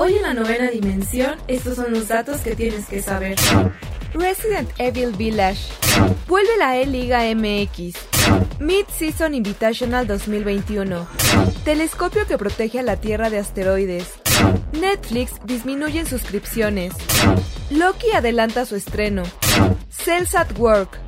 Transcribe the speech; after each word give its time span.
Hoy 0.00 0.14
en 0.14 0.22
la 0.22 0.32
novena 0.32 0.70
dimensión, 0.70 1.34
estos 1.48 1.74
son 1.74 1.92
los 1.92 2.06
datos 2.06 2.40
que 2.42 2.54
tienes 2.54 2.86
que 2.86 3.02
saber. 3.02 3.34
Resident 4.14 4.70
Evil 4.78 5.10
Village. 5.10 5.72
Vuelve 6.28 6.56
la 6.56 6.76
E-Liga 6.76 7.22
MX. 7.34 7.96
Mid-Season 8.60 9.34
Invitational 9.34 10.06
2021. 10.06 11.04
Telescopio 11.64 12.28
que 12.28 12.38
protege 12.38 12.78
a 12.78 12.84
la 12.84 12.94
Tierra 12.94 13.28
de 13.28 13.38
asteroides. 13.38 14.12
Netflix 14.70 15.32
disminuye 15.44 15.98
en 15.98 16.06
suscripciones. 16.06 16.92
Loki 17.68 18.12
adelanta 18.12 18.66
su 18.66 18.76
estreno. 18.76 19.24
Cells 19.88 20.36
at 20.36 20.56
Work. 20.60 21.07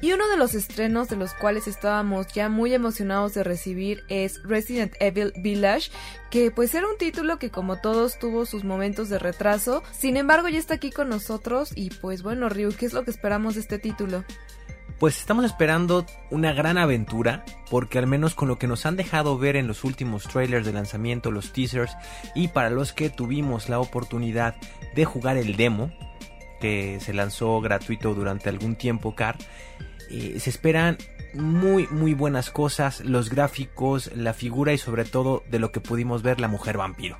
Y 0.00 0.12
uno 0.12 0.28
de 0.28 0.36
los 0.36 0.54
estrenos 0.54 1.08
de 1.08 1.16
los 1.16 1.32
cuales 1.32 1.66
estábamos 1.66 2.26
ya 2.28 2.48
muy 2.48 2.74
emocionados 2.74 3.34
de 3.34 3.44
recibir 3.44 4.04
es 4.08 4.42
Resident 4.42 4.94
Evil 5.00 5.32
Village, 5.38 5.90
que 6.30 6.50
pues 6.50 6.74
era 6.74 6.86
un 6.86 6.98
título 6.98 7.38
que 7.38 7.50
como 7.50 7.80
todos 7.80 8.18
tuvo 8.18 8.44
sus 8.44 8.64
momentos 8.64 9.08
de 9.08 9.18
retraso, 9.18 9.82
sin 9.92 10.16
embargo 10.16 10.48
ya 10.48 10.58
está 10.58 10.74
aquí 10.74 10.90
con 10.90 11.08
nosotros 11.08 11.72
y 11.74 11.90
pues 11.90 12.22
bueno 12.22 12.48
Ryu, 12.48 12.74
¿qué 12.76 12.86
es 12.86 12.92
lo 12.92 13.04
que 13.04 13.10
esperamos 13.10 13.54
de 13.54 13.62
este 13.62 13.78
título? 13.78 14.24
Pues 14.98 15.18
estamos 15.18 15.44
esperando 15.44 16.06
una 16.30 16.54
gran 16.54 16.78
aventura, 16.78 17.44
porque 17.70 17.98
al 17.98 18.06
menos 18.06 18.34
con 18.34 18.48
lo 18.48 18.58
que 18.58 18.66
nos 18.66 18.86
han 18.86 18.96
dejado 18.96 19.36
ver 19.36 19.56
en 19.56 19.66
los 19.66 19.84
últimos 19.84 20.24
trailers 20.24 20.64
de 20.64 20.72
lanzamiento, 20.72 21.30
los 21.30 21.52
teasers, 21.52 21.94
y 22.34 22.48
para 22.48 22.70
los 22.70 22.94
que 22.94 23.10
tuvimos 23.10 23.68
la 23.68 23.78
oportunidad 23.78 24.56
de 24.94 25.04
jugar 25.04 25.36
el 25.36 25.56
demo, 25.56 25.92
que 26.60 26.98
se 27.00 27.12
lanzó 27.12 27.60
gratuito 27.60 28.14
durante 28.14 28.48
algún 28.48 28.76
tiempo, 28.76 29.14
Car, 29.14 29.36
eh, 30.10 30.38
se 30.40 30.50
esperan 30.50 30.98
muy 31.34 31.86
muy 31.88 32.14
buenas 32.14 32.50
cosas, 32.50 33.00
los 33.00 33.30
gráficos, 33.30 34.10
la 34.14 34.32
figura 34.32 34.72
y 34.72 34.78
sobre 34.78 35.04
todo 35.04 35.42
de 35.50 35.58
lo 35.58 35.72
que 35.72 35.80
pudimos 35.80 36.22
ver 36.22 36.40
la 36.40 36.48
mujer 36.48 36.76
vampiro. 36.78 37.18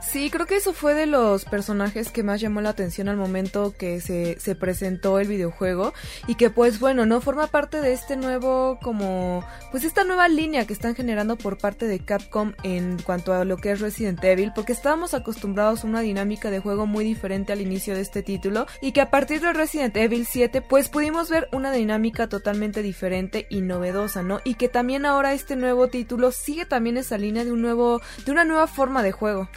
Sí, 0.00 0.30
creo 0.30 0.46
que 0.46 0.56
eso 0.56 0.72
fue 0.72 0.94
de 0.94 1.06
los 1.06 1.44
personajes 1.44 2.10
que 2.10 2.22
más 2.22 2.40
llamó 2.40 2.62
la 2.62 2.70
atención 2.70 3.08
al 3.08 3.18
momento 3.18 3.74
que 3.76 4.00
se, 4.00 4.40
se, 4.40 4.54
presentó 4.54 5.18
el 5.20 5.28
videojuego 5.28 5.92
y 6.26 6.36
que 6.36 6.48
pues 6.48 6.80
bueno, 6.80 7.04
no 7.04 7.20
forma 7.20 7.48
parte 7.48 7.80
de 7.82 7.92
este 7.92 8.16
nuevo 8.16 8.78
como 8.82 9.44
pues 9.70 9.84
esta 9.84 10.04
nueva 10.04 10.26
línea 10.28 10.66
que 10.66 10.72
están 10.72 10.94
generando 10.94 11.36
por 11.36 11.58
parte 11.58 11.86
de 11.86 12.00
Capcom 12.00 12.54
en 12.62 12.96
cuanto 13.02 13.34
a 13.34 13.44
lo 13.44 13.58
que 13.58 13.72
es 13.72 13.80
Resident 13.80 14.24
Evil, 14.24 14.52
porque 14.54 14.72
estábamos 14.72 15.12
acostumbrados 15.12 15.84
a 15.84 15.86
una 15.86 16.00
dinámica 16.00 16.50
de 16.50 16.60
juego 16.60 16.86
muy 16.86 17.04
diferente 17.04 17.52
al 17.52 17.60
inicio 17.60 17.94
de 17.94 18.00
este 18.00 18.22
título 18.22 18.66
y 18.80 18.92
que 18.92 19.02
a 19.02 19.10
partir 19.10 19.42
de 19.42 19.52
Resident 19.52 19.96
Evil 19.96 20.26
7 20.26 20.62
pues 20.62 20.88
pudimos 20.88 21.28
ver 21.28 21.48
una 21.52 21.72
dinámica 21.72 22.26
totalmente 22.28 22.82
diferente 22.82 23.46
y 23.50 23.60
novedosa, 23.60 24.22
¿no? 24.22 24.40
Y 24.44 24.54
que 24.54 24.68
también 24.68 25.04
ahora 25.04 25.34
este 25.34 25.56
nuevo 25.56 25.88
título 25.88 26.32
sigue 26.32 26.64
también 26.64 26.96
esa 26.96 27.18
línea 27.18 27.44
de 27.44 27.52
un 27.52 27.60
nuevo 27.60 28.00
de 28.24 28.32
una 28.32 28.44
nueva 28.44 28.66
forma 28.66 29.02
de 29.02 29.12
juego. 29.12 29.48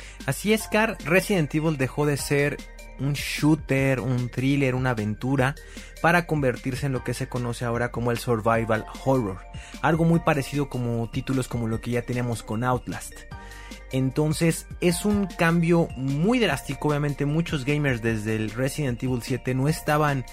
Es, 0.45 0.67
Car, 0.67 0.97
Resident 1.05 1.53
Evil 1.53 1.77
dejó 1.77 2.05
de 2.05 2.17
ser 2.17 2.57
un 2.99 3.13
shooter, 3.13 3.99
un 3.99 4.29
thriller, 4.29 4.75
una 4.75 4.91
aventura, 4.91 5.55
para 6.01 6.25
convertirse 6.25 6.85
en 6.85 6.91
lo 6.91 7.03
que 7.03 7.13
se 7.13 7.27
conoce 7.27 7.65
ahora 7.65 7.91
como 7.91 8.11
el 8.11 8.17
survival 8.17 8.85
horror. 9.05 9.39
Algo 9.81 10.05
muy 10.05 10.19
parecido 10.19 10.69
como 10.69 11.09
títulos 11.09 11.47
como 11.47 11.67
lo 11.67 11.81
que 11.81 11.91
ya 11.91 12.01
teníamos 12.01 12.43
con 12.43 12.63
Outlast. 12.63 13.13
Entonces 13.91 14.67
es 14.81 15.05
un 15.05 15.27
cambio 15.27 15.87
muy 15.95 16.39
drástico, 16.39 16.89
obviamente 16.89 17.25
muchos 17.25 17.63
gamers 17.63 18.01
desde 18.01 18.35
el 18.35 18.49
Resident 18.49 19.01
Evil 19.03 19.21
7 19.21 19.53
no 19.53 19.67
estaban 19.67 20.25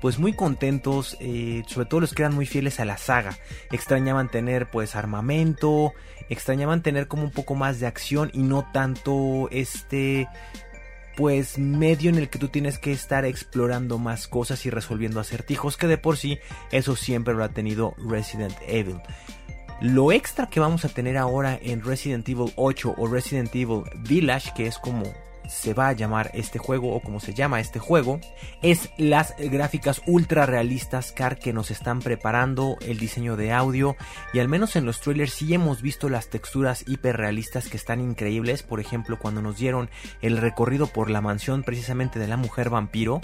pues 0.00 0.18
muy 0.18 0.32
contentos, 0.32 1.16
eh, 1.20 1.62
sobre 1.66 1.86
todo 1.86 2.00
los 2.00 2.14
que 2.14 2.22
eran 2.22 2.34
muy 2.34 2.46
fieles 2.46 2.80
a 2.80 2.84
la 2.84 2.98
saga. 2.98 3.36
Extrañaban 3.72 4.28
tener 4.28 4.70
pues 4.70 4.94
armamento, 4.96 5.92
extrañaban 6.28 6.82
tener 6.82 7.08
como 7.08 7.24
un 7.24 7.30
poco 7.30 7.54
más 7.54 7.80
de 7.80 7.86
acción 7.86 8.30
y 8.32 8.42
no 8.42 8.68
tanto 8.72 9.48
este 9.50 10.28
pues 11.16 11.58
medio 11.58 12.10
en 12.10 12.16
el 12.16 12.30
que 12.30 12.38
tú 12.38 12.46
tienes 12.46 12.78
que 12.78 12.92
estar 12.92 13.24
explorando 13.24 13.98
más 13.98 14.28
cosas 14.28 14.64
y 14.66 14.70
resolviendo 14.70 15.18
acertijos 15.18 15.76
que 15.76 15.88
de 15.88 15.98
por 15.98 16.16
sí 16.16 16.38
eso 16.70 16.94
siempre 16.94 17.34
lo 17.34 17.42
ha 17.42 17.48
tenido 17.48 17.96
Resident 17.98 18.54
Evil. 18.68 19.00
Lo 19.80 20.12
extra 20.12 20.48
que 20.48 20.60
vamos 20.60 20.84
a 20.84 20.88
tener 20.88 21.16
ahora 21.16 21.58
en 21.60 21.82
Resident 21.84 22.28
Evil 22.28 22.52
8 22.54 22.94
o 22.96 23.06
Resident 23.08 23.54
Evil 23.54 23.82
Village, 23.96 24.52
que 24.54 24.66
es 24.66 24.78
como 24.78 25.04
se 25.48 25.74
va 25.74 25.88
a 25.88 25.92
llamar 25.92 26.30
este 26.34 26.58
juego 26.58 26.94
o 26.94 27.00
como 27.00 27.20
se 27.20 27.34
llama 27.34 27.60
este 27.60 27.78
juego 27.78 28.20
es 28.62 28.90
las 28.98 29.34
gráficas 29.38 30.02
ultra 30.06 30.46
realistas 30.46 31.12
car 31.12 31.38
que 31.38 31.52
nos 31.52 31.70
están 31.70 32.00
preparando 32.00 32.76
el 32.80 32.98
diseño 32.98 33.36
de 33.36 33.52
audio. 33.52 33.96
Y 34.32 34.38
al 34.38 34.48
menos 34.48 34.76
en 34.76 34.84
los 34.84 35.00
trailers 35.00 35.32
sí 35.32 35.52
hemos 35.54 35.82
visto 35.82 36.08
las 36.08 36.28
texturas 36.28 36.84
hiperrealistas 36.86 37.68
que 37.68 37.76
están 37.76 38.00
increíbles. 38.00 38.62
Por 38.62 38.80
ejemplo 38.80 39.18
cuando 39.18 39.42
nos 39.42 39.56
dieron 39.56 39.90
el 40.20 40.36
recorrido 40.36 40.86
por 40.86 41.10
la 41.10 41.20
mansión 41.20 41.62
precisamente 41.62 42.18
de 42.18 42.28
la 42.28 42.36
mujer 42.36 42.70
vampiro 42.70 43.20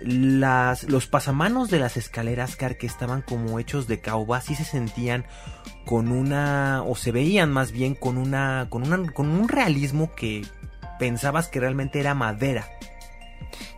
las, 0.00 0.84
los 0.84 1.06
pasamanos 1.06 1.70
de 1.70 1.78
las 1.78 1.96
escaleras 1.96 2.56
car 2.56 2.76
que 2.76 2.86
estaban 2.86 3.22
como 3.22 3.58
hechos 3.58 3.86
de 3.86 4.00
caoba 4.00 4.40
sí 4.40 4.54
se 4.54 4.64
sentían 4.64 5.24
con 5.86 6.12
una 6.12 6.82
o 6.82 6.96
se 6.96 7.12
veían 7.12 7.50
más 7.52 7.72
bien 7.72 7.94
con 7.94 8.18
una 8.18 8.66
con 8.68 8.82
una 8.82 9.10
con 9.12 9.28
un 9.28 9.48
realismo 9.48 10.14
que 10.14 10.44
pensabas 10.98 11.48
que 11.48 11.60
realmente 11.60 12.00
era 12.00 12.14
madera. 12.14 12.68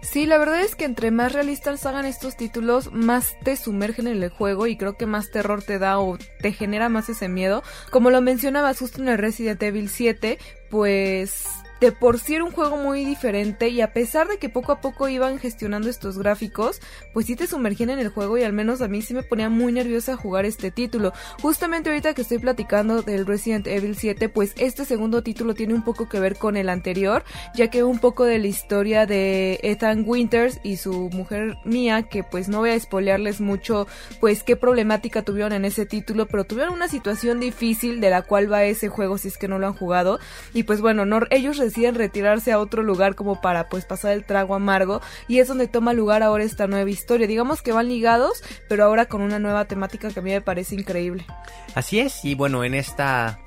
Sí, 0.01 0.25
la 0.25 0.39
verdad 0.39 0.63
es 0.63 0.75
que 0.75 0.87
entre 0.87 1.11
más 1.11 1.33
realistas 1.33 1.85
hagan 1.85 2.07
estos 2.07 2.37
títulos, 2.37 2.93
más 2.93 3.37
te 3.45 3.57
sumergen 3.57 4.07
en 4.07 4.23
el 4.23 4.31
juego 4.31 4.67
y 4.67 4.79
creo 4.79 4.97
que 4.97 5.05
más 5.05 5.31
terror 5.31 5.63
te 5.63 5.79
da 5.79 5.99
o 5.99 6.17
te 6.41 6.53
genera 6.53 6.89
más 6.89 7.11
ese 7.11 7.29
miedo. 7.29 7.63
Como 7.91 8.11
lo 8.11 8.23
mencionabas 8.23 8.79
justo 8.79 9.03
en 9.03 9.09
el 9.09 9.19
Resident 9.19 9.63
Evil 9.63 9.91
7, 9.91 10.39
pues 10.71 11.47
de 11.81 11.93
por 11.93 12.19
sí 12.19 12.35
era 12.35 12.45
un 12.45 12.51
juego 12.51 12.77
muy 12.77 13.05
diferente 13.05 13.69
y 13.69 13.81
a 13.81 13.93
pesar 13.93 14.29
de 14.29 14.39
que 14.39 14.49
poco 14.49 14.73
a 14.73 14.81
poco 14.81 15.09
iban 15.09 15.39
gestionando 15.39 15.89
estos 15.89 16.19
gráficos, 16.19 16.81
pues 17.13 17.27
sí 17.27 17.37
te 17.37 17.47
sumergían 17.47 17.91
en 17.91 17.99
el 17.99 18.09
juego 18.09 18.39
y 18.39 18.43
al 18.43 18.53
menos 18.53 18.83
a 18.83 18.89
mí 18.89 19.03
sí 19.03 19.15
me 19.15 19.23
ponía 19.23 19.49
muy 19.49 19.73
nerviosa 19.73 20.17
jugar 20.17 20.45
este 20.45 20.71
título. 20.71 21.13
Justamente 21.41 21.91
ahorita 21.91 22.15
que 22.15 22.23
estoy 22.23 22.39
platicando 22.39 23.03
del 23.03 23.27
Resident 23.27 23.67
Evil 23.67 23.97
7, 23.97 24.29
pues 24.29 24.55
este 24.57 24.85
segundo 24.85 25.23
título 25.23 25.55
tiene 25.55 25.75
un 25.75 25.85
poco 25.85 26.09
que 26.09 26.21
ver 26.21 26.37
con 26.37 26.57
el 26.57 26.69
anterior, 26.69 27.25
ya 27.55 27.69
que 27.69 27.85
un 27.85 27.99
poco 27.99 28.25
de 28.25 28.39
la 28.39 28.47
historia 28.47 29.07
de 29.07 29.61
Ethan 29.63 30.05
Winters 30.07 30.61
y 30.63 30.77
su 30.77 31.11
mujer 31.11 31.59
Mia, 31.65 32.05
que 32.05 32.25
pues 32.25 32.49
no 32.49 32.59
voy 32.59 32.71
a 32.71 32.81
spoilearles 32.81 33.41
mucho 33.41 33.87
pues 34.21 34.43
qué 34.43 34.57
problemática 34.57 35.23
tuvieron 35.23 35.53
en 35.53 35.65
ese 35.65 35.87
título, 35.87 36.27
pero 36.27 36.45
tuvieron 36.45 36.75
una 36.75 36.89
situación 36.89 37.41
difícil 37.41 38.01
de 38.01 38.11
la 38.11 38.23
cual 38.23 38.51
va 38.53 38.65
ese 38.65 38.89
juego 38.89 39.19
si 39.19 39.29
es 39.29 39.39
que 39.39 39.49
no 39.49 39.59
lo 39.59 39.67
han 39.67 39.75
jugado 39.75 40.19
y 40.53 40.65
pues 40.65 40.81
bueno, 40.81 41.05
no, 41.05 41.21
ellos 41.31 41.59
deciden 41.69 41.95
retirarse 41.95 42.53
a 42.53 42.59
otro 42.59 42.83
lugar 42.83 43.15
como 43.15 43.41
para 43.41 43.69
pues 43.69 43.85
pasar 43.85 44.13
el 44.13 44.25
trago 44.25 44.55
amargo 44.55 45.01
y 45.27 45.39
es 45.39 45.49
donde 45.49 45.69
toma 45.69 45.93
lugar 45.93 46.23
ahora 46.23 46.45
esta 46.45 46.67
nueva 46.67 46.91
historia. 46.91 47.27
Digamos 47.27 47.63
que 47.63 47.73
van 47.73 47.89
ligados, 47.89 48.43
pero 48.69 48.85
ahora 48.85 49.07
con 49.07 49.23
una 49.23 49.39
nueva 49.39 49.67
temática 49.67 50.11
que 50.11 50.21
a 50.21 50.23
mí 50.23 50.31
me 50.31 50.41
parece 50.41 50.75
increíble. 50.75 51.25
Así 51.75 52.01
es, 52.01 52.25
y 52.25 52.35
bueno, 52.35 52.65
en 52.65 52.75
esta 52.75 53.41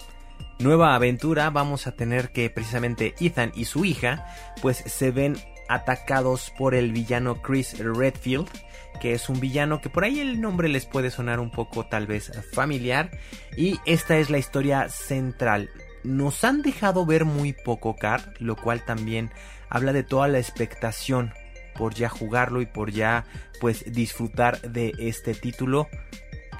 nueva 0.60 0.96
aventura 0.96 1.50
vamos 1.50 1.88
a 1.88 1.94
tener 1.94 2.32
que 2.32 2.50
precisamente 2.50 3.16
Ethan 3.20 3.52
y 3.56 3.66
su 3.66 3.84
hija 3.84 4.26
pues 4.62 4.78
se 4.78 5.12
ven 5.12 5.36
atacados 5.68 6.54
por 6.58 6.76
el 6.76 6.92
villano 6.92 7.42
Chris 7.42 7.78
Redfield 7.80 8.48
que 9.00 9.14
es 9.14 9.30
un 9.30 9.40
villano 9.40 9.82
que 9.82 9.90
por 9.90 10.04
ahí 10.04 10.20
el 10.20 10.40
nombre 10.40 10.70
les 10.70 10.86
puede 10.86 11.10
sonar 11.10 11.40
un 11.40 11.50
poco 11.50 11.86
tal 11.88 12.06
vez 12.06 12.32
familiar 12.54 13.10
y 13.58 13.80
esta 13.86 14.18
es 14.18 14.30
la 14.30 14.38
historia 14.38 14.90
central 14.90 15.70
nos 16.04 16.44
han 16.44 16.62
dejado 16.62 17.06
ver 17.06 17.26
muy 17.26 17.54
poco 17.54 17.96
Car, 17.96 18.34
lo 18.40 18.56
cual 18.56 18.84
también 18.84 19.32
habla 19.70 19.94
de 19.94 20.04
toda 20.04 20.28
la 20.28 20.40
expectación 20.40 21.34
por 21.76 21.94
ya 21.94 22.10
jugarlo 22.10 22.62
y 22.62 22.66
por 22.66 22.92
ya 22.92 23.26
pues 23.60 23.92
disfrutar 23.92 24.62
de 24.62 24.94
este 25.00 25.34
título 25.34 25.88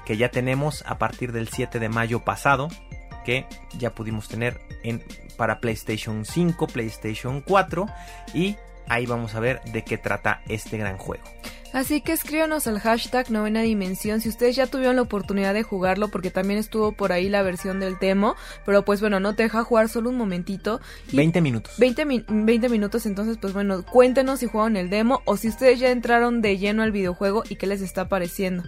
que 0.06 0.16
ya 0.16 0.30
tenemos 0.30 0.82
a 0.86 0.98
partir 0.98 1.32
del 1.32 1.48
7 1.48 1.78
de 1.78 1.88
mayo 1.88 2.24
pasado 2.24 2.68
que 3.24 3.46
ya 3.78 3.94
pudimos 3.94 4.28
tener 4.28 4.60
en, 4.82 5.02
para 5.36 5.60
PlayStation 5.60 6.24
5, 6.24 6.66
PlayStation 6.66 7.40
4 7.40 7.86
y 8.34 8.56
ahí 8.88 9.06
vamos 9.06 9.34
a 9.34 9.40
ver 9.40 9.62
de 9.64 9.84
qué 9.84 9.98
trata 9.98 10.42
este 10.48 10.76
gran 10.76 10.98
juego. 10.98 11.24
Así 11.72 12.00
que 12.02 12.12
escríbanos 12.12 12.66
al 12.66 12.78
hashtag 12.78 13.30
novena 13.30 13.62
dimensión 13.62 14.20
si 14.20 14.28
ustedes 14.28 14.56
ya 14.56 14.66
tuvieron 14.66 14.96
la 14.96 15.02
oportunidad 15.02 15.54
de 15.54 15.62
jugarlo 15.62 16.08
porque 16.08 16.30
también 16.30 16.58
estuvo 16.58 16.92
por 16.92 17.12
ahí 17.12 17.28
la 17.28 17.42
versión 17.42 17.80
del 17.80 17.98
demo, 17.98 18.36
pero 18.66 18.84
pues 18.84 19.00
bueno, 19.00 19.20
no 19.20 19.34
te 19.34 19.44
deja 19.44 19.64
jugar 19.64 19.88
solo 19.88 20.10
un 20.10 20.16
momentito. 20.16 20.80
20 21.12 21.40
minutos. 21.40 21.74
20, 21.78 22.24
20 22.28 22.68
minutos, 22.68 23.06
entonces 23.06 23.38
pues 23.40 23.52
bueno, 23.52 23.84
cuéntenos 23.84 24.40
si 24.40 24.46
jugaron 24.46 24.76
el 24.76 24.90
demo 24.90 25.22
o 25.24 25.36
si 25.36 25.48
ustedes 25.48 25.80
ya 25.80 25.90
entraron 25.90 26.42
de 26.42 26.58
lleno 26.58 26.82
al 26.82 26.92
videojuego 26.92 27.42
y 27.48 27.56
qué 27.56 27.66
les 27.66 27.80
está 27.80 28.08
pareciendo. 28.08 28.64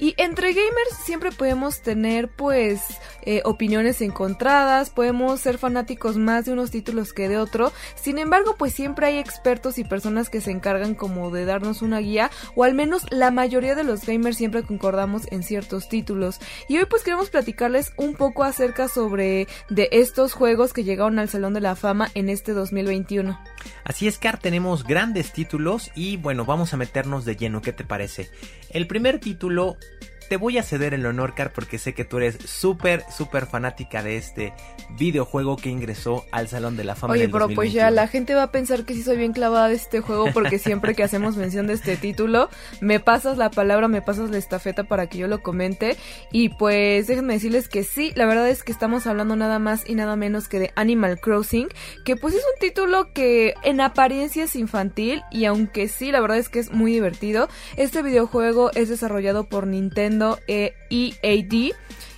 Y 0.00 0.14
entre 0.16 0.54
gamers 0.54 0.96
siempre 1.04 1.30
podemos 1.30 1.82
tener 1.82 2.28
pues 2.28 2.80
eh, 3.22 3.42
opiniones 3.44 4.00
encontradas, 4.00 4.88
podemos 4.88 5.40
ser 5.40 5.58
fanáticos 5.58 6.16
más 6.16 6.46
de 6.46 6.54
unos 6.54 6.70
títulos 6.70 7.12
que 7.12 7.28
de 7.28 7.36
otro, 7.36 7.70
sin 7.96 8.18
embargo 8.18 8.54
pues 8.56 8.72
siempre 8.72 9.06
hay 9.06 9.18
expertos 9.18 9.76
y 9.76 9.84
personas 9.84 10.30
que 10.30 10.40
se 10.40 10.52
encargan 10.52 10.94
como 10.94 11.30
de 11.30 11.44
darnos 11.44 11.82
una 11.82 11.98
guía 11.98 12.29
o 12.54 12.64
al 12.64 12.74
menos 12.74 13.06
la 13.10 13.30
mayoría 13.30 13.74
de 13.74 13.84
los 13.84 14.04
gamers 14.06 14.36
siempre 14.36 14.62
concordamos 14.62 15.22
en 15.30 15.42
ciertos 15.42 15.88
títulos. 15.88 16.38
Y 16.68 16.78
hoy 16.78 16.86
pues 16.86 17.02
queremos 17.02 17.30
platicarles 17.30 17.92
un 17.96 18.14
poco 18.14 18.44
acerca 18.44 18.88
sobre 18.88 19.48
de 19.68 19.88
estos 19.92 20.32
juegos 20.32 20.72
que 20.72 20.84
llegaron 20.84 21.18
al 21.18 21.28
Salón 21.28 21.54
de 21.54 21.60
la 21.60 21.76
Fama 21.76 22.10
en 22.14 22.28
este 22.28 22.52
2021. 22.52 23.38
Así 23.84 24.08
es, 24.08 24.18
Car, 24.18 24.38
tenemos 24.38 24.84
grandes 24.84 25.32
títulos 25.32 25.90
y 25.94 26.16
bueno, 26.16 26.44
vamos 26.44 26.72
a 26.72 26.76
meternos 26.76 27.24
de 27.24 27.36
lleno, 27.36 27.62
¿qué 27.62 27.72
te 27.72 27.84
parece? 27.84 28.30
El 28.70 28.86
primer 28.86 29.18
título 29.18 29.76
te 30.30 30.36
voy 30.36 30.58
a 30.58 30.62
ceder 30.62 30.94
el 30.94 31.04
honor, 31.06 31.34
Car, 31.34 31.52
porque 31.52 31.76
sé 31.76 31.92
que 31.92 32.04
tú 32.04 32.18
eres 32.18 32.38
súper, 32.44 33.04
súper 33.10 33.46
fanática 33.46 34.00
de 34.00 34.16
este 34.16 34.52
videojuego 34.96 35.56
que 35.56 35.70
ingresó 35.70 36.24
al 36.30 36.46
Salón 36.46 36.76
de 36.76 36.84
la 36.84 36.94
Fama. 36.94 37.14
Oye, 37.14 37.28
pero 37.28 37.48
pues 37.48 37.72
ya 37.72 37.90
la 37.90 38.06
gente 38.06 38.36
va 38.36 38.44
a 38.44 38.52
pensar 38.52 38.84
que 38.84 38.94
sí 38.94 39.02
soy 39.02 39.16
bien 39.16 39.32
clavada 39.32 39.66
de 39.66 39.74
este 39.74 40.00
juego 40.00 40.26
porque 40.32 40.60
siempre 40.60 40.94
que 40.94 41.02
hacemos 41.02 41.36
mención 41.36 41.66
de 41.66 41.72
este 41.72 41.96
título, 41.96 42.48
me 42.80 43.00
pasas 43.00 43.38
la 43.38 43.50
palabra, 43.50 43.88
me 43.88 44.02
pasas 44.02 44.30
la 44.30 44.38
estafeta 44.38 44.84
para 44.84 45.08
que 45.08 45.18
yo 45.18 45.26
lo 45.26 45.42
comente. 45.42 45.96
Y 46.30 46.50
pues 46.50 47.08
déjenme 47.08 47.32
decirles 47.32 47.68
que 47.68 47.82
sí, 47.82 48.12
la 48.14 48.26
verdad 48.26 48.48
es 48.48 48.62
que 48.62 48.70
estamos 48.70 49.08
hablando 49.08 49.34
nada 49.34 49.58
más 49.58 49.82
y 49.84 49.96
nada 49.96 50.14
menos 50.14 50.46
que 50.46 50.60
de 50.60 50.72
Animal 50.76 51.18
Crossing, 51.18 51.66
que 52.04 52.14
pues 52.14 52.34
es 52.34 52.44
un 52.44 52.60
título 52.60 53.12
que 53.12 53.54
en 53.64 53.80
apariencia 53.80 54.44
es 54.44 54.54
infantil 54.54 55.24
y 55.32 55.46
aunque 55.46 55.88
sí, 55.88 56.12
la 56.12 56.20
verdad 56.20 56.38
es 56.38 56.48
que 56.48 56.60
es 56.60 56.70
muy 56.70 56.92
divertido, 56.92 57.48
este 57.76 58.00
videojuego 58.00 58.70
es 58.76 58.88
desarrollado 58.88 59.48
por 59.48 59.66
Nintendo 59.66 60.19
EAD 60.90 61.72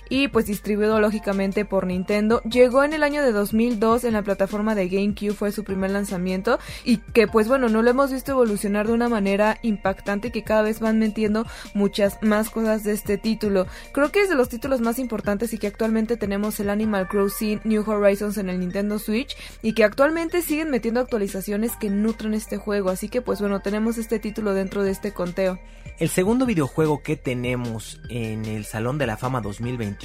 y 0.09 0.27
pues 0.27 0.45
distribuido 0.45 0.99
lógicamente 0.99 1.65
por 1.65 1.87
Nintendo. 1.87 2.41
Llegó 2.43 2.83
en 2.83 2.93
el 2.93 3.03
año 3.03 3.23
de 3.23 3.31
2002 3.31 4.03
en 4.03 4.13
la 4.13 4.21
plataforma 4.21 4.75
de 4.75 4.87
GameCube, 4.87 5.33
fue 5.33 5.51
su 5.51 5.63
primer 5.63 5.91
lanzamiento 5.91 6.59
y 6.83 6.97
que 6.97 7.27
pues 7.27 7.47
bueno, 7.47 7.69
no 7.69 7.81
lo 7.81 7.89
hemos 7.89 8.11
visto 8.11 8.31
evolucionar 8.31 8.87
de 8.87 8.93
una 8.93 9.09
manera 9.09 9.57
impactante 9.61 10.31
que 10.31 10.43
cada 10.43 10.61
vez 10.61 10.79
van 10.79 10.99
metiendo 10.99 11.45
muchas 11.73 12.17
más 12.21 12.49
cosas 12.49 12.83
de 12.83 12.93
este 12.93 13.17
título. 13.17 13.67
Creo 13.91 14.11
que 14.11 14.21
es 14.21 14.29
de 14.29 14.35
los 14.35 14.49
títulos 14.49 14.81
más 14.81 14.99
importantes 14.99 15.53
y 15.53 15.57
que 15.57 15.67
actualmente 15.67 16.17
tenemos 16.17 16.59
el 16.59 16.69
Animal 16.69 17.07
Crossing 17.07 17.61
New 17.63 17.83
Horizons 17.89 18.37
en 18.37 18.49
el 18.49 18.59
Nintendo 18.59 18.99
Switch 18.99 19.35
y 19.61 19.73
que 19.73 19.83
actualmente 19.83 20.41
siguen 20.41 20.69
metiendo 20.69 20.99
actualizaciones 20.99 21.75
que 21.75 21.89
nutren 21.89 22.33
este 22.33 22.57
juego, 22.57 22.89
así 22.89 23.09
que 23.09 23.21
pues 23.21 23.39
bueno, 23.39 23.61
tenemos 23.61 23.97
este 23.97 24.19
título 24.19 24.53
dentro 24.53 24.83
de 24.83 24.91
este 24.91 25.13
conteo. 25.13 25.59
El 25.99 26.09
segundo 26.09 26.45
videojuego 26.45 27.03
que 27.03 27.15
tenemos 27.15 28.01
en 28.09 28.45
el 28.45 28.65
Salón 28.65 28.97
de 28.97 29.05
la 29.05 29.15
Fama 29.15 29.41
2021 29.41 30.02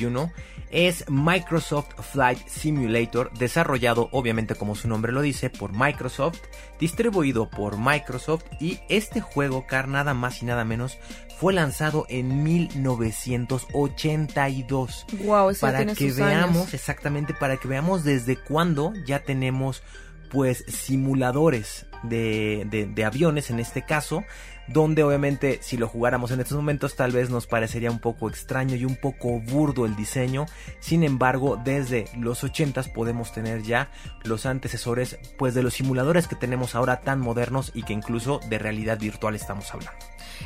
es 0.71 1.09
Microsoft 1.09 1.95
Flight 2.13 2.47
Simulator, 2.47 3.33
desarrollado 3.39 4.09
obviamente 4.13 4.55
como 4.55 4.75
su 4.75 4.87
nombre 4.89 5.13
lo 5.13 5.23
dice 5.23 5.49
por 5.51 5.73
Microsoft, 5.73 6.41
distribuido 6.79 7.49
por 7.49 7.79
Microsoft 7.79 8.45
y 8.61 8.79
este 8.89 9.21
juego, 9.21 9.67
car 9.67 9.89
nada 9.89 10.15
más 10.15 10.43
y 10.43 10.47
nada 10.47 10.65
menos, 10.65 10.99
fue 11.39 11.53
lanzado 11.53 12.07
en 12.09 12.43
1982. 12.43 15.07
Wow, 15.25 15.53
para 15.61 15.87
que 15.87 16.13
veamos 16.13 16.75
exactamente 16.75 17.35
para 17.35 17.57
que 17.57 17.69
veamos 17.69 18.03
desde 18.05 18.37
cuándo 18.37 18.93
ya 19.07 19.21
tenemos 19.21 19.83
pues 20.31 20.65
simuladores 20.69 21.87
de, 22.03 22.67
de, 22.95 23.05
aviones 23.05 23.51
en 23.51 23.61
este 23.61 23.83
caso 23.83 24.25
donde 24.69 25.03
obviamente 25.03 25.59
si 25.63 25.77
lo 25.77 25.89
jugáramos 25.89 26.31
en 26.31 26.41
estos 26.41 26.57
momentos 26.57 26.97
tal 26.97 27.13
vez 27.13 27.31
nos 27.31 27.47
parecería 27.47 27.91
un 27.91 27.99
poco 27.99 28.29
extraño 28.29 28.77
y 28.77 28.85
un 28.85 28.97
poco 28.97 29.41
burdo 29.41 29.87
el 29.87 29.97
diseño. 29.97 30.47
Sin 30.81 31.03
embargo, 31.03 31.61
desde 31.63 32.07
los 32.17 32.45
80s 32.45 32.93
podemos 32.93 33.33
tener 33.33 33.63
ya 33.63 33.91
los 34.25 34.47
antecesores 34.47 35.19
pues 35.39 35.55
de 35.55 35.63
los 35.63 35.75
simuladores 35.75 36.29
que 36.29 36.37
tenemos 36.37 36.75
ahora 36.75 37.01
tan 37.01 37.21
modernos 37.21 37.73
y 37.75 37.83
que 37.83 37.93
incluso 37.93 38.41
de 38.49 38.59
realidad 38.59 38.99
virtual 38.99 39.35
estamos 39.35 39.73
hablando. 39.73 39.99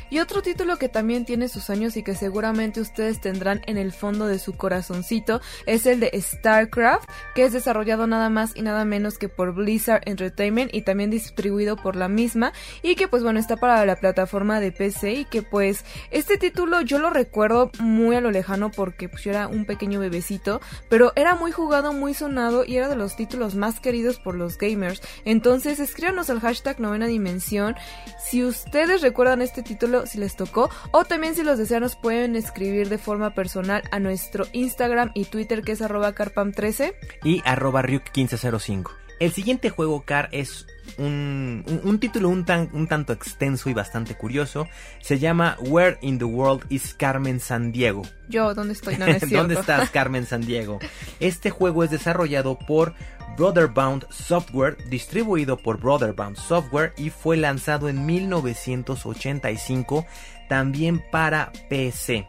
Y 0.09 0.19
otro 0.19 0.41
título 0.41 0.77
que 0.77 0.89
también 0.89 1.23
tiene 1.23 1.47
sus 1.47 1.69
años 1.69 1.97
y 1.97 2.03
que 2.03 2.15
seguramente 2.15 2.81
ustedes 2.81 3.21
tendrán 3.21 3.61
en 3.67 3.77
el 3.77 3.91
fondo 3.91 4.25
de 4.25 4.39
su 4.39 4.53
corazoncito 4.53 5.39
es 5.67 5.85
el 5.85 5.99
de 5.99 6.19
StarCraft, 6.19 7.07
que 7.35 7.43
es 7.43 7.53
desarrollado 7.53 8.07
nada 8.07 8.29
más 8.29 8.55
y 8.55 8.63
nada 8.63 8.85
menos 8.85 9.19
que 9.19 9.29
por 9.29 9.53
Blizzard 9.53 10.01
Entertainment 10.05 10.73
y 10.73 10.81
también 10.81 11.11
distribuido 11.11 11.75
por 11.75 11.95
la 11.95 12.07
misma 12.07 12.53
y 12.81 12.95
que 12.95 13.07
pues 13.07 13.21
bueno 13.21 13.39
está 13.39 13.57
para 13.57 13.85
la 13.85 13.95
plataforma 13.97 14.12
de 14.13 14.71
PC 14.71 15.13
y 15.13 15.25
que 15.25 15.41
pues 15.41 15.85
este 16.11 16.37
título 16.37 16.81
yo 16.81 16.99
lo 16.99 17.09
recuerdo 17.09 17.71
muy 17.79 18.15
a 18.15 18.21
lo 18.21 18.31
lejano 18.31 18.71
porque 18.71 19.09
pues 19.09 19.23
yo 19.23 19.31
era 19.31 19.47
un 19.47 19.65
pequeño 19.65 19.99
bebecito, 19.99 20.61
pero 20.89 21.11
era 21.15 21.35
muy 21.35 21.51
jugado, 21.51 21.93
muy 21.93 22.13
sonado 22.13 22.63
y 22.65 22.77
era 22.77 22.89
de 22.89 22.95
los 22.95 23.15
títulos 23.15 23.55
más 23.55 23.79
queridos 23.79 24.19
por 24.19 24.35
los 24.35 24.57
gamers. 24.57 25.01
Entonces 25.25 25.79
escríbanos 25.79 26.29
al 26.29 26.39
hashtag 26.39 26.79
novena 26.79 27.07
dimensión 27.07 27.75
si 28.23 28.43
ustedes 28.43 29.01
recuerdan 29.01 29.41
este 29.41 29.63
título 29.63 30.05
si 30.05 30.17
les 30.17 30.35
tocó 30.35 30.69
o 30.91 31.05
también 31.05 31.35
si 31.35 31.43
los 31.43 31.57
desean 31.57 31.81
nos 31.81 31.95
pueden 31.95 32.35
escribir 32.35 32.89
de 32.89 32.97
forma 32.97 33.33
personal 33.33 33.83
a 33.91 33.99
nuestro 33.99 34.45
Instagram 34.53 35.11
y 35.13 35.25
Twitter 35.25 35.63
que 35.63 35.73
es 35.73 35.81
arroba 35.81 36.15
carpam13 36.15 36.93
y 37.23 37.41
arroba 37.45 37.83
ryuk1505. 37.83 39.02
El 39.23 39.31
siguiente 39.31 39.69
juego, 39.69 40.01
Car, 40.01 40.27
es 40.33 40.67
un, 40.97 41.97
título 42.01 42.27
un, 42.27 42.43
tan, 42.43 42.69
un 42.73 42.89
tanto 42.89 43.13
extenso 43.13 43.69
y 43.69 43.73
bastante 43.73 44.15
curioso. 44.15 44.67
Se 44.99 45.17
llama 45.17 45.55
Where 45.61 45.97
in 46.01 46.19
the 46.19 46.25
World 46.25 46.65
is 46.67 46.93
Carmen 46.93 47.39
San 47.39 47.71
Diego? 47.71 48.01
Yo, 48.27 48.53
¿dónde 48.53 48.73
estoy? 48.73 48.97
No, 48.97 49.05
¿Dónde 49.31 49.55
estás, 49.55 49.89
Carmen 49.91 50.25
San 50.25 50.41
Diego? 50.41 50.79
Este 51.21 51.51
juego 51.51 51.85
es 51.85 51.91
desarrollado 51.91 52.59
por 52.59 52.95
Brotherbound 53.37 54.11
Software, 54.11 54.75
distribuido 54.89 55.55
por 55.55 55.79
Brotherbound 55.79 56.35
Software 56.35 56.91
y 56.97 57.09
fue 57.09 57.37
lanzado 57.37 57.87
en 57.87 58.05
1985 58.05 60.05
también 60.49 61.01
para 61.13 61.53
PC. 61.69 62.27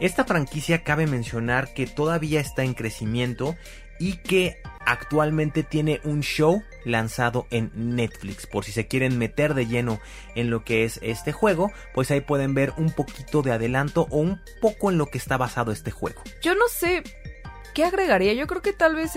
Esta 0.00 0.26
franquicia 0.26 0.84
cabe 0.84 1.06
mencionar 1.06 1.72
que 1.72 1.86
todavía 1.86 2.40
está 2.40 2.62
en 2.62 2.74
crecimiento 2.74 3.56
y 3.98 4.18
que 4.18 4.58
actualmente 4.86 5.62
tiene 5.62 6.00
un 6.04 6.22
show 6.22 6.62
lanzado 6.84 7.46
en 7.50 7.70
Netflix. 7.74 8.46
Por 8.46 8.64
si 8.64 8.72
se 8.72 8.86
quieren 8.86 9.18
meter 9.18 9.54
de 9.54 9.66
lleno 9.66 10.00
en 10.34 10.48
lo 10.50 10.64
que 10.64 10.84
es 10.84 10.98
este 11.02 11.32
juego, 11.32 11.70
pues 11.92 12.10
ahí 12.10 12.20
pueden 12.22 12.54
ver 12.54 12.72
un 12.78 12.90
poquito 12.90 13.42
de 13.42 13.52
adelanto 13.52 14.06
o 14.10 14.18
un 14.18 14.40
poco 14.60 14.90
en 14.90 14.96
lo 14.96 15.06
que 15.06 15.18
está 15.18 15.36
basado 15.36 15.72
este 15.72 15.90
juego. 15.90 16.22
Yo 16.40 16.54
no 16.54 16.68
sé, 16.68 17.02
¿Qué 17.76 17.84
agregaría? 17.84 18.32
Yo 18.32 18.46
creo 18.46 18.62
que 18.62 18.72
tal 18.72 18.94
vez 18.94 19.12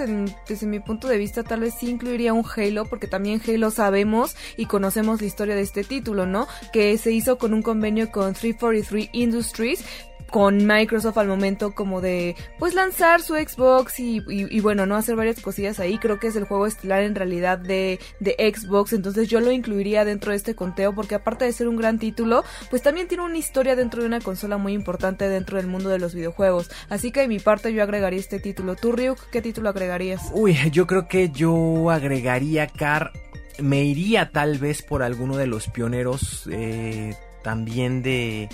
desde 0.49 0.67
mi 0.67 0.81
punto 0.81 1.07
de 1.07 1.17
vista 1.17 1.43
tal 1.45 1.61
vez 1.61 1.75
sí 1.79 1.89
incluiría 1.89 2.33
un 2.33 2.43
Halo 2.43 2.83
porque 2.83 3.07
también 3.07 3.41
Halo 3.47 3.71
sabemos 3.71 4.35
y 4.57 4.65
conocemos 4.65 5.21
la 5.21 5.27
historia 5.27 5.55
de 5.55 5.61
este 5.61 5.85
título, 5.85 6.25
¿no? 6.25 6.45
Que 6.73 6.97
se 6.97 7.13
hizo 7.13 7.37
con 7.37 7.53
un 7.53 7.61
convenio 7.61 8.11
con 8.11 8.33
343 8.33 9.11
Industries 9.13 9.85
con 10.29 10.65
Microsoft 10.65 11.17
al 11.17 11.27
momento 11.27 11.73
como 11.73 12.01
de 12.01 12.35
pues 12.57 12.73
lanzar 12.73 13.21
su 13.21 13.35
Xbox 13.35 13.99
y, 13.99 14.59
bueno, 14.61 14.85
no 14.85 14.95
hacer 14.95 15.15
varias 15.15 15.41
cosillas 15.41 15.79
ahí. 15.79 15.97
Creo 15.97 16.19
que 16.19 16.27
es 16.27 16.35
el 16.35 16.45
juego 16.45 16.65
estelar 16.65 17.03
en 17.03 17.15
realidad 17.15 17.57
de, 17.57 17.99
de 18.19 18.53
Xbox, 18.55 18.93
entonces 18.93 19.27
yo 19.27 19.39
lo 19.39 19.51
incluiría 19.51 20.05
dentro 20.05 20.31
de 20.31 20.37
este 20.37 20.55
conteo 20.55 20.93
porque 20.93 21.15
aparte 21.15 21.45
de 21.45 21.53
ser 21.53 21.67
un 21.67 21.77
gran 21.77 21.99
título, 21.99 22.43
pues 22.69 22.81
también 22.81 23.07
tiene 23.07 23.23
una 23.23 23.37
historia 23.37 23.75
dentro 23.75 24.01
de 24.01 24.07
una 24.07 24.19
consola 24.19 24.57
muy 24.57 24.73
importante 24.73 25.29
dentro 25.29 25.57
del 25.57 25.67
mundo 25.67 25.89
de 25.89 25.99
los 25.99 26.13
videojuegos. 26.13 26.69
Así 26.89 27.11
que 27.11 27.21
de 27.21 27.27
mi 27.27 27.39
parte 27.39 27.73
yo 27.73 27.83
agregaría 27.83 28.19
este 28.19 28.39
título. 28.39 28.75
¿Tú, 28.75 28.91
Ryuk, 28.91 29.19
qué 29.31 29.41
título 29.41 29.69
agregarías? 29.69 30.31
Uy, 30.33 30.57
yo 30.71 30.87
creo 30.87 31.07
que 31.07 31.29
yo 31.29 31.89
agregaría 31.89 32.67
Car. 32.67 33.11
Me 33.59 33.83
iría 33.83 34.31
tal 34.31 34.57
vez 34.57 34.81
por 34.81 35.03
alguno 35.03 35.35
de 35.35 35.47
los 35.47 35.67
pioneros 35.67 36.47
eh, 36.49 37.13
también 37.43 38.01
de 38.01 38.47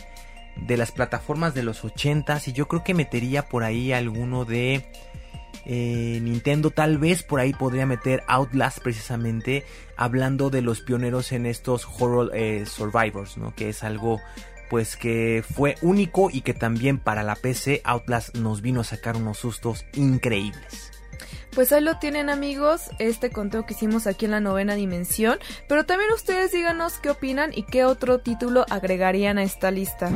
de 0.55 0.77
las 0.77 0.91
plataformas 0.91 1.53
de 1.53 1.63
los 1.63 1.83
80 1.83 2.41
y 2.45 2.53
yo 2.53 2.67
creo 2.67 2.83
que 2.83 2.93
metería 2.93 3.47
por 3.47 3.63
ahí 3.63 3.91
alguno 3.91 4.45
de 4.45 4.85
Eh, 5.67 6.19
Nintendo 6.21 6.69
tal 6.69 6.99
vez 6.99 7.23
por 7.23 7.39
ahí 7.39 7.51
podría 7.51 7.87
meter 7.87 8.23
Outlast 8.27 8.79
precisamente 8.79 9.63
hablando 9.97 10.51
de 10.51 10.61
los 10.61 10.81
pioneros 10.81 11.31
en 11.31 11.47
estos 11.47 11.87
horror 11.87 12.29
eh, 12.35 12.65
survivors, 12.67 13.37
¿no? 13.37 13.55
Que 13.55 13.69
es 13.69 13.83
algo 13.83 14.19
pues 14.69 14.95
que 14.95 15.43
fue 15.47 15.75
único 15.81 16.29
y 16.31 16.41
que 16.41 16.53
también 16.53 16.99
para 16.99 17.23
la 17.23 17.35
PC 17.35 17.81
Outlast 17.83 18.35
nos 18.35 18.61
vino 18.61 18.81
a 18.81 18.83
sacar 18.83 19.15
unos 19.15 19.39
sustos 19.39 19.85
increíbles. 19.95 20.94
Pues 21.55 21.71
ahí 21.71 21.81
lo 21.81 21.97
tienen 21.97 22.29
amigos, 22.29 22.89
este 22.99 23.29
conteo 23.29 23.65
que 23.65 23.73
hicimos 23.73 24.07
aquí 24.07 24.25
en 24.25 24.31
la 24.31 24.41
novena 24.41 24.75
dimensión, 24.75 25.39
pero 25.69 25.85
también 25.85 26.11
ustedes 26.11 26.51
díganos 26.51 26.99
qué 26.99 27.09
opinan 27.09 27.51
y 27.55 27.63
qué 27.63 27.85
otro 27.85 28.19
título 28.19 28.65
agregarían 28.69 29.37
a 29.37 29.43
esta 29.43 29.71
lista. 29.71 30.11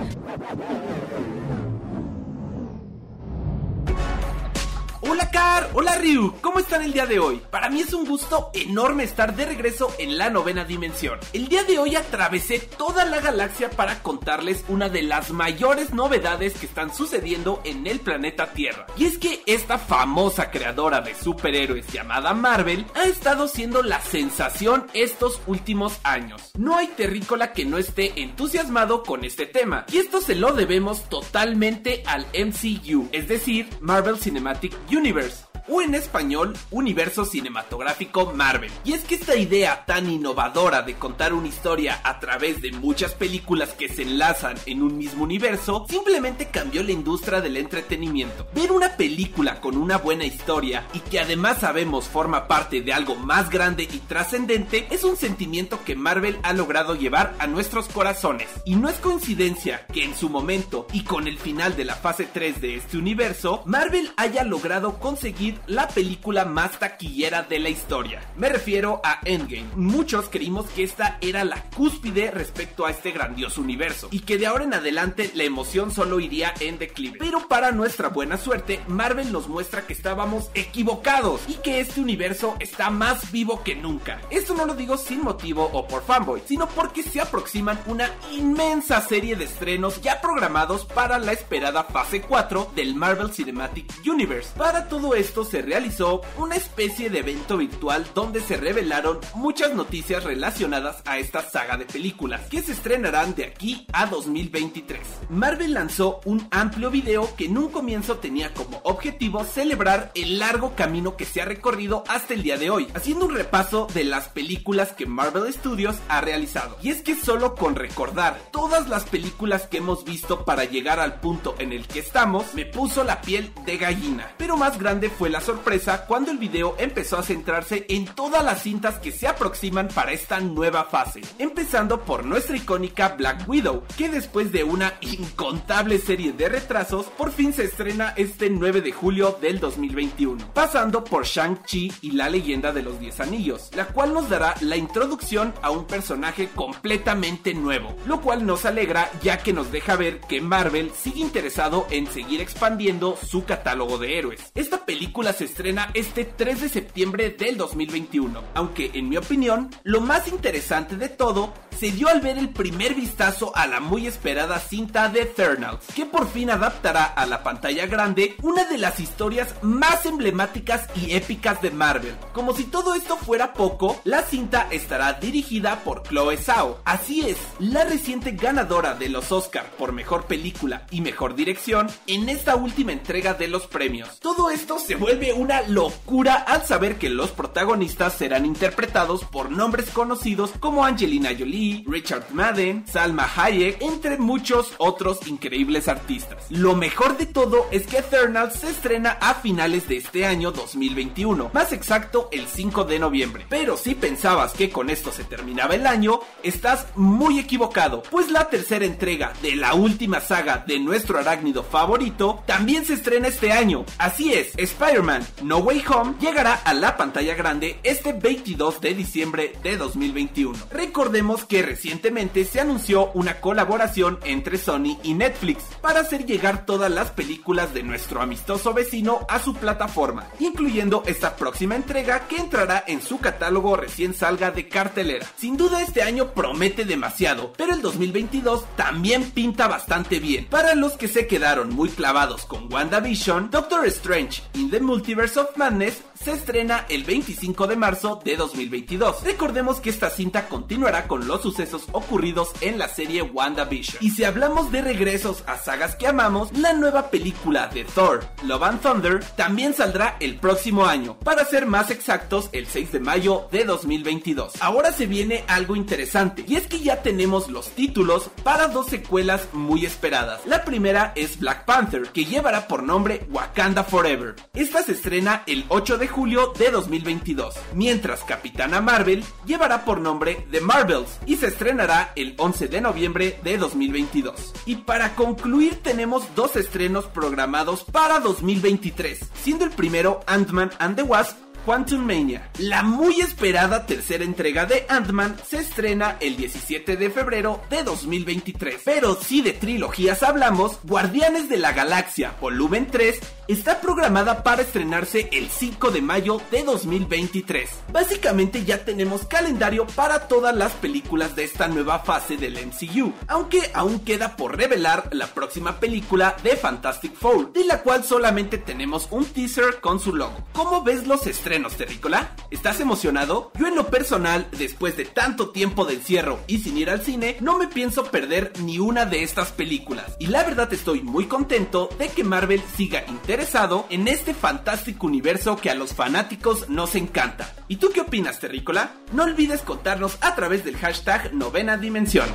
Hola 5.02 5.32
Car, 5.32 5.70
hola 5.76 5.96
Ryu, 5.96 6.34
¿cómo 6.42 6.60
están 6.60 6.82
el 6.82 6.92
día 6.92 7.06
de 7.06 7.20
hoy? 7.20 7.42
Para 7.50 7.70
mí 7.70 7.80
es 7.80 7.94
un 7.94 8.06
gusto 8.06 8.52
enorme 8.54 9.06
estar 9.06 9.34
de 9.34 9.46
regreso 9.46 9.94
en 9.98 10.18
la 10.18 10.30
novena 10.30 10.66
dimensión. 10.66 11.20
El 11.32 11.48
día 11.48 11.64
de 11.64 11.80
hoy 11.80 11.96
atravesé 11.96 12.60
toda 12.60 13.06
la 13.06 13.22
galaxia 13.22 13.70
para 13.70 14.04
contarles 14.04 14.66
una 14.68 14.90
de 14.90 15.04
las 15.04 15.32
mayores 15.32 15.94
novedades 15.94 16.56
que 16.56 16.66
están 16.66 16.94
sucediendo 16.94 17.62
en 17.64 17.88
el 17.88 18.02
planeta 18.02 18.52
Tierra. 18.52 18.88
Y 18.98 19.06
es 19.06 19.18
que 19.18 19.42
esta 19.46 19.78
famosa 19.78 20.52
creadora 20.52 21.00
de 21.00 21.16
superhéroes 21.16 21.88
llamada 21.94 22.34
Marvel 22.34 22.86
ha 22.96 23.06
estado 23.06 23.48
siendo 23.48 23.84
la 23.84 24.02
sensación 24.02 24.88
estos 24.94 25.42
últimos 25.48 25.98
años. 26.04 26.52
No 26.58 26.76
hay 26.76 26.88
terrícola 26.88 27.54
que 27.54 27.64
no 27.64 27.78
esté 27.78 28.22
entusiasmado 28.22 29.04
con 29.04 29.24
este 29.24 29.46
tema. 29.46 29.86
Y 29.94 30.00
esto 30.00 30.20
se 30.20 30.36
lo 30.36 30.52
debemos 30.52 31.08
totalmente 31.08 32.04
al 32.06 32.26
MCU, 32.34 33.08
es 33.14 33.30
decir, 33.30 33.70
Marvel 33.80 34.18
Cinematic 34.18 34.74
Universe 34.90 35.49
o 35.68 35.82
en 35.82 35.96
español 35.96 36.56
Universo 36.72 37.26
Cinematográfico 37.26 38.32
Marvel. 38.34 38.72
Y 38.84 38.94
es 38.94 39.04
que 39.04 39.16
esta 39.16 39.36
idea 39.36 39.86
tan 39.86 40.10
innovadora 40.10 40.82
de 40.82 40.96
contar 40.96 41.34
una 41.34 41.48
historia 41.48 42.00
a 42.04 42.20
través 42.20 42.62
de 42.62 42.72
muchas 42.72 43.14
películas 43.14 43.74
que 43.74 43.90
se 43.90 44.04
enlazan 44.04 44.56
en 44.66 44.82
un 44.82 44.98
mismo 44.98 45.24
universo 45.24 45.86
simplemente 45.90 46.48
cambió 46.48 46.84
la 46.84 46.92
industria 46.92 47.42
del 47.42 47.58
entretenimiento. 47.58 48.48
Ver 48.54 48.72
una 48.72 48.96
película 48.96 49.62
con 49.62 49.78
una 49.78 49.98
buena 49.98 50.26
historia 50.26 50.88
y 50.94 51.00
que 51.00 51.20
además 51.20 51.60
sabemos 51.60 52.08
forma 52.08 52.48
parte 52.48 52.82
de 52.82 52.94
algo 52.94 53.16
más 53.16 53.50
grande 53.50 53.84
y 53.84 54.00
trascendente 54.00 54.88
es 54.92 55.04
un 55.04 55.18
sentimiento 55.18 55.80
que 55.86 55.96
Marvel 55.96 56.40
ha 56.44 56.54
logrado 56.54 56.96
llevar 56.96 57.36
a 57.40 57.48
nuestros 57.48 57.88
corazones. 57.88 58.48
Y 58.66 58.76
no 58.76 58.90
es 58.90 58.98
coincidencia 58.98 59.86
que 59.88 60.04
en 60.04 60.16
su 60.16 60.30
momento 60.30 60.88
y 60.94 61.04
con 61.04 61.28
el 61.28 61.38
final 61.38 61.76
de 61.76 61.86
la 61.86 61.96
fase 61.96 62.28
3 62.32 62.62
de 62.62 62.76
este 62.76 62.98
universo, 62.98 63.64
Marvel 63.66 64.12
haya 64.18 64.44
logrado 64.44 65.00
conseguir 65.00 65.59
la 65.68 65.88
película 65.88 66.46
más 66.46 66.80
taquillera 66.80 67.44
de 67.44 67.60
la 67.60 67.70
historia. 67.70 68.22
Me 68.36 68.50
refiero 68.50 69.02
a 69.04 69.20
Endgame. 69.26 69.70
Muchos 69.76 70.30
creímos 70.30 70.68
que 70.68 70.84
esta 70.84 71.18
era 71.22 71.44
la 71.44 71.64
cúspide 71.76 72.32
respecto 72.32 72.86
a 72.86 72.92
este 72.92 73.12
grandioso 73.12 73.62
universo 73.62 74.08
y 74.12 74.22
que 74.22 74.38
de 74.38 74.48
ahora 74.48 74.64
en 74.64 74.74
adelante 74.74 75.32
la 75.34 75.44
emoción 75.44 75.92
solo 75.92 76.20
iría 76.20 76.54
en 76.60 76.80
declive. 76.80 77.18
Pero 77.20 77.48
para 77.48 77.72
nuestra 77.72 78.10
buena 78.10 78.38
suerte, 78.38 78.82
Marvel 78.88 79.32
nos 79.32 79.48
muestra 79.48 79.86
que 79.86 79.94
estábamos 79.94 80.50
equivocados 80.54 81.42
y 81.48 81.56
que 81.56 81.80
este 81.80 82.02
universo 82.02 82.56
está 82.60 82.90
más 82.90 83.32
vivo 83.32 83.64
que 83.64 83.76
nunca. 83.76 84.22
Esto 84.30 84.54
no 84.54 84.66
lo 84.66 84.76
digo 84.76 84.98
sin 84.98 85.24
motivo 85.24 85.70
o 85.74 85.88
por 85.88 86.04
fanboy, 86.04 86.42
sino 86.46 86.68
porque 86.68 87.04
se 87.04 87.22
aproximan 87.22 87.80
una 87.86 88.10
inmensa 88.32 89.02
serie 89.02 89.36
de 89.36 89.46
estrenos 89.46 90.02
ya 90.02 90.22
programados 90.22 90.86
para 90.86 91.20
la 91.20 91.34
esperada 91.34 91.84
fase 91.84 92.22
4 92.22 92.72
del 92.76 92.96
Marvel 92.96 93.32
Cinematic 93.32 93.92
Universe. 94.06 94.52
Para 94.58 94.88
todo 94.88 95.16
esto 95.16 95.39
se 95.44 95.62
realizó 95.62 96.22
una 96.38 96.56
especie 96.56 97.10
de 97.10 97.20
evento 97.20 97.58
virtual 97.58 98.06
donde 98.14 98.42
se 98.42 98.58
revelaron 98.58 99.20
muchas 99.36 99.74
noticias 99.74 100.24
relacionadas 100.24 101.02
a 101.06 101.18
esta 101.18 101.42
saga 101.42 101.78
de 101.78 101.86
películas 101.86 102.42
que 102.50 102.62
se 102.62 102.72
estrenarán 102.72 103.36
de 103.36 103.46
aquí 103.46 103.86
a 103.94 104.06
2023. 104.06 105.00
Marvel 105.30 105.74
lanzó 105.74 106.22
un 106.26 106.48
amplio 106.52 106.92
video 106.92 107.36
que 107.36 107.46
en 107.46 107.58
un 107.58 107.70
comienzo 107.70 108.18
tenía 108.18 108.54
como 108.54 108.82
objetivo 108.84 109.44
celebrar 109.44 110.12
el 110.16 110.40
largo 110.40 110.76
camino 110.76 111.16
que 111.16 111.26
se 111.26 111.42
ha 111.42 111.46
recorrido 111.46 112.04
hasta 112.08 112.34
el 112.34 112.44
día 112.44 112.58
de 112.58 112.70
hoy, 112.70 112.88
haciendo 112.94 113.26
un 113.26 113.36
repaso 113.36 113.88
de 113.94 114.04
las 114.04 114.30
películas 114.30 114.94
que 114.94 115.06
Marvel 115.06 115.52
Studios 115.52 115.98
ha 116.08 116.22
realizado. 116.22 116.78
Y 116.82 116.90
es 116.90 117.02
que 117.02 117.16
solo 117.16 117.56
con 117.56 117.76
recordar 117.76 118.40
todas 118.52 118.88
las 118.90 119.06
películas 119.06 119.68
que 119.68 119.78
hemos 119.78 120.04
visto 120.04 120.46
para 120.46 120.66
llegar 120.66 121.00
al 121.00 121.20
punto 121.20 121.56
en 121.60 121.74
el 121.74 121.88
que 121.88 122.00
estamos, 122.00 122.54
me 122.54 122.66
puso 122.66 123.04
la 123.04 123.22
piel 123.22 123.52
de 123.66 123.78
gallina. 123.78 124.32
Pero 124.38 124.58
más 124.58 124.80
grande 124.80 125.10
fue 125.10 125.29
la 125.30 125.42
sorpresa 125.42 126.06
cuando 126.06 126.32
el 126.32 126.38
video 126.38 126.76
empezó 126.80 127.18
a 127.18 127.24
centrarse 127.24 127.86
en 127.90 128.06
todas 128.06 128.44
las 128.44 128.64
cintas 128.64 129.00
que 129.00 129.12
se 129.12 129.28
aproximan 129.28 129.88
para 129.88 130.12
esta 130.12 130.40
nueva 130.40 130.86
fase, 130.86 131.22
empezando 131.38 132.02
por 132.02 132.26
nuestra 132.26 132.58
icónica 132.58 133.10
Black 133.10 133.48
Widow, 133.48 133.84
que 133.98 134.10
después 134.10 134.52
de 134.52 134.64
una 134.64 134.94
incontable 135.02 136.00
serie 136.00 136.34
de 136.34 136.50
retrasos, 136.50 137.06
por 137.08 137.32
fin 137.32 137.54
se 137.54 137.66
estrena 137.66 138.14
este 138.18 138.50
9 138.50 138.82
de 138.82 138.92
julio 138.92 139.38
del 139.42 139.60
2021, 139.60 140.54
pasando 140.54 141.04
por 141.04 141.26
Shang-Chi 141.26 141.94
y 142.02 142.12
la 142.12 142.30
leyenda 142.30 142.72
de 142.72 142.84
los 142.84 143.00
10 143.00 143.20
anillos, 143.20 143.70
la 143.76 143.86
cual 143.86 144.14
nos 144.14 144.30
dará 144.30 144.56
la 144.62 144.78
introducción 144.78 145.54
a 145.62 145.72
un 145.72 145.86
personaje 145.86 146.50
completamente 146.56 147.54
nuevo, 147.54 147.96
lo 148.06 148.22
cual 148.22 148.46
nos 148.46 148.66
alegra 148.66 149.10
ya 149.22 149.38
que 149.38 149.54
nos 149.54 149.72
deja 149.72 149.96
ver 149.96 150.20
que 150.22 150.42
Marvel 150.42 150.92
sigue 150.96 151.22
interesado 151.22 151.86
en 151.90 152.08
seguir 152.08 152.42
expandiendo 152.42 153.18
su 153.18 153.46
catálogo 153.46 153.98
de 153.98 154.18
héroes. 154.18 154.52
Esta 154.56 154.86
película 154.86 155.19
se 155.20 155.46
estrena 155.46 155.92
este 155.94 156.24
3 156.24 156.62
de 156.62 156.70
septiembre 156.70 157.30
del 157.30 157.58
2021, 157.58 158.42
aunque 158.54 158.92
en 158.94 159.10
mi 159.10 159.18
opinión, 159.18 159.70
lo 159.84 160.00
más 160.00 160.30
interesante 160.30 160.96
de 160.96 161.10
todo 161.10 161.54
se 161.78 161.92
dio 161.92 162.08
al 162.08 162.22
ver 162.22 162.38
el 162.38 162.50
primer 162.50 162.94
vistazo 162.94 163.52
a 163.56 163.68
la 163.68 163.80
muy 163.80 164.08
esperada 164.08 164.60
cinta 164.60 165.10
de 165.10 165.24
Eternals, 165.24 165.86
que 165.94 166.06
por 166.06 166.30
fin 166.30 166.50
adaptará 166.50 167.04
a 167.04 167.26
la 167.26 167.44
pantalla 167.44 167.86
grande 167.86 168.36
una 168.42 168.64
de 168.66 168.78
las 168.78 169.00
historias 169.00 169.56
más 169.62 170.06
emblemáticas 170.06 170.88
y 170.96 171.14
épicas 171.14 171.62
de 171.62 171.72
Marvel. 171.72 172.16
Como 172.34 172.54
si 172.54 172.64
todo 172.64 172.96
esto 172.96 173.18
fuera 173.18 173.54
poco, 173.54 174.00
la 174.06 174.24
cinta 174.24 174.68
estará 174.72 175.14
dirigida 175.14 175.84
por 175.84 176.04
Chloe 176.04 176.38
Zhao. 176.38 176.80
Así 176.86 177.28
es, 177.28 177.38
la 177.60 177.84
reciente 177.84 178.32
ganadora 178.32 178.94
de 178.94 179.10
los 179.10 179.32
Oscar 179.32 179.70
por 179.78 179.92
mejor 179.92 180.26
película 180.28 180.86
y 180.92 181.02
mejor 181.02 181.36
dirección 181.36 181.88
en 182.08 182.30
esta 182.30 182.56
última 182.56 182.94
entrega 182.94 183.34
de 183.34 183.50
los 183.50 183.68
premios. 183.68 184.20
Todo 184.20 184.50
esto 184.50 184.80
se 184.80 184.96
vuelve 184.96 185.09
una 185.36 185.62
locura 185.64 186.36
al 186.36 186.66
saber 186.66 186.98
que 186.98 187.10
los 187.10 187.32
protagonistas 187.32 188.14
serán 188.14 188.46
interpretados 188.46 189.24
por 189.24 189.50
nombres 189.50 189.90
conocidos 189.90 190.52
como 190.60 190.86
Angelina 190.86 191.32
Jolie, 191.38 191.84
Richard 191.88 192.28
Madden, 192.32 192.86
Salma 192.88 193.28
Hayek, 193.36 193.82
entre 193.82 194.18
muchos 194.18 194.74
otros 194.78 195.28
increíbles 195.28 195.88
artistas. 195.88 196.46
Lo 196.50 196.76
mejor 196.76 197.18
de 197.18 197.26
todo 197.26 197.66
es 197.72 197.88
que 197.88 197.98
Eternals 197.98 198.60
se 198.60 198.70
estrena 198.70 199.18
a 199.20 199.34
finales 199.34 199.88
de 199.88 199.98
este 199.98 200.26
año 200.26 200.52
2021, 200.52 201.50
más 201.54 201.74
exacto 201.74 202.30
el 202.32 202.48
5 202.48 202.84
de 202.84 203.00
noviembre. 203.00 203.46
Pero 203.50 203.78
si 203.78 203.96
pensabas 203.96 204.54
que 204.54 204.70
con 204.70 204.90
esto 204.90 205.12
se 205.12 205.24
terminaba 205.24 205.76
el 205.76 205.88
año, 205.88 206.20
estás 206.44 206.86
muy 206.96 207.40
equivocado, 207.40 208.04
pues 208.12 208.30
la 208.30 208.50
tercera 208.50 208.86
entrega 208.86 209.34
de 209.42 209.56
la 209.56 209.74
última 209.74 210.22
saga 210.22 210.64
de 210.68 210.80
nuestro 210.80 211.18
arácnido 211.18 211.64
favorito 211.64 212.44
también 212.46 212.86
se 212.86 212.94
estrena 212.94 213.28
este 213.28 213.52
año. 213.52 213.86
Así 213.98 214.34
es, 214.34 214.54
Spider-Man 215.00 215.26
No 215.44 215.60
Way 215.60 215.84
Home 215.88 216.16
llegará 216.20 216.56
a 216.56 216.74
la 216.74 216.98
pantalla 216.98 217.34
grande 217.34 217.80
este 217.84 218.14
22 218.14 218.82
de 218.82 218.94
diciembre 218.94 219.54
de 219.64 219.78
2021. 219.78 220.58
Recordemos 220.72 221.46
que 221.46 221.62
recientemente 221.62 222.44
se 222.44 222.60
anunció 222.60 223.12
una 223.14 223.40
colaboración 223.40 224.20
entre 224.26 224.58
Sony 224.58 224.98
y 225.04 225.14
Netflix 225.14 225.64
para 225.82 226.02
hacer 226.02 226.26
llegar 226.26 226.66
todas 226.66 226.92
las 226.92 227.12
películas 227.12 227.74
de 227.74 227.84
nuestro 227.84 228.22
amistoso 228.22 228.74
vecino 228.74 229.26
a 229.30 229.40
su 229.40 229.54
plataforma, 229.54 230.28
incluyendo 230.40 231.04
esta 231.06 231.36
próxima 231.36 231.76
entrega 231.76 232.28
que 232.28 232.38
entrará 232.38 232.84
en 232.86 233.02
su 233.02 233.20
catálogo 233.20 233.76
recién 233.76 234.14
salga 234.14 234.52
de 234.52 234.68
cartelera. 234.68 235.28
Sin 235.38 235.56
duda 235.56 235.82
este 235.82 236.04
año 236.04 236.34
promete 236.34 236.84
demasiado, 236.84 237.54
pero 237.56 237.74
el 237.74 237.82
2022 237.82 238.66
también 238.76 239.32
pinta 239.32 239.68
bastante 239.68 240.20
bien. 240.20 240.48
Para 240.48 240.76
los 240.76 240.94
que 240.94 241.08
se 241.08 241.28
quedaron 241.28 241.74
muy 241.74 241.90
clavados 241.90 242.46
con 242.46 242.72
WandaVision, 242.72 243.50
Doctor 243.50 243.86
Strange 243.88 244.42
in 244.56 244.70
the 244.70 244.80
Multiverse 244.90 245.38
of 245.38 245.56
Madness 245.56 246.02
se 246.24 246.34
estrena 246.34 246.86
el 246.90 247.04
25 247.04 247.68
de 247.68 247.76
marzo 247.76 248.20
de 248.24 248.36
2022. 248.36 249.24
Recordemos 249.24 249.80
que 249.80 249.90
esta 249.90 250.10
cinta 250.10 250.50
continuará 250.50 251.08
con 251.08 251.28
los 251.28 251.42
sucesos 251.42 251.84
ocurridos 251.94 252.50
en 252.62 252.78
la 252.78 252.90
serie 252.90 253.22
WandaVision. 253.22 253.98
Y 254.02 254.12
si 254.12 254.26
hablamos 254.26 254.72
de 254.72 254.82
regresos 254.82 255.44
a 255.48 255.58
sagas 255.58 255.96
que 255.96 256.08
amamos, 256.08 256.52
la 256.58 256.74
nueva 256.74 257.10
película 257.10 257.68
de 257.68 257.86
Thor, 257.86 258.26
Love 258.44 258.64
and 258.64 258.82
Thunder, 258.82 259.24
también 259.36 259.74
saldrá 259.74 260.18
el 260.20 260.36
próximo 260.36 260.86
año, 260.86 261.18
para 261.20 261.46
ser 261.46 261.66
más 261.66 261.90
exactos 261.90 262.50
el 262.52 262.68
6 262.68 262.92
de 262.92 263.00
mayo 263.00 263.48
de 263.52 263.64
2022. 263.64 264.54
Ahora 264.62 264.92
se 264.92 265.06
viene 265.06 265.46
algo 265.48 265.76
interesante, 265.76 266.44
y 266.48 266.56
es 266.56 266.68
que 266.68 266.80
ya 266.80 267.02
tenemos 267.02 267.50
los 267.50 267.70
títulos 267.70 268.30
para 268.44 268.68
dos 268.68 268.88
secuelas 268.88 269.48
muy 269.54 269.86
esperadas. 269.86 270.42
La 270.46 270.66
primera 270.66 271.14
es 271.16 271.40
Black 271.40 271.66
Panther, 271.66 272.10
que 272.10 272.26
llevará 272.26 272.68
por 272.68 272.84
nombre 272.84 273.26
Wakanda 273.32 273.84
Forever. 273.84 274.36
Esta 274.54 274.84
se 274.84 274.92
estrena 274.92 275.44
el 275.48 275.66
8 275.70 275.98
de 275.98 276.09
julio 276.10 276.54
de 276.58 276.72
2022, 276.72 277.56
mientras 277.74 278.24
Capitana 278.24 278.82
Marvel 278.82 279.24
llevará 279.46 279.86
por 279.86 280.02
nombre 280.02 280.46
The 280.52 280.62
Marvels 280.62 281.20
y 281.26 281.38
se 281.38 281.48
estrenará 281.48 282.12
el 282.16 282.36
11 282.38 282.68
de 282.68 282.82
noviembre 282.82 283.40
de 283.44 283.58
2022. 283.58 284.54
Y 284.66 284.78
para 284.78 285.16
concluir 285.16 285.82
tenemos 285.82 286.24
dos 286.36 286.56
estrenos 286.56 287.06
programados 287.06 287.84
para 287.84 288.20
2023, 288.20 289.20
siendo 289.42 289.66
el 289.66 289.72
primero 289.72 290.20
Ant-Man 290.28 290.72
and 290.80 290.96
the 290.96 291.04
Wasp 291.04 291.49
Quantum 291.66 292.06
Mania. 292.06 292.50
La 292.60 292.84
muy 292.84 293.22
esperada 293.22 293.86
tercera 293.86 294.24
entrega 294.24 294.66
de 294.66 294.86
Ant-Man 294.90 295.38
se 295.48 295.58
estrena 295.58 296.18
el 296.20 296.38
17 296.38 296.98
de 296.98 297.10
febrero 297.10 297.62
de 297.70 297.84
2023. 297.84 298.82
Pero 298.84 299.16
si 299.16 299.42
de 299.42 299.54
trilogías 299.54 300.24
hablamos, 300.24 300.80
Guardianes 300.84 301.50
de 301.50 301.58
la 301.58 301.74
Galaxia 301.74 302.36
Volumen 302.42 302.88
3 302.90 303.20
está 303.50 303.82
programada 303.82 304.44
para 304.44 304.62
estrenarse 304.62 305.28
el 305.32 305.50
5 305.50 305.90
de 305.90 306.02
mayo 306.02 306.40
de 306.52 306.64
2023. 306.64 307.70
Básicamente 307.92 308.64
ya 308.64 308.86
tenemos 308.86 309.26
calendario 309.26 309.88
para 309.88 310.28
todas 310.28 310.56
las 310.56 310.74
películas 310.74 311.36
de 311.36 311.46
esta 311.46 311.68
nueva 311.68 312.00
fase 312.00 312.38
del 312.38 312.58
MCU, 312.64 313.12
aunque 313.28 313.72
aún 313.74 314.00
queda 314.02 314.36
por 314.36 314.56
revelar 314.56 315.10
la 315.14 315.28
próxima 315.28 315.80
película 315.80 316.38
de 316.44 316.58
Fantastic 316.58 317.16
Four, 317.16 317.52
de 317.52 317.66
la 317.66 317.82
cual 317.82 318.04
solamente 318.04 318.60
tenemos 318.60 319.08
un 319.10 319.26
teaser 319.26 319.80
con 319.82 320.00
su 320.00 320.16
logo. 320.16 320.46
¿Cómo 320.54 320.84
ves 320.84 321.08
los 321.08 321.26
estrenos, 321.26 321.50
Terrícola? 321.68 322.32
¿Estás 322.52 322.80
emocionado? 322.80 323.52
Yo 323.60 323.68
en 323.68 323.76
lo 323.76 323.88
personal, 323.88 324.48
después 324.58 324.96
de 324.96 325.06
tanto 325.06 325.50
tiempo 325.50 325.84
de 325.86 325.96
encierro 325.96 326.40
y 326.48 326.60
sin 326.60 326.78
ir 326.78 326.90
al 326.90 327.02
cine, 327.02 327.36
no 327.42 327.58
me 327.58 327.68
pienso 327.68 328.06
perder 328.06 328.54
ni 328.62 328.80
una 328.80 329.06
de 329.06 329.24
estas 329.24 329.52
películas. 329.52 330.16
Y 330.20 330.28
la 330.28 330.44
verdad 330.44 330.72
estoy 330.72 331.02
muy 331.02 331.26
contento 331.26 331.90
de 332.00 332.08
que 332.08 332.24
Marvel 332.24 332.62
siga 332.76 333.04
interesado 333.08 333.86
en 333.90 334.08
este 334.08 334.34
fantástico 334.34 335.08
universo 335.08 335.58
que 335.58 335.70
a 335.70 335.76
los 335.76 335.94
fanáticos 335.94 336.70
nos 336.70 336.96
encanta. 336.96 337.54
¿Y 337.68 337.76
tú 337.76 337.90
qué 337.94 338.02
opinas, 338.02 338.40
Terrícola? 338.40 338.94
No 339.12 339.24
olvides 339.24 339.62
contarnos 339.62 340.18
a 340.22 340.36
través 340.36 340.64
del 340.64 340.78
hashtag 340.78 341.34
Novena 341.34 341.78
Dimensión. 341.78 342.30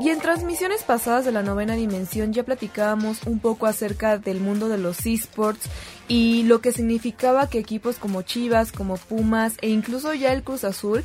Y 0.00 0.08
en 0.08 0.18
transmisiones 0.18 0.82
pasadas 0.82 1.26
de 1.26 1.32
la 1.32 1.42
novena 1.42 1.74
dimensión 1.74 2.32
ya 2.32 2.42
platicábamos 2.42 3.26
un 3.26 3.38
poco 3.38 3.66
acerca 3.66 4.16
del 4.16 4.40
mundo 4.40 4.70
de 4.70 4.78
los 4.78 5.04
esports 5.04 5.68
y 6.10 6.42
lo 6.42 6.60
que 6.60 6.72
significaba 6.72 7.48
que 7.48 7.60
equipos 7.60 7.94
como 7.94 8.22
Chivas, 8.22 8.72
como 8.72 8.96
Pumas 8.96 9.54
e 9.62 9.68
incluso 9.68 10.12
ya 10.12 10.32
el 10.32 10.42
Cruz 10.42 10.64
Azul 10.64 11.04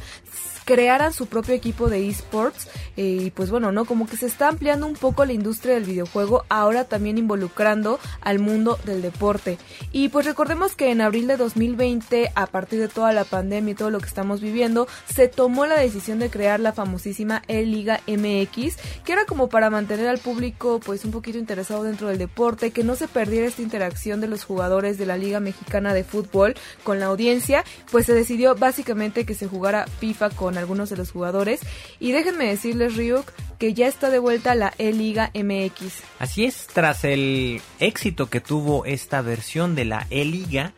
crearan 0.66 1.14
su 1.14 1.28
propio 1.28 1.54
equipo 1.54 1.90
de 1.90 2.10
esports 2.10 2.68
eh, 2.98 3.20
y 3.22 3.32
pues 3.32 3.52
bueno, 3.52 3.72
¿no? 3.72 3.86
Como 3.86 4.08
que 4.08 4.18
se 4.18 4.26
está 4.26 4.48
ampliando 4.48 4.88
un 4.88 4.96
poco 4.96 5.24
la 5.24 5.34
industria 5.34 5.76
del 5.76 5.84
videojuego, 5.84 6.44
ahora 6.50 6.86
también 6.86 7.18
involucrando 7.18 8.00
al 8.22 8.40
mundo 8.40 8.80
del 8.84 9.02
deporte. 9.02 9.58
Y 9.92 10.10
pues 10.10 10.26
recordemos 10.26 10.76
que 10.76 10.90
en 10.90 11.02
abril 11.02 11.28
de 11.28 11.38
2020, 11.38 12.32
a 12.34 12.48
partir 12.48 12.80
de 12.80 12.88
toda 12.88 13.14
la 13.14 13.24
pandemia 13.24 13.74
y 13.74 13.76
todo 13.76 13.92
lo 13.92 14.00
que 14.00 14.08
estamos 14.08 14.42
viviendo, 14.42 14.88
se 15.14 15.28
tomó 15.28 15.66
la 15.68 15.80
decisión 15.80 16.20
de 16.20 16.30
crear 16.30 16.60
la 16.60 16.74
famosísima 16.74 17.44
E-Liga 17.48 18.02
MX, 18.08 18.78
que 19.06 19.14
era 19.14 19.26
como 19.26 19.50
para 19.50 19.70
mantener 19.70 20.08
al 20.08 20.18
público 20.18 20.80
pues 20.84 21.06
un 21.06 21.12
poquito 21.12 21.38
interesado 21.38 21.84
dentro 21.84 22.08
del 22.08 22.18
deporte, 22.18 22.72
que 22.72 22.84
no 22.84 22.96
se 22.96 23.08
perdiera 23.08 23.48
esta 23.48 23.62
interacción 23.62 24.20
de 24.20 24.28
los 24.28 24.44
jugadores 24.44 24.95
de 24.98 25.06
la 25.06 25.18
Liga 25.18 25.40
Mexicana 25.40 25.94
de 25.94 26.04
Fútbol 26.04 26.56
con 26.84 27.00
la 27.00 27.08
audiencia, 27.08 27.64
pues 27.92 28.06
se 28.06 28.14
decidió 28.14 28.56
básicamente 28.56 29.26
que 29.26 29.34
se 29.34 29.48
jugara 29.48 29.88
FIFA 30.00 30.30
con 30.32 30.58
algunos 30.58 30.90
de 30.90 30.98
los 30.98 31.12
jugadores. 31.12 31.62
Y 32.00 32.12
déjenme 32.12 32.48
decirles, 32.48 32.96
Ryuk, 32.96 33.32
que 33.58 33.74
ya 33.74 33.88
está 33.88 34.10
de 34.10 34.20
vuelta 34.20 34.56
la 34.56 34.74
E-Liga 34.78 35.32
MX. 35.34 36.04
Así 36.20 36.46
es, 36.46 36.68
tras 36.74 37.04
el 37.04 37.62
éxito 37.80 38.30
que 38.30 38.42
tuvo 38.42 38.86
esta 38.86 39.22
versión 39.22 39.76
de 39.76 39.86
la 39.86 40.08
E-Liga, 40.10 40.74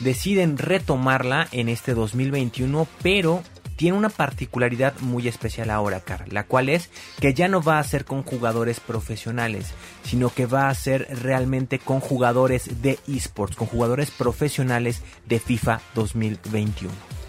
deciden 0.00 0.58
retomarla 0.58 1.48
en 1.52 1.68
este 1.68 1.94
2021, 1.94 2.86
pero 3.02 3.42
tiene 3.76 3.96
una 3.96 4.08
particularidad 4.08 4.94
muy 5.00 5.28
especial 5.28 5.70
ahora, 5.70 6.00
Car, 6.00 6.32
la 6.32 6.44
cual 6.44 6.68
es 6.68 6.90
que 7.20 7.34
ya 7.34 7.48
no 7.48 7.62
va 7.62 7.78
a 7.78 7.84
ser 7.84 8.04
con 8.04 8.22
jugadores 8.22 8.80
profesionales, 8.80 9.72
sino 10.04 10.30
que 10.30 10.46
va 10.46 10.68
a 10.68 10.74
ser 10.74 11.08
realmente 11.22 11.78
con 11.78 12.00
jugadores 12.00 12.82
de 12.82 12.98
esports, 13.08 13.56
con 13.56 13.66
jugadores 13.66 14.10
profesionales 14.10 15.02
de 15.26 15.38
FIFA 15.38 15.80
2021. 15.94 17.23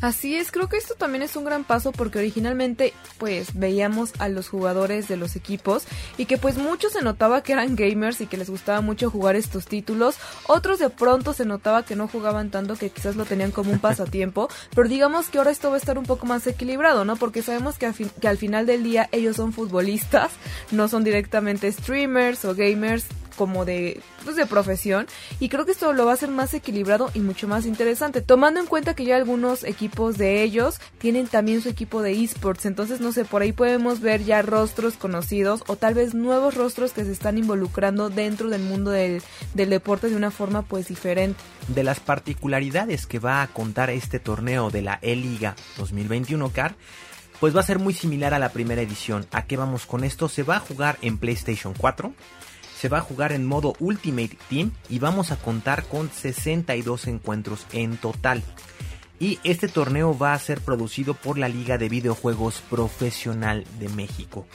Así 0.00 0.36
es, 0.36 0.50
creo 0.50 0.68
que 0.68 0.76
esto 0.76 0.94
también 0.94 1.22
es 1.22 1.36
un 1.36 1.44
gran 1.44 1.64
paso 1.64 1.92
porque 1.92 2.18
originalmente 2.18 2.92
pues 3.18 3.58
veíamos 3.58 4.12
a 4.18 4.28
los 4.28 4.48
jugadores 4.48 5.08
de 5.08 5.16
los 5.16 5.36
equipos 5.36 5.84
y 6.18 6.26
que 6.26 6.36
pues 6.36 6.58
muchos 6.58 6.92
se 6.92 7.02
notaba 7.02 7.42
que 7.42 7.52
eran 7.52 7.74
gamers 7.74 8.20
y 8.20 8.26
que 8.26 8.36
les 8.36 8.50
gustaba 8.50 8.80
mucho 8.80 9.10
jugar 9.10 9.36
estos 9.36 9.66
títulos, 9.66 10.16
otros 10.46 10.78
de 10.78 10.90
pronto 10.90 11.32
se 11.32 11.46
notaba 11.46 11.84
que 11.84 11.96
no 11.96 12.08
jugaban 12.08 12.50
tanto 12.50 12.76
que 12.76 12.90
quizás 12.90 13.16
lo 13.16 13.24
tenían 13.24 13.50
como 13.50 13.72
un 13.72 13.78
pasatiempo, 13.80 14.48
pero 14.74 14.88
digamos 14.88 15.28
que 15.28 15.38
ahora 15.38 15.50
esto 15.50 15.70
va 15.70 15.76
a 15.76 15.78
estar 15.78 15.98
un 15.98 16.04
poco 16.04 16.26
más 16.26 16.46
equilibrado, 16.46 17.04
¿no? 17.04 17.16
Porque 17.16 17.42
sabemos 17.42 17.78
que, 17.78 17.90
que 18.20 18.28
al 18.28 18.36
final 18.36 18.66
del 18.66 18.84
día 18.84 19.08
ellos 19.12 19.36
son 19.36 19.52
futbolistas, 19.52 20.32
no 20.70 20.88
son 20.88 21.04
directamente 21.04 21.70
streamers 21.70 22.44
o 22.44 22.54
gamers 22.54 23.06
como 23.34 23.64
de, 23.64 24.00
pues 24.24 24.36
de 24.36 24.46
profesión 24.46 25.06
y 25.40 25.48
creo 25.48 25.66
que 25.66 25.72
esto 25.72 25.92
lo 25.92 26.06
va 26.06 26.12
a 26.12 26.14
hacer 26.14 26.30
más 26.30 26.54
equilibrado 26.54 27.10
y 27.14 27.20
mucho 27.20 27.48
más 27.48 27.66
interesante, 27.66 28.20
tomando 28.20 28.60
en 28.60 28.66
cuenta 28.66 28.94
que 28.94 29.04
ya 29.04 29.16
algunos 29.16 29.64
equipos 29.64 30.18
de 30.18 30.42
ellos 30.42 30.80
tienen 30.98 31.26
también 31.26 31.60
su 31.60 31.68
equipo 31.68 32.02
de 32.02 32.12
esports, 32.12 32.66
entonces 32.66 33.00
no 33.00 33.12
sé, 33.12 33.24
por 33.24 33.42
ahí 33.42 33.52
podemos 33.52 34.00
ver 34.00 34.24
ya 34.24 34.42
rostros 34.42 34.94
conocidos 34.94 35.62
o 35.66 35.76
tal 35.76 35.94
vez 35.94 36.14
nuevos 36.14 36.54
rostros 36.54 36.92
que 36.92 37.04
se 37.04 37.12
están 37.12 37.38
involucrando 37.38 38.10
dentro 38.10 38.48
del 38.48 38.62
mundo 38.62 38.90
del, 38.90 39.22
del 39.54 39.70
deporte 39.70 40.08
de 40.08 40.16
una 40.16 40.30
forma 40.30 40.62
pues 40.62 40.88
diferente. 40.88 41.40
De 41.68 41.82
las 41.82 42.00
particularidades 42.00 43.06
que 43.06 43.18
va 43.18 43.42
a 43.42 43.48
contar 43.48 43.90
este 43.90 44.18
torneo 44.18 44.70
de 44.70 44.82
la 44.82 44.98
E-Liga 45.02 45.56
2021 45.78 46.50
CAR, 46.50 46.74
pues 47.40 47.54
va 47.54 47.60
a 47.60 47.64
ser 47.64 47.78
muy 47.78 47.94
similar 47.94 48.34
a 48.34 48.38
la 48.38 48.50
primera 48.50 48.82
edición. 48.82 49.26
¿A 49.32 49.44
qué 49.46 49.56
vamos 49.56 49.86
con 49.86 50.04
esto? 50.04 50.28
Se 50.28 50.42
va 50.42 50.56
a 50.56 50.60
jugar 50.60 50.98
en 51.02 51.18
PlayStation 51.18 51.74
4 51.76 52.14
se 52.84 52.90
va 52.90 52.98
a 52.98 53.00
jugar 53.00 53.32
en 53.32 53.46
modo 53.46 53.72
Ultimate 53.78 54.36
Team 54.50 54.70
y 54.90 54.98
vamos 54.98 55.32
a 55.32 55.36
contar 55.36 55.84
con 55.84 56.10
62 56.10 57.06
encuentros 57.06 57.64
en 57.72 57.96
total. 57.96 58.42
Y 59.18 59.38
este 59.42 59.68
torneo 59.68 60.18
va 60.18 60.34
a 60.34 60.38
ser 60.38 60.60
producido 60.60 61.14
por 61.14 61.38
la 61.38 61.48
Liga 61.48 61.78
de 61.78 61.88
Videojuegos 61.88 62.60
Profesional 62.68 63.64
de 63.78 63.88
México. 63.88 64.46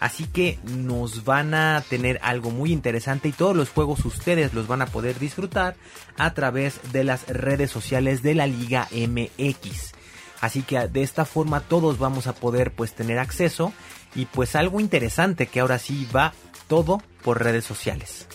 Así 0.00 0.26
que 0.26 0.58
nos 0.64 1.24
van 1.24 1.54
a 1.54 1.82
tener 1.88 2.20
algo 2.22 2.50
muy 2.50 2.72
interesante 2.72 3.28
y 3.28 3.32
todos 3.32 3.56
los 3.56 3.70
juegos 3.70 4.04
ustedes 4.04 4.52
los 4.52 4.66
van 4.66 4.82
a 4.82 4.86
poder 4.86 5.18
disfrutar 5.18 5.74
a 6.18 6.34
través 6.34 6.92
de 6.92 7.04
las 7.04 7.26
redes 7.26 7.70
sociales 7.70 8.22
de 8.22 8.34
la 8.34 8.46
Liga 8.46 8.86
MX. 8.92 9.94
Así 10.42 10.60
que 10.60 10.88
de 10.88 11.02
esta 11.02 11.24
forma 11.24 11.60
todos 11.60 11.98
vamos 11.98 12.26
a 12.26 12.34
poder 12.34 12.70
pues 12.70 12.92
tener 12.92 13.18
acceso 13.18 13.72
y 14.14 14.26
pues 14.26 14.56
algo 14.56 14.78
interesante 14.78 15.46
que 15.46 15.60
ahora 15.60 15.78
sí 15.78 16.06
va 16.14 16.34
todo 16.68 17.02
por 17.24 17.42
redes 17.42 17.64
sociales. 17.64 18.26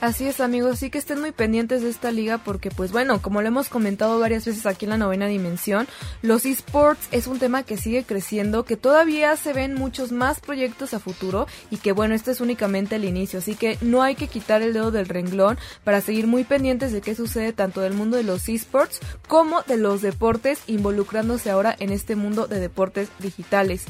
Así 0.00 0.28
es 0.28 0.38
amigos, 0.38 0.74
así 0.74 0.90
que 0.90 0.98
estén 0.98 1.20
muy 1.20 1.32
pendientes 1.32 1.82
de 1.82 1.90
esta 1.90 2.12
liga 2.12 2.38
porque 2.38 2.70
pues 2.70 2.92
bueno, 2.92 3.20
como 3.20 3.42
lo 3.42 3.48
hemos 3.48 3.68
comentado 3.68 4.20
varias 4.20 4.44
veces 4.44 4.64
aquí 4.64 4.84
en 4.84 4.90
la 4.90 4.96
novena 4.96 5.26
dimensión, 5.26 5.88
los 6.22 6.46
esports 6.46 7.08
es 7.10 7.26
un 7.26 7.40
tema 7.40 7.64
que 7.64 7.76
sigue 7.76 8.04
creciendo, 8.04 8.64
que 8.64 8.76
todavía 8.76 9.34
se 9.36 9.52
ven 9.52 9.74
muchos 9.74 10.12
más 10.12 10.38
proyectos 10.38 10.94
a 10.94 11.00
futuro 11.00 11.48
y 11.72 11.78
que 11.78 11.90
bueno, 11.90 12.14
este 12.14 12.30
es 12.30 12.40
únicamente 12.40 12.94
el 12.94 13.04
inicio, 13.04 13.40
así 13.40 13.56
que 13.56 13.76
no 13.80 14.00
hay 14.00 14.14
que 14.14 14.28
quitar 14.28 14.62
el 14.62 14.72
dedo 14.72 14.92
del 14.92 15.08
renglón 15.08 15.58
para 15.82 16.00
seguir 16.00 16.28
muy 16.28 16.44
pendientes 16.44 16.92
de 16.92 17.00
qué 17.00 17.16
sucede 17.16 17.52
tanto 17.52 17.80
del 17.80 17.94
mundo 17.94 18.16
de 18.16 18.22
los 18.22 18.48
esports 18.48 19.00
como 19.26 19.62
de 19.62 19.78
los 19.78 20.00
deportes 20.00 20.60
involucrándose 20.68 21.50
ahora 21.50 21.74
en 21.76 21.90
este 21.90 22.14
mundo 22.14 22.46
de 22.46 22.60
deportes 22.60 23.08
digitales. 23.18 23.84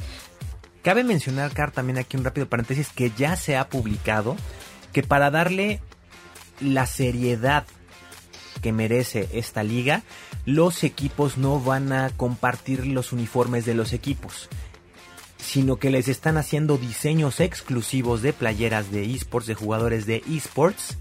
Cabe 0.83 1.05
mencionar, 1.05 1.53
Car, 1.53 1.71
también 1.71 1.99
aquí 1.99 2.17
un 2.17 2.25
rápido 2.25 2.49
paréntesis, 2.49 2.89
que 2.89 3.11
ya 3.17 3.37
se 3.37 3.57
ha 3.57 3.69
publicado 3.69 4.37
que 4.93 5.03
para 5.03 5.31
darle 5.31 5.81
la 6.61 6.87
seriedad 6.87 7.67
que 8.63 8.73
merece 8.73 9.29
esta 9.33 9.63
liga, 9.63 10.03
los 10.45 10.83
equipos 10.83 11.37
no 11.37 11.61
van 11.61 11.93
a 11.93 12.11
compartir 12.11 12.87
los 12.87 13.13
uniformes 13.13 13.65
de 13.65 13.75
los 13.75 13.93
equipos. 13.93 14.49
sino 15.41 15.77
que 15.77 15.91
les 15.91 16.09
están 16.09 16.37
haciendo 16.37 16.77
diseños 16.79 17.41
exclusivos 17.41 18.23
de 18.23 18.33
playeras 18.33 18.91
de 18.91 19.05
esports, 19.15 19.47
de 19.47 19.55
jugadores 19.55 20.05
de 20.05 20.23
esports, 20.29 20.99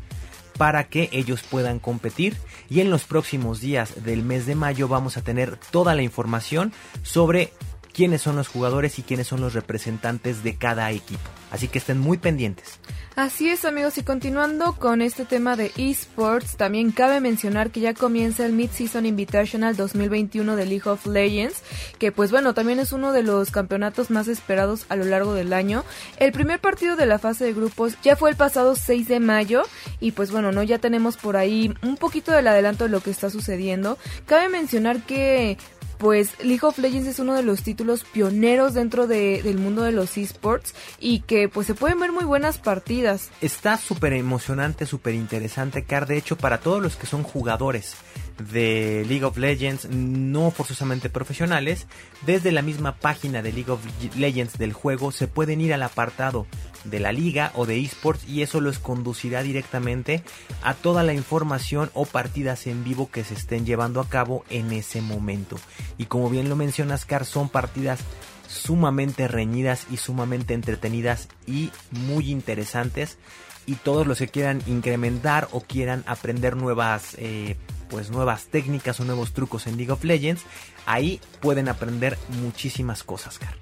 para 0.57 0.87
que 0.87 1.09
ellos 1.11 1.43
puedan 1.43 1.79
competir 1.79 2.37
y 2.69 2.81
en 2.81 2.89
los 2.89 3.03
próximos 3.03 3.61
días 3.61 4.03
del 4.03 4.23
mes 4.23 4.45
de 4.45 4.55
mayo 4.55 4.87
vamos 4.87 5.17
a 5.17 5.21
tener 5.21 5.57
toda 5.71 5.95
la 5.95 6.01
información 6.01 6.73
sobre 7.03 7.53
quiénes 7.97 8.21
son 8.21 8.35
los 8.35 8.47
jugadores 8.47 8.99
y 8.99 9.01
quiénes 9.01 9.25
son 9.25 9.41
los 9.41 9.55
representantes 9.55 10.43
de 10.43 10.55
cada 10.55 10.91
equipo. 10.91 11.27
Así 11.49 11.67
que 11.67 11.79
estén 11.79 11.97
muy 11.97 12.19
pendientes. 12.19 12.79
Así 13.15 13.49
es 13.49 13.65
amigos 13.65 13.97
y 13.97 14.03
continuando 14.03 14.73
con 14.73 15.01
este 15.01 15.25
tema 15.25 15.55
de 15.55 15.71
esports, 15.77 16.57
también 16.57 16.91
cabe 16.91 17.19
mencionar 17.21 17.71
que 17.71 17.79
ya 17.79 17.95
comienza 17.95 18.45
el 18.45 18.53
Mid-Season 18.53 19.07
Invitational 19.07 19.75
2021 19.75 20.55
de 20.55 20.65
League 20.67 20.87
of 20.87 21.07
Legends, 21.07 21.63
que 21.97 22.11
pues 22.11 22.29
bueno, 22.29 22.53
también 22.53 22.77
es 22.77 22.91
uno 22.91 23.13
de 23.13 23.23
los 23.23 23.49
campeonatos 23.49 24.11
más 24.11 24.27
esperados 24.27 24.85
a 24.89 24.95
lo 24.95 25.05
largo 25.05 25.33
del 25.33 25.51
año. 25.51 25.83
El 26.17 26.31
primer 26.31 26.59
partido 26.59 26.97
de 26.97 27.07
la 27.07 27.17
fase 27.17 27.45
de 27.45 27.53
grupos 27.53 27.97
ya 28.03 28.15
fue 28.15 28.29
el 28.29 28.35
pasado 28.35 28.75
6 28.75 29.07
de 29.07 29.19
mayo 29.19 29.63
y 29.99 30.11
pues 30.11 30.29
bueno, 30.29 30.51
no 30.51 30.61
ya 30.61 30.77
tenemos 30.77 31.17
por 31.17 31.35
ahí 31.35 31.73
un 31.81 31.97
poquito 31.97 32.31
del 32.31 32.47
adelanto 32.47 32.83
de 32.83 32.91
lo 32.91 33.01
que 33.01 33.09
está 33.09 33.31
sucediendo. 33.31 33.97
Cabe 34.27 34.49
mencionar 34.49 35.01
que 35.01 35.57
pues 35.97 36.31
League 36.43 36.65
of 36.65 36.77
Legends 36.77 37.07
es 37.07 37.19
uno 37.19 37.33
de 37.35 37.43
los 37.43 37.63
títulos 37.63 38.03
pioneros 38.03 38.73
dentro 38.73 39.07
del 39.07 39.57
mundo 39.57 39.83
de 39.83 39.91
los 39.91 40.17
esports 40.17 40.73
y 40.99 41.21
que 41.21 41.49
pues 41.49 41.67
se 41.67 41.73
pueden 41.73 41.99
ver 41.99 42.11
muy 42.11 42.25
buenas 42.25 42.57
partidas. 42.57 43.29
Está 43.41 43.77
súper 43.77 44.13
emocionante, 44.13 44.85
súper 44.85 45.15
interesante, 45.15 45.83
Car. 45.83 46.07
De 46.07 46.17
hecho, 46.17 46.37
para 46.37 46.59
todos 46.59 46.81
los 46.81 46.95
que 46.95 47.07
son 47.07 47.23
jugadores 47.23 47.95
de 48.37 49.05
League 49.07 49.23
of 49.23 49.37
Legends, 49.37 49.89
no 49.89 50.51
forzosamente 50.51 51.09
profesionales, 51.09 51.87
desde 52.25 52.51
la 52.51 52.61
misma 52.61 52.95
página 52.95 53.41
de 53.41 53.51
League 53.51 53.71
of 53.71 53.81
Legends 54.15 54.57
del 54.57 54.73
juego 54.73 55.11
se 55.11 55.27
pueden 55.27 55.61
ir 55.61 55.73
al 55.73 55.83
apartado 55.83 56.45
de 56.83 56.99
la 56.99 57.11
liga 57.11 57.51
o 57.55 57.65
de 57.65 57.79
esports 57.79 58.27
y 58.27 58.41
eso 58.41 58.61
los 58.61 58.79
conducirá 58.79 59.43
directamente 59.43 60.23
a 60.63 60.73
toda 60.73 61.03
la 61.03 61.13
información 61.13 61.89
o 61.93 62.05
partidas 62.05 62.67
en 62.67 62.83
vivo 62.83 63.09
que 63.11 63.23
se 63.23 63.33
estén 63.33 63.65
llevando 63.65 63.99
a 63.99 64.09
cabo 64.09 64.45
en 64.49 64.71
ese 64.71 65.01
momento. 65.01 65.57
Y 65.97 66.05
como 66.05 66.29
bien 66.29 66.49
lo 66.49 66.55
mencionas, 66.55 67.05
Car, 67.05 67.25
son 67.25 67.49
partidas 67.49 67.99
sumamente 68.47 69.27
reñidas 69.27 69.87
y 69.91 69.97
sumamente 69.97 70.53
entretenidas 70.53 71.27
y 71.45 71.71
muy 71.91 72.31
interesantes 72.31 73.17
y 73.65 73.75
todos 73.75 74.07
los 74.07 74.17
que 74.17 74.29
quieran 74.29 74.61
incrementar 74.65 75.49
o 75.51 75.59
quieran 75.59 76.03
aprender 76.07 76.55
nuevas 76.55 77.15
eh, 77.17 77.57
pues 77.89 78.11
nuevas 78.11 78.45
técnicas 78.45 78.99
o 78.99 79.05
nuevos 79.05 79.33
trucos 79.33 79.67
en 79.67 79.77
League 79.77 79.91
of 79.91 80.03
Legends 80.03 80.43
ahí 80.85 81.19
pueden 81.41 81.69
aprender 81.69 82.17
muchísimas 82.41 83.03
cosas 83.03 83.39
Car. 83.39 83.55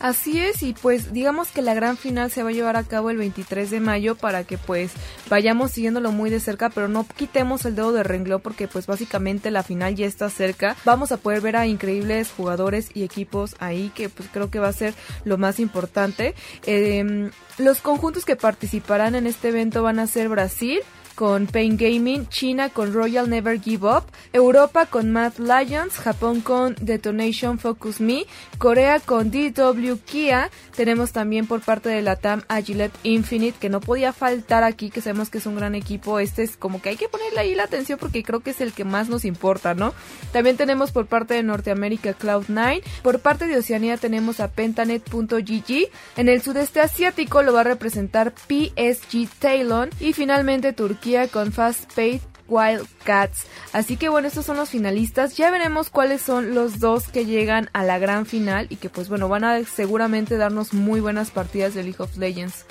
Así 0.00 0.38
es, 0.38 0.62
y 0.62 0.74
pues 0.74 1.12
digamos 1.12 1.48
que 1.48 1.60
la 1.60 1.74
gran 1.74 1.96
final 1.96 2.30
se 2.30 2.44
va 2.44 2.50
a 2.50 2.52
llevar 2.52 2.76
a 2.76 2.84
cabo 2.84 3.10
el 3.10 3.16
23 3.16 3.68
de 3.68 3.80
mayo 3.80 4.14
para 4.14 4.44
que 4.44 4.56
pues 4.56 4.92
vayamos 5.28 5.72
siguiéndolo 5.72 6.12
muy 6.12 6.30
de 6.30 6.38
cerca, 6.38 6.70
pero 6.70 6.86
no 6.86 7.04
quitemos 7.16 7.64
el 7.64 7.74
dedo 7.74 7.90
de 7.90 8.04
renglón 8.04 8.40
porque 8.40 8.68
pues 8.68 8.86
básicamente 8.86 9.50
la 9.50 9.64
final 9.64 9.96
ya 9.96 10.06
está 10.06 10.30
cerca. 10.30 10.76
Vamos 10.84 11.10
a 11.10 11.16
poder 11.16 11.40
ver 11.40 11.56
a 11.56 11.66
increíbles 11.66 12.30
jugadores 12.30 12.90
y 12.94 13.02
equipos 13.02 13.56
ahí 13.58 13.90
que 13.92 14.08
pues 14.08 14.28
creo 14.32 14.50
que 14.50 14.60
va 14.60 14.68
a 14.68 14.72
ser 14.72 14.94
lo 15.24 15.36
más 15.36 15.58
importante. 15.58 16.36
Em, 16.64 17.32
los 17.58 17.80
conjuntos 17.80 18.24
que 18.24 18.36
participarán 18.36 19.16
en 19.16 19.26
este 19.26 19.48
evento 19.48 19.82
van 19.82 19.98
a 19.98 20.06
ser 20.06 20.28
Brasil, 20.28 20.78
con 21.18 21.48
Pain 21.48 21.76
Gaming, 21.76 22.28
China 22.28 22.68
con 22.68 22.92
Royal 22.92 23.28
Never 23.28 23.60
Give 23.60 23.84
Up, 23.84 24.04
Europa 24.32 24.86
con 24.86 25.10
Mad 25.10 25.32
Lions, 25.38 25.94
Japón 25.94 26.42
con 26.42 26.76
Detonation 26.80 27.58
Focus 27.58 28.00
Me, 28.00 28.24
Corea 28.58 29.00
con 29.00 29.32
DW 29.32 29.96
Kia, 30.04 30.48
tenemos 30.76 31.10
también 31.10 31.48
por 31.48 31.60
parte 31.60 31.88
de 31.88 32.02
la 32.02 32.14
TAM 32.14 32.44
Agilette 32.46 32.96
Infinite, 33.02 33.58
que 33.58 33.68
no 33.68 33.80
podía 33.80 34.12
faltar 34.12 34.62
aquí, 34.62 34.90
que 34.90 35.00
sabemos 35.00 35.28
que 35.28 35.38
es 35.38 35.46
un 35.46 35.56
gran 35.56 35.74
equipo, 35.74 36.20
este 36.20 36.44
es 36.44 36.56
como 36.56 36.80
que 36.80 36.90
hay 36.90 36.96
que 36.96 37.08
ponerle 37.08 37.40
ahí 37.40 37.56
la 37.56 37.64
atención 37.64 37.98
porque 37.98 38.22
creo 38.22 38.38
que 38.38 38.50
es 38.50 38.60
el 38.60 38.72
que 38.72 38.84
más 38.84 39.08
nos 39.08 39.24
importa, 39.24 39.74
¿no? 39.74 39.94
También 40.32 40.56
tenemos 40.56 40.92
por 40.92 41.06
parte 41.06 41.34
de 41.34 41.42
Norteamérica 41.42 42.16
Cloud9, 42.16 42.84
por 43.02 43.18
parte 43.18 43.48
de 43.48 43.58
Oceanía 43.58 43.96
tenemos 43.96 44.38
a 44.38 44.46
Pentanet.gg, 44.52 45.88
en 46.16 46.28
el 46.28 46.42
sudeste 46.42 46.80
asiático 46.80 47.42
lo 47.42 47.52
va 47.54 47.62
a 47.62 47.64
representar 47.64 48.32
PSG 48.36 49.28
Talon. 49.40 49.90
Y 49.98 50.12
finalmente 50.12 50.72
Turquía 50.72 51.07
con 51.30 51.52
Fast 51.52 51.92
Paid 51.94 52.20
Wildcats. 52.48 53.46
Así 53.72 53.96
que 53.96 54.08
bueno, 54.08 54.28
estos 54.28 54.44
son 54.44 54.56
los 54.56 54.70
finalistas. 54.70 55.36
Ya 55.36 55.50
veremos 55.50 55.90
cuáles 55.90 56.20
son 56.20 56.54
los 56.54 56.80
dos 56.80 57.08
que 57.08 57.24
llegan 57.24 57.70
a 57.72 57.82
la 57.84 57.98
gran 57.98 58.26
final 58.26 58.66
y 58.70 58.76
que 58.76 58.90
pues 58.90 59.08
bueno, 59.08 59.28
van 59.28 59.44
a 59.44 59.64
seguramente 59.64 60.36
darnos 60.36 60.74
muy 60.74 61.00
buenas 61.00 61.30
partidas 61.30 61.74
de 61.74 61.82
League 61.82 62.02
of 62.02 62.16
Legends. 62.16 62.64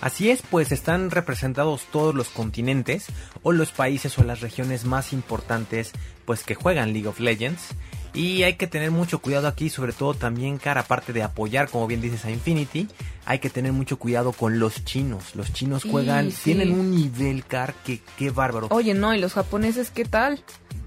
Así 0.00 0.30
es, 0.30 0.42
pues 0.42 0.72
están 0.72 1.10
representados 1.10 1.84
todos 1.90 2.14
los 2.14 2.28
continentes 2.28 3.06
o 3.42 3.52
los 3.52 3.70
países 3.70 4.18
o 4.18 4.24
las 4.24 4.40
regiones 4.40 4.84
más 4.84 5.12
importantes 5.12 5.92
pues 6.24 6.42
que 6.42 6.54
juegan 6.54 6.92
League 6.92 7.08
of 7.08 7.20
Legends. 7.20 7.68
Y 8.14 8.44
hay 8.44 8.54
que 8.54 8.68
tener 8.68 8.92
mucho 8.92 9.18
cuidado 9.18 9.48
aquí, 9.48 9.68
sobre 9.68 9.92
todo 9.92 10.14
también, 10.14 10.58
cara, 10.58 10.82
aparte 10.82 11.12
de 11.12 11.24
apoyar, 11.24 11.68
como 11.68 11.88
bien 11.88 12.00
dices, 12.00 12.24
a 12.24 12.30
Infinity, 12.30 12.88
hay 13.26 13.40
que 13.40 13.50
tener 13.50 13.72
mucho 13.72 13.98
cuidado 13.98 14.30
con 14.30 14.60
los 14.60 14.84
chinos. 14.84 15.34
Los 15.34 15.52
chinos 15.52 15.82
juegan, 15.82 16.30
tienen 16.30 16.70
un 16.72 16.92
nivel, 16.94 17.44
car, 17.44 17.74
que 17.84 18.00
qué 18.16 18.30
bárbaro. 18.30 18.68
Oye, 18.70 18.94
no, 18.94 19.12
¿y 19.14 19.18
los 19.18 19.32
japoneses 19.32 19.90
qué 19.90 20.04
tal? 20.04 20.44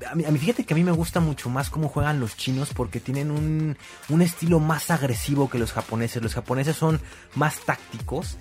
A 0.10 0.16
mí, 0.16 0.24
fíjate 0.38 0.64
que 0.64 0.74
a 0.74 0.78
mí 0.78 0.86
me 0.86 0.92
gusta 0.92 1.20
mucho 1.20 1.50
más 1.50 1.70
cómo 1.70 1.90
juegan 1.90 2.22
los 2.22 2.38
chinos 2.38 2.70
porque 2.74 3.02
tienen 3.02 3.32
un, 3.32 3.78
un 4.08 4.22
estilo 4.22 4.60
más 4.62 4.90
agresivo 4.90 5.50
que 5.50 5.60
los 5.60 5.74
japoneses. 5.74 6.24
Los 6.24 6.34
japoneses 6.34 6.78
son 6.78 7.02
más 7.36 7.60
tácticos, 7.60 8.38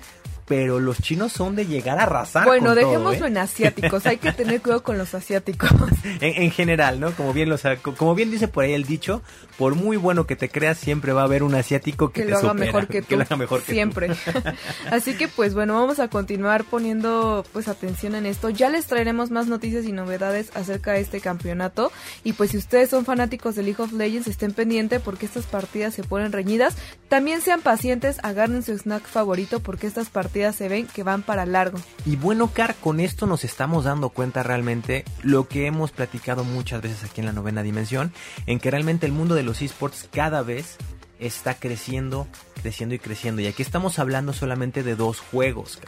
pero 0.47 0.79
los 0.79 1.03
chinos 1.03 1.33
son 1.33 1.57
de 1.57 1.67
llegar 1.67 1.99
a 1.99 2.05
arrasar. 2.05 2.47
Bueno, 2.47 2.75
dejémoslo 2.75 3.27
¿eh? 3.27 3.29
en 3.29 3.39
asiáticos, 3.39 4.07
hay 4.07 4.19
que 4.19 4.33
tener 4.33 4.63
cuidado 4.63 4.83
con 4.83 4.97
los 4.97 5.15
asiáticos. 5.15 5.71
en, 6.21 6.51
general, 6.51 7.01
¿no? 7.01 7.13
Como 7.13 7.33
bien, 7.33 7.53
como 7.97 8.15
bien 8.15 8.31
dice 8.31 8.47
por 8.49 8.65
ahí 8.65 8.73
el 8.73 8.85
dicho, 8.85 9.23
por 9.59 9.75
muy 9.75 9.97
bueno 9.97 10.27
que 10.27 10.37
te 10.37 10.49
creas, 10.49 10.79
siempre 10.79 11.13
va 11.13 11.23
a 11.23 11.25
haber 11.25 11.43
un 11.43 11.55
asiático 11.55 12.11
que, 12.11 12.23
te 12.23 12.31
lo 12.31 12.39
haga 12.39 12.55
mejor 12.55 12.87
que 12.87 13.03
tú. 13.03 13.09
Que 13.09 13.17
lo 13.17 13.23
haga 13.23 13.37
mejor 13.37 13.63
que 13.63 13.73
siempre. 13.73 14.11
Así 14.91 15.15
que 15.15 15.27
pues 15.27 15.55
bueno, 15.55 15.75
vamos 15.75 15.99
a 15.99 16.09
continuar 16.09 16.65
poniendo 16.65 17.45
pues 17.53 17.67
atención 17.67 18.15
en 18.15 18.25
esto. 18.27 18.49
Ya 18.49 18.71
les 18.71 18.87
traeremos 18.87 19.31
más 19.31 19.49
noticias 19.49 19.85
y 19.85 19.93
novedades 19.93 20.51
acerca 20.55 20.93
de 20.93 21.01
este 21.01 21.21
campeonato. 21.21 21.91
Y 22.23 22.35
pues 22.35 22.53
si 22.53 22.57
ustedes 22.57 22.91
son 22.91 23.05
fanáticos 23.05 23.57
de 23.57 23.65
League 23.65 23.83
of 23.83 23.93
Legends, 23.93 24.29
estén 24.29 24.53
pendientes 24.53 25.03
porque 25.03 25.27
estas 25.27 25.47
partidas 25.47 25.95
se 25.95 26.05
ponen 26.05 26.31
reñidas. 26.31 26.77
También 27.09 27.41
sean 27.41 27.63
pacientes, 27.63 28.19
agarren 28.23 28.63
su 28.63 28.73
snack 28.73 29.07
favorito 29.07 29.61
porque 29.61 29.89
estas 29.89 30.09
partidas 30.09 30.36
se 30.53 30.69
ven 30.69 30.87
que 30.87 31.03
van 31.03 31.23
para 31.23 31.47
largo. 31.47 31.79
Y 32.05 32.17
bueno, 32.17 32.53
Car, 32.53 32.75
con 32.77 33.01
esto 33.01 33.27
nos 33.27 33.45
estamos 33.45 33.85
dando 33.85 34.11
cuenta 34.11 34.43
realmente 34.43 35.05
lo 35.23 35.49
que 35.49 35.67
hemos 35.67 35.91
platicado 35.91 36.45
muchas 36.45 36.83
veces 36.83 37.05
aquí 37.05 37.21
en 37.21 37.27
la 37.27 37.33
novena 37.33 37.63
dimensión, 37.63 38.13
en 38.47 38.59
que 38.59 38.71
realmente 38.71 39.07
el 39.07 39.13
mundo 39.13 39.35
de 39.35 39.43
los 39.43 39.63
esports 39.63 40.09
cada 40.13 40.43
vez 40.43 40.77
está 41.19 41.55
creciendo, 41.55 42.27
creciendo 42.63 42.95
y 42.95 42.99
creciendo. 42.99 43.41
Y 43.41 43.47
aquí 43.47 43.63
estamos 43.63 43.99
hablando 43.99 44.33
solamente 44.33 44.83
de 44.83 44.97
dos 44.97 45.21
juegos. 45.21 45.79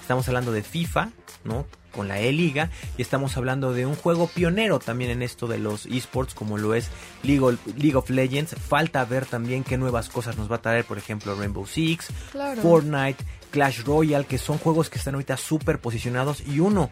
Estamos 0.00 0.26
hablando 0.26 0.50
de 0.52 0.62
FIFA, 0.62 1.10
¿no? 1.44 1.64
Con 1.92 2.08
la 2.08 2.18
E-Liga. 2.18 2.70
Y 2.96 3.02
estamos 3.02 3.36
hablando 3.36 3.72
de 3.72 3.86
un 3.86 3.94
juego 3.94 4.26
pionero 4.26 4.80
también 4.80 5.10
en 5.10 5.22
esto 5.22 5.46
de 5.46 5.58
los 5.58 5.86
esports, 5.86 6.34
como 6.34 6.58
lo 6.58 6.74
es 6.74 6.90
League 7.22 7.94
of, 7.94 8.10
Legends. 8.10 8.56
Falta 8.56 9.04
ver 9.04 9.26
también 9.26 9.62
qué 9.62 9.78
nuevas 9.78 10.08
cosas 10.08 10.36
nos 10.36 10.50
va 10.50 10.56
a 10.56 10.62
traer, 10.62 10.84
por 10.84 10.98
ejemplo, 10.98 11.36
Rainbow 11.36 11.66
Six, 11.66 12.08
Fortnite, 12.60 13.24
Clash 13.52 13.84
Royale, 13.84 14.26
que 14.26 14.38
son 14.38 14.58
juegos 14.58 14.90
que 14.90 14.98
están 14.98 15.14
ahorita 15.14 15.36
súper 15.36 15.78
posicionados. 15.78 16.42
Y 16.44 16.58
uno 16.58 16.90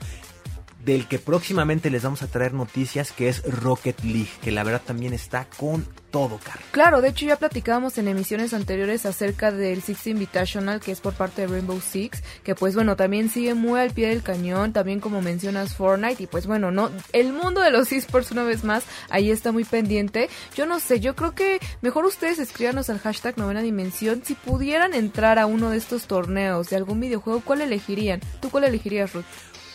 del 0.85 1.07
que 1.07 1.19
próximamente 1.19 1.90
les 1.90 2.03
vamos 2.03 2.23
a 2.23 2.27
traer 2.27 2.55
noticias, 2.55 3.12
que 3.12 3.29
es 3.29 3.43
Rocket 3.43 4.03
League, 4.03 4.31
que 4.43 4.51
la 4.51 4.64
verdad 4.64 4.83
también 4.85 5.12
está 5.12 5.47
con 5.57 5.87
todo, 6.11 6.40
Carlos. 6.43 6.64
Claro, 6.73 7.01
de 7.01 7.09
hecho 7.09 7.27
ya 7.27 7.37
platicábamos 7.37 7.97
en 7.99 8.09
emisiones 8.09 8.53
anteriores 8.53 9.07
acerca 9.07 9.53
del 9.53 9.83
Six 9.83 10.09
Invitational, 10.09 10.81
que 10.81 10.93
es 10.93 11.01
por 11.01 11.14
parte 11.14 11.43
de 11.43 11.49
Rainbow 11.49 11.81
Six, 11.81 12.23
que 12.43 12.55
pues 12.55 12.75
bueno, 12.75 12.97
también 12.97 13.31
sigue 13.31 13.55
muy 13.55 13.79
al 13.79 13.90
pie 13.90 14.09
del 14.09 14.23
cañón, 14.23 14.73
también 14.73 15.01
como 15.01 15.23
mencionas 15.23 15.75
Fortnite, 15.75 16.25
y 16.25 16.27
pues 16.27 16.47
bueno, 16.47 16.71
no, 16.71 16.90
el 17.12 17.33
mundo 17.33 17.61
de 17.61 17.71
los 17.71 17.93
esports 17.93 18.33
una 18.33 18.43
vez 18.43 18.64
más, 18.64 18.85
ahí 19.09 19.31
está 19.31 19.53
muy 19.53 19.64
pendiente. 19.64 20.29
Yo 20.57 20.66
no 20.66 20.81
sé, 20.81 21.01
yo 21.01 21.14
creo 21.14 21.35
que 21.35 21.61
mejor 21.81 22.05
ustedes 22.07 22.38
escríbanos 22.38 22.90
al 22.90 22.99
hashtag 22.99 23.38
novena 23.38 23.62
dimensión, 23.62 24.23
si 24.25 24.35
pudieran 24.35 24.95
entrar 24.95 25.38
a 25.38 25.47
uno 25.47 25.71
de 25.71 25.77
estos 25.77 26.07
torneos 26.07 26.71
de 26.71 26.77
algún 26.77 27.01
videojuego, 27.01 27.40
¿cuál 27.45 27.61
elegirían? 27.61 28.21
¿Tú 28.40 28.51
cuál 28.51 28.64
elegirías, 28.64 29.12
Ruth? 29.12 29.25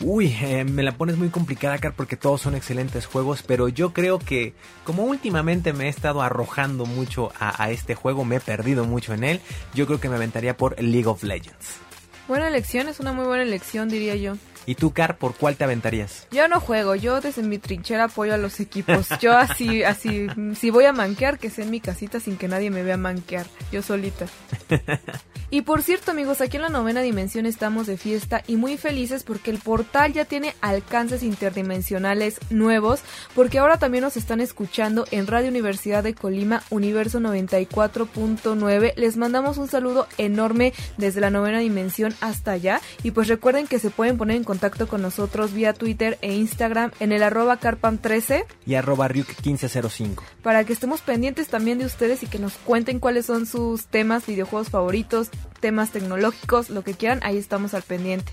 Uy, 0.02 0.36
eh, 0.42 0.66
me 0.66 0.84
la 0.84 0.98
pones 0.98 1.18
muy 1.18 1.30
complicada, 1.30 1.78
Car, 1.78 1.94
porque 1.96 2.18
todos 2.18 2.42
son 2.42 2.54
excelentes 2.54 3.06
juegos, 3.06 3.44
pero 3.44 3.70
yo 3.70 3.94
creo 3.94 4.20
que 4.20 4.54
como 4.84 5.06
últimamente 5.06 5.72
me 5.72 5.86
he 5.86 5.90
estado 5.90 6.22
arrojando 6.22 6.86
mucho 6.86 7.32
a, 7.40 7.72
este 7.72 7.96
juego, 7.96 8.26
me 8.26 8.36
he 8.36 8.40
perdido 8.42 8.84
mucho 8.84 9.14
en 9.14 9.24
él, 9.24 9.42
yo 9.74 9.86
creo 9.86 10.02
que 10.02 10.10
me 10.10 10.16
aventaría 10.16 10.58
por 10.58 10.82
League 10.82 11.08
of 11.08 11.24
Legends. 11.24 11.78
Buena 12.28 12.50
elección, 12.50 12.90
es 12.90 13.00
una 13.00 13.14
muy 13.14 13.26
buena 13.26 13.44
elección, 13.44 13.88
diría 13.88 14.16
yo. 14.16 14.36
¿Y 14.66 14.76
tú, 14.76 14.92
Car, 14.92 15.18
por 15.18 15.36
cuál 15.36 15.56
te 15.56 15.64
aventarías? 15.64 16.28
Yo 16.32 16.48
no 16.48 16.60
juego, 16.60 16.96
yo 16.96 17.22
desde 17.22 17.44
mi 17.44 17.60
trinchera 17.60 18.06
apoyo 18.06 18.34
a 18.34 18.38
los 18.38 18.60
equipos. 18.60 19.08
Yo 19.22 19.38
así, 19.38 19.84
así, 19.84 20.28
si 20.56 20.70
voy 20.72 20.86
a 20.86 20.94
manquear, 20.94 21.38
que 21.38 21.50
sea 21.50 21.66
en 21.66 21.72
mi 21.72 21.80
casita 21.80 22.20
sin 22.20 22.38
que 22.38 22.48
nadie 22.48 22.72
me 22.72 22.84
vea 22.84 22.98
manquear, 22.98 23.46
yo 23.72 23.82
solita. 23.82 24.26
Y 25.52 25.62
por 25.62 25.84
cierto 25.84 26.12
amigos, 26.12 26.42
aquí 26.42 26.58
en 26.58 26.64
la 26.64 26.70
novena 26.70 27.02
dimensión 27.02 27.46
estamos 27.46 27.86
de 27.86 27.98
fiesta 27.98 28.44
y 28.48 28.56
muy 28.56 28.78
felices 28.78 29.24
porque 29.24 29.52
el 29.52 29.60
portal 29.60 30.12
ya 30.12 30.26
tiene 30.26 30.56
alcances 30.60 31.22
interdimensionales 31.22 32.40
nuevos, 32.50 33.02
porque 33.36 33.60
ahora 33.60 33.78
también 33.78 34.04
nos 34.04 34.18
están 34.18 34.42
escuchando 34.42 35.06
en 35.12 35.28
Radio 35.28 35.50
Universidad 35.50 36.04
de 36.04 36.16
Colima, 36.16 36.64
Universo 36.72 37.20
94.9. 37.20 38.96
Les 38.96 39.18
mandamos 39.18 39.58
un 39.58 39.68
saludo 39.68 40.08
enorme 40.18 40.74
desde 40.98 41.22
la 41.22 41.30
novena 41.30 41.60
dimensión 41.60 42.16
hasta 42.22 42.52
allá 42.52 42.82
y 43.04 43.12
pues 43.12 43.28
recuerden 43.28 43.68
que 43.68 43.80
se 43.80 43.92
pueden 43.92 44.18
poner 44.18 44.38
en 44.38 44.44
contacto 44.44 44.55
con 44.88 45.02
nosotros 45.02 45.54
vía 45.54 45.74
Twitter 45.74 46.18
e 46.22 46.34
Instagram 46.34 46.92
en 47.00 47.12
el 47.12 47.24
arroba 47.24 47.60
carpam13 47.60 48.46
Y 48.66 48.76
arroba 48.76 49.08
Ryuk1505. 49.10 50.22
para 50.42 50.64
que 50.64 50.74
estemos 50.74 51.02
pendientes 51.02 51.48
también 51.48 51.78
de 51.78 51.86
ustedes 51.86 52.24
y 52.24 52.28
que 52.28 52.40
nos 52.40 52.54
cuenten 52.58 53.00
cuáles 53.00 53.26
son 53.26 53.46
sus 53.46 53.86
temas, 53.86 54.26
videojuegos 54.26 54.70
favoritos, 54.70 55.30
temas 55.60 55.92
tecnológicos, 55.92 56.70
lo 56.70 56.84
que 56.84 56.94
quieran, 56.94 57.20
ahí 57.24 57.38
estamos 57.38 57.74
al 57.74 57.84
pendiente. 57.84 58.32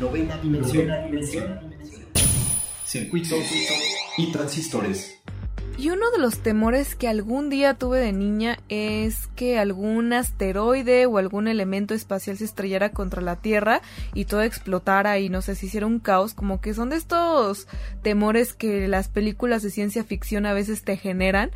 Novena 0.00 0.36
dimensión. 0.38 0.88
Circuitos 2.84 3.44
y 4.16 4.32
transistores. 4.32 5.17
Y 5.78 5.90
uno 5.90 6.10
de 6.10 6.18
los 6.18 6.40
temores 6.40 6.96
que 6.96 7.06
algún 7.06 7.50
día 7.50 7.74
tuve 7.74 8.00
de 8.00 8.12
niña 8.12 8.58
es 8.68 9.28
que 9.36 9.60
algún 9.60 10.12
asteroide 10.12 11.06
o 11.06 11.18
algún 11.18 11.46
elemento 11.46 11.94
espacial 11.94 12.36
se 12.36 12.46
estrellara 12.46 12.90
contra 12.90 13.22
la 13.22 13.36
Tierra 13.36 13.80
y 14.12 14.24
todo 14.24 14.42
explotara 14.42 15.20
y 15.20 15.28
no 15.28 15.40
sé 15.40 15.54
si 15.54 15.66
hiciera 15.66 15.86
un 15.86 16.00
caos, 16.00 16.34
como 16.34 16.60
que 16.60 16.74
son 16.74 16.90
de 16.90 16.96
estos 16.96 17.68
temores 18.02 18.54
que 18.54 18.88
las 18.88 19.06
películas 19.06 19.62
de 19.62 19.70
ciencia 19.70 20.02
ficción 20.02 20.46
a 20.46 20.52
veces 20.52 20.82
te 20.82 20.96
generan. 20.96 21.52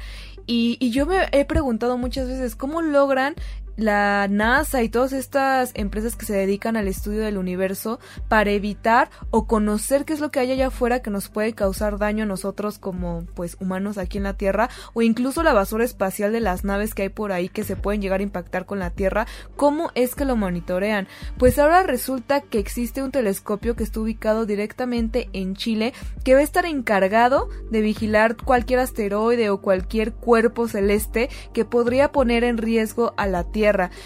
Y, 0.47 0.77
y 0.79 0.91
yo 0.93 1.05
me 1.05 1.29
he 1.33 1.45
preguntado 1.45 1.99
muchas 1.99 2.29
veces 2.29 2.55
cómo 2.55 2.81
logran 2.81 3.35
la 3.77 4.29
NASA 4.29 4.83
y 4.83 4.89
todas 4.89 5.13
estas 5.13 5.73
empresas 5.75 6.17
que 6.17 6.27
se 6.27 6.35
dedican 6.35 6.77
al 6.77 6.89
estudio 6.89 7.21
del 7.21 7.39
universo 7.39 7.99
para 8.29 8.51
evitar 8.51 9.11
o 9.31 9.47
conocer 9.47 10.05
qué 10.05 10.13
es 10.13 10.21
lo 10.21 10.31
que 10.31 10.41
hay 10.41 10.53
allá 10.53 10.69
afuera 10.69 11.01
que 11.01 11.11
nos 11.11 11.29
puede 11.29 11.55
causar 11.55 11.99
daño 11.99 12.25
a 12.25 12.27
nosotros 12.27 12.79
como 12.79 13.25
pues 13.35 13.57
humanos 13.61 13.99
aquí 13.99 14.19
en 14.19 14.25
la 14.25 14.35
Tierra 14.35 14.69
o 14.93 15.03
incluso 15.03 15.43
la 15.43 15.53
basura 15.53 15.85
espacial 15.85 16.33
de 16.33 16.41
las 16.41 16.65
naves 16.65 16.95
que 16.95 17.03
hay 17.03 17.09
por 17.09 17.33
ahí 17.33 17.49
que 17.49 17.65
se 17.65 17.77
pueden 17.77 18.03
llegar 18.03 18.21
a 18.21 18.25
impactar 18.25 18.67
con 18.67 18.79
la 18.79 18.91
Tierra, 18.91 19.27
¿cómo 19.57 19.91
es 19.95 20.15
que 20.15 20.25
lo 20.25 20.37
monitorean? 20.37 21.09
Pues 21.39 21.59
ahora 21.59 21.83
resulta 21.83 22.41
que 22.43 22.59
existe 22.59 23.03
un 23.03 23.11
telescopio 23.11 23.75
que 23.75 23.85
está 23.85 24.01
ubicado 24.01 24.47
directamente 24.47 25.29
en 25.33 25.57
Chile 25.57 25.95
que 26.25 26.35
va 26.35 26.41
a 26.41 26.45
estar 26.45 26.67
encargado 26.67 27.49
de 27.71 27.81
vigilar 27.81 28.37
cualquier 28.37 28.81
asteroide 28.81 29.51
o 29.51 29.61
cualquier 29.61 30.13
cuerpo 30.13 30.69
celeste 30.69 31.31
que 31.53 31.65
podría 31.65 32.13
poner 32.13 32.45
en 32.45 32.59
riesgo 32.59 33.15
a 33.17 33.27
la 33.27 33.45
Tierra. 33.45 33.63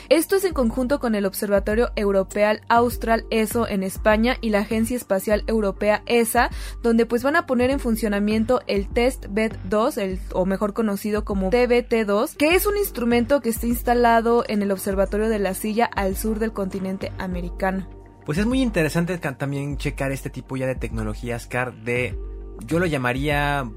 Esto 0.08 0.36
es 0.36 0.44
en 0.44 0.52
conjunto 0.52 1.00
con 1.00 1.14
el 1.14 1.26
Observatorio 1.26 1.90
Europeo 1.96 2.36
Austral 2.68 3.24
ESO 3.30 3.66
en 3.66 3.82
España 3.82 4.36
y 4.40 4.50
la 4.50 4.60
Agencia 4.60 4.96
Espacial 4.96 5.42
Europea 5.46 6.02
ESA, 6.06 6.50
donde 6.82 7.06
pues 7.06 7.22
van 7.22 7.36
a 7.36 7.46
poner 7.46 7.70
en 7.70 7.80
funcionamiento 7.80 8.60
el 8.66 8.88
Test 8.88 9.26
Bed 9.30 9.56
2, 9.64 9.98
el, 9.98 10.20
o 10.32 10.44
mejor 10.44 10.74
conocido 10.74 11.24
como 11.24 11.50
TBT2, 11.50 12.36
que 12.36 12.54
es 12.54 12.66
un 12.66 12.76
instrumento 12.76 13.40
que 13.40 13.48
está 13.48 13.66
instalado 13.66 14.44
en 14.48 14.62
el 14.62 14.70
Observatorio 14.70 15.28
de 15.28 15.38
la 15.38 15.54
Silla 15.54 15.86
al 15.86 16.16
sur 16.16 16.38
del 16.38 16.52
continente 16.52 17.12
americano. 17.18 17.88
Pues 18.24 18.38
es 18.38 18.46
muy 18.46 18.60
interesante 18.60 19.16
también 19.18 19.76
checar 19.76 20.12
este 20.12 20.30
tipo 20.30 20.56
ya 20.56 20.66
de 20.66 20.74
tecnologías, 20.74 21.46
Car, 21.46 21.74
de, 21.82 22.18
yo 22.66 22.78
lo 22.78 22.86
llamaría 22.86 23.70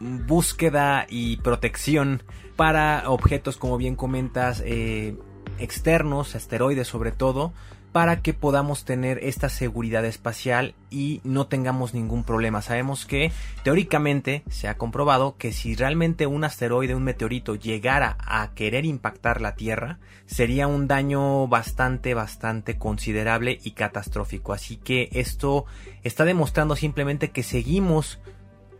búsqueda 0.00 1.06
y 1.08 1.36
protección 1.38 2.22
para 2.56 3.04
objetos, 3.08 3.56
como 3.56 3.76
bien 3.76 3.96
comentas, 3.96 4.62
eh, 4.64 5.16
externos, 5.58 6.34
asteroides 6.34 6.88
sobre 6.88 7.12
todo, 7.12 7.52
para 7.94 8.22
que 8.22 8.34
podamos 8.34 8.84
tener 8.84 9.20
esta 9.22 9.48
seguridad 9.48 10.04
espacial 10.04 10.74
y 10.90 11.20
no 11.22 11.46
tengamos 11.46 11.94
ningún 11.94 12.24
problema. 12.24 12.60
Sabemos 12.60 13.06
que 13.06 13.30
teóricamente 13.62 14.42
se 14.50 14.66
ha 14.66 14.76
comprobado 14.76 15.36
que 15.36 15.52
si 15.52 15.76
realmente 15.76 16.26
un 16.26 16.42
asteroide, 16.42 16.96
un 16.96 17.04
meteorito 17.04 17.54
llegara 17.54 18.16
a 18.18 18.50
querer 18.54 18.84
impactar 18.84 19.40
la 19.40 19.54
Tierra, 19.54 20.00
sería 20.26 20.66
un 20.66 20.88
daño 20.88 21.46
bastante, 21.46 22.14
bastante 22.14 22.78
considerable 22.78 23.60
y 23.62 23.70
catastrófico. 23.70 24.52
Así 24.52 24.76
que 24.76 25.08
esto 25.12 25.64
está 26.02 26.24
demostrando 26.24 26.74
simplemente 26.74 27.30
que 27.30 27.44
seguimos 27.44 28.18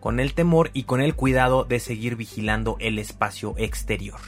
con 0.04 0.20
el 0.20 0.34
temor 0.34 0.70
y 0.74 0.82
con 0.82 1.00
el 1.00 1.14
cuidado 1.14 1.64
de 1.64 1.80
seguir 1.80 2.14
vigilando 2.14 2.76
el 2.78 2.98
espacio 2.98 3.54
exterior. 3.56 4.20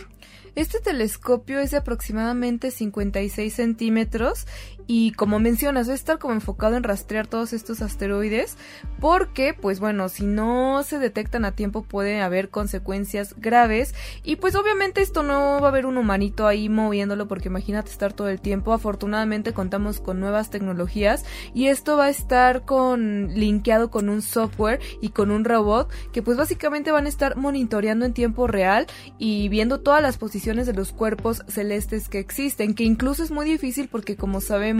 Este 0.55 0.81
telescopio 0.81 1.61
es 1.61 1.73
de 1.73 1.77
aproximadamente 1.77 2.71
56 2.71 3.53
centímetros 3.53 4.47
y 4.87 5.13
como 5.13 5.39
mencionas 5.39 5.89
va 5.89 5.93
a 5.93 5.97
estar 5.97 6.19
como 6.19 6.35
enfocado 6.35 6.77
en 6.77 6.83
rastrear 6.83 7.27
todos 7.27 7.53
estos 7.53 7.83
asteroides 7.83 8.57
porque 9.01 9.55
pues 9.55 9.81
bueno 9.81 10.09
si 10.09 10.25
no 10.25 10.83
se 10.83 10.99
detectan 10.99 11.45
a 11.45 11.53
tiempo 11.53 11.83
puede 11.83 12.21
haber 12.21 12.51
consecuencias 12.51 13.35
graves. 13.39 13.95
Y 14.23 14.37
pues 14.37 14.55
obviamente 14.55 15.03
esto 15.03 15.23
no 15.23 15.61
va 15.61 15.67
a 15.67 15.71
haber 15.71 15.87
un 15.87 15.99
humanito 15.99 16.47
ahí 16.47 16.69
moviéndolo 16.69 17.29
porque 17.29 17.49
imagínate 17.49 17.91
estar 17.91 18.13
todo 18.13 18.29
el 18.29 18.41
tiempo. 18.41 18.73
Afortunadamente 18.73 19.53
contamos 19.53 20.01
con 20.01 20.21
nuevas 20.21 20.51
tecnologías 20.51 21.25
y 21.55 21.69
esto 21.69 21.97
va 21.97 22.07
a 22.07 22.11
estar 22.11 22.65
con 22.65 23.29
linkeado 23.35 23.91
con 23.91 24.09
un 24.09 24.23
software 24.23 24.81
y 25.01 25.11
con 25.11 25.31
un 25.31 25.45
robot 25.45 25.91
que 26.13 26.23
pues 26.23 26.37
básicamente 26.37 26.91
van 26.91 27.07
a 27.07 27.09
estar 27.09 27.37
monitoreando 27.37 28.05
en 28.05 28.13
tiempo 28.13 28.47
real 28.47 28.87
y 29.19 29.49
viendo 29.49 29.81
todas 29.81 30.03
las 30.03 30.19
posiciones 30.19 30.67
de 30.67 30.75
los 30.75 30.93
cuerpos 30.93 31.43
celestes 31.49 32.09
que 32.09 32.19
existen, 32.19 32.75
que 32.75 32.85
incluso 32.85 33.23
es 33.23 33.31
muy 33.31 33.47
difícil 33.47 33.89
porque 33.89 34.17
como 34.17 34.41
sabemos 34.41 34.76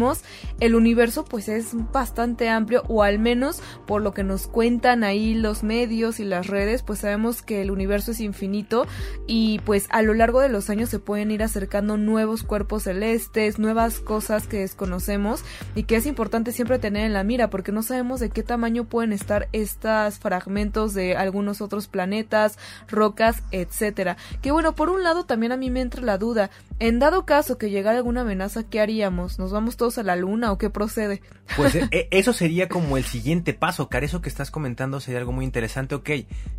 el 0.61 0.75
universo 0.75 1.25
pues 1.25 1.49
es 1.49 1.71
bastante 1.93 2.49
amplio 2.49 2.83
o 2.89 3.03
al 3.03 3.19
menos 3.19 3.63
por 3.87 4.03
lo 4.03 4.13
que 4.13 4.25
nos 4.25 4.47
cuentan 4.47 5.05
ahí 5.05 5.35
los 5.35 5.63
medios 5.63 6.21
y 6.21 6.25
las 6.25 6.47
redes 6.47 6.83
pues 6.83 7.01
sabemos 7.01 7.43
que 7.43 7.63
el 7.63 7.71
universo 7.71 8.13
es 8.13 8.21
infinito 8.21 8.87
y 9.27 9.61
pues 9.61 9.87
a 9.91 10.03
lo 10.03 10.15
largo 10.15 10.41
de 10.41 10.49
los 10.49 10.71
años 10.71 10.89
se 10.89 10.99
pueden 10.99 11.31
ir 11.31 11.43
acercando 11.43 11.97
nuevos 11.97 12.43
cuerpos 12.43 12.85
celestes, 12.85 13.59
nuevas 13.59 14.01
cosas 14.01 14.47
que 14.47 14.61
desconocemos 14.61 15.45
y 15.75 15.85
que 15.85 15.97
es 15.97 16.07
importante 16.07 16.53
siempre 16.53 16.79
tener 16.79 17.07
en 17.07 17.13
la 17.13 17.25
mira 17.25 17.51
porque 17.51 17.73
no 17.73 17.83
sabemos 17.83 18.21
de 18.21 18.31
qué 18.31 18.43
tamaño 18.43 18.85
pueden 18.85 19.13
estar 19.13 19.49
estos 19.53 20.19
fragmentos 20.19 20.95
de 20.95 21.17
algunos 21.17 21.61
otros 21.61 21.89
planetas, 21.89 22.59
rocas, 22.89 23.43
etcétera. 23.51 24.17
Que 24.43 24.51
bueno, 24.51 24.75
por 24.75 24.91
un 24.91 25.03
lado 25.03 25.25
también 25.25 25.53
a 25.53 25.57
mí 25.57 25.71
me 25.71 25.81
entra 25.81 26.03
la 26.03 26.19
duda, 26.19 26.51
en 26.79 26.99
dado 26.99 27.25
caso 27.25 27.59
que 27.59 27.71
llegara 27.71 27.99
alguna 27.99 28.23
amenaza, 28.23 28.65
¿qué 28.65 28.81
haríamos? 28.81 29.39
¿Nos 29.39 29.53
vamos 29.53 29.77
a 29.99 30.03
la 30.03 30.17
luna 30.17 30.53
o 30.53 30.59
qué 30.59 30.71
procede? 30.71 31.23
Pues 31.57 31.75
eh, 31.75 31.89
eh, 31.93 32.09
eso 32.11 32.33
sería 32.33 32.69
como 32.69 32.97
el 32.97 33.05
siguiente 33.05 33.55
paso, 33.55 33.89
Car. 33.89 34.05
Eso 34.05 34.21
que 34.21 34.29
estás 34.29 34.51
comentando 34.51 35.01
sería 35.01 35.21
algo 35.21 35.33
muy 35.33 35.45
interesante. 35.45 35.95
Ok, 35.95 36.11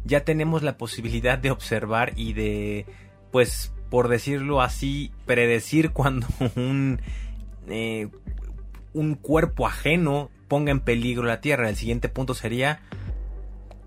ya 0.06 0.24
tenemos 0.24 0.64
la 0.64 0.78
posibilidad 0.78 1.38
de 1.38 1.52
observar 1.52 2.14
y 2.16 2.34
de, 2.34 2.86
pues, 3.32 3.74
por 3.90 4.08
decirlo 4.08 4.62
así, 4.62 5.12
predecir 5.26 5.92
cuando 5.94 6.28
un, 6.56 7.00
eh, 7.70 8.08
un 8.94 9.16
cuerpo 9.16 9.68
ajeno 9.68 10.30
ponga 10.48 10.72
en 10.72 10.80
peligro 10.80 11.24
la 11.24 11.42
Tierra. 11.42 11.70
El 11.70 11.76
siguiente 11.76 12.10
punto 12.10 12.34
sería 12.34 12.80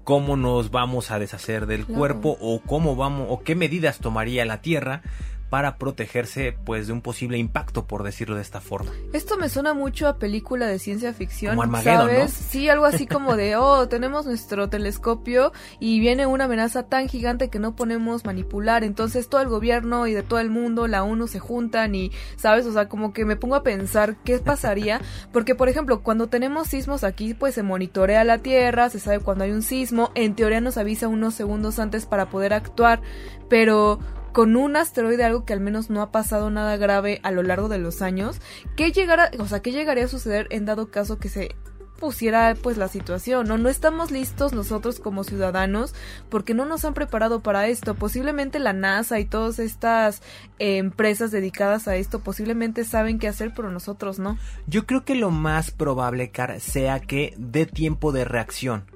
cómo 0.04 0.36
nos 0.36 0.70
vamos 0.70 1.10
a 1.10 1.18
deshacer 1.18 1.66
del 1.66 1.84
Claro. 1.84 1.98
cuerpo 1.98 2.36
o 2.40 2.60
cómo 2.60 2.96
vamos 2.96 3.26
o 3.30 3.42
qué 3.42 3.54
medidas 3.54 3.98
tomaría 3.98 4.44
la 4.44 4.60
Tierra 4.60 5.02
para 5.50 5.76
protegerse 5.76 6.56
pues 6.64 6.86
de 6.86 6.92
un 6.92 7.02
posible 7.02 7.36
impacto 7.36 7.86
por 7.86 8.04
decirlo 8.04 8.36
de 8.36 8.42
esta 8.42 8.60
forma. 8.60 8.92
Esto 9.12 9.36
me 9.36 9.48
suena 9.48 9.74
mucho 9.74 10.06
a 10.06 10.18
película 10.18 10.66
de 10.66 10.78
ciencia 10.78 11.12
ficción, 11.12 11.56
Como 11.56 11.82
¿sabes? 11.82 12.22
¿no? 12.22 12.28
Sí, 12.28 12.68
algo 12.68 12.84
así 12.84 13.06
como 13.06 13.36
de, 13.36 13.56
oh, 13.56 13.88
tenemos 13.88 14.26
nuestro 14.26 14.68
telescopio 14.68 15.52
y 15.80 15.98
viene 15.98 16.26
una 16.26 16.44
amenaza 16.44 16.84
tan 16.84 17.08
gigante 17.08 17.50
que 17.50 17.58
no 17.58 17.74
podemos 17.74 18.24
manipular, 18.24 18.84
entonces 18.84 19.28
todo 19.28 19.40
el 19.40 19.48
gobierno 19.48 20.06
y 20.06 20.14
de 20.14 20.22
todo 20.22 20.38
el 20.38 20.50
mundo, 20.50 20.86
la 20.86 21.02
ONU 21.02 21.26
se 21.26 21.40
juntan 21.40 21.96
y, 21.96 22.12
¿sabes? 22.36 22.64
O 22.66 22.72
sea, 22.72 22.88
como 22.88 23.12
que 23.12 23.24
me 23.24 23.36
pongo 23.36 23.56
a 23.56 23.64
pensar 23.64 24.16
qué 24.24 24.38
pasaría, 24.38 25.00
porque 25.32 25.56
por 25.56 25.68
ejemplo, 25.68 26.02
cuando 26.02 26.28
tenemos 26.28 26.68
sismos 26.68 27.02
aquí, 27.02 27.34
pues 27.34 27.56
se 27.56 27.64
monitorea 27.64 28.22
la 28.22 28.38
Tierra, 28.38 28.88
se 28.88 29.00
sabe 29.00 29.18
cuando 29.18 29.44
hay 29.44 29.50
un 29.50 29.62
sismo, 29.62 30.12
en 30.14 30.36
teoría 30.36 30.60
nos 30.60 30.78
avisa 30.78 31.08
unos 31.08 31.34
segundos 31.34 31.80
antes 31.80 32.06
para 32.06 32.30
poder 32.30 32.52
actuar, 32.52 33.02
pero 33.48 33.98
con 34.32 34.56
un 34.56 34.76
asteroide, 34.76 35.24
algo 35.24 35.44
que 35.44 35.52
al 35.52 35.60
menos 35.60 35.90
no 35.90 36.02
ha 36.02 36.12
pasado 36.12 36.50
nada 36.50 36.76
grave 36.76 37.20
a 37.22 37.30
lo 37.30 37.42
largo 37.42 37.68
de 37.68 37.78
los 37.78 38.02
años, 38.02 38.40
¿qué 38.76 38.92
llegará, 38.92 39.30
o 39.38 39.46
sea, 39.46 39.60
qué 39.60 39.72
llegaría 39.72 40.04
a 40.04 40.08
suceder 40.08 40.46
en 40.50 40.64
dado 40.64 40.90
caso 40.90 41.18
que 41.18 41.28
se 41.28 41.54
pusiera 42.00 42.56
pues 42.60 42.78
la 42.78 42.88
situación, 42.88 43.46
¿no? 43.46 43.58
No 43.58 43.68
estamos 43.68 44.10
listos 44.10 44.52
nosotros 44.52 44.98
como 44.98 45.22
ciudadanos 45.22 45.94
porque 46.30 46.54
no 46.54 46.64
nos 46.64 46.84
han 46.84 46.94
preparado 46.94 47.42
para 47.42 47.68
esto. 47.68 47.94
Posiblemente 47.94 48.58
la 48.58 48.72
NASA 48.72 49.20
y 49.20 49.26
todas 49.26 49.58
estas 49.58 50.22
empresas 50.58 51.30
dedicadas 51.30 51.86
a 51.86 51.96
esto 51.96 52.20
posiblemente 52.20 52.84
saben 52.84 53.18
qué 53.18 53.28
hacer, 53.28 53.52
pero 53.54 53.70
nosotros 53.70 54.18
no. 54.18 54.38
Yo 54.66 54.86
creo 54.86 55.04
que 55.04 55.14
lo 55.14 55.30
más 55.30 55.70
probable, 55.70 56.30
Car, 56.30 56.58
sea 56.60 57.00
que 57.00 57.34
dé 57.36 57.66
tiempo 57.66 58.10
de 58.10 58.24
reacción. 58.24 58.86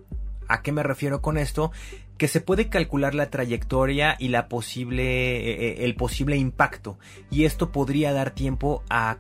¿A 0.49 0.63
qué 0.63 0.73
me 0.73 0.83
refiero 0.83 1.21
con 1.23 1.39
esto? 1.39 1.73
Que 2.19 2.29
se 2.29 2.41
puede 2.41 2.69
calcular 2.69 3.15
la 3.15 3.31
trayectoria 3.31 4.17
y 4.19 4.29
la 4.29 4.49
posible 4.49 5.37
eh, 5.37 5.69
eh, 5.69 5.85
el 5.85 5.97
posible 5.97 6.37
impacto. 6.37 6.99
Y 7.31 7.45
esto 7.45 7.73
podría 7.73 8.13
dar 8.13 8.31
tiempo 8.31 8.83
a 8.89 9.19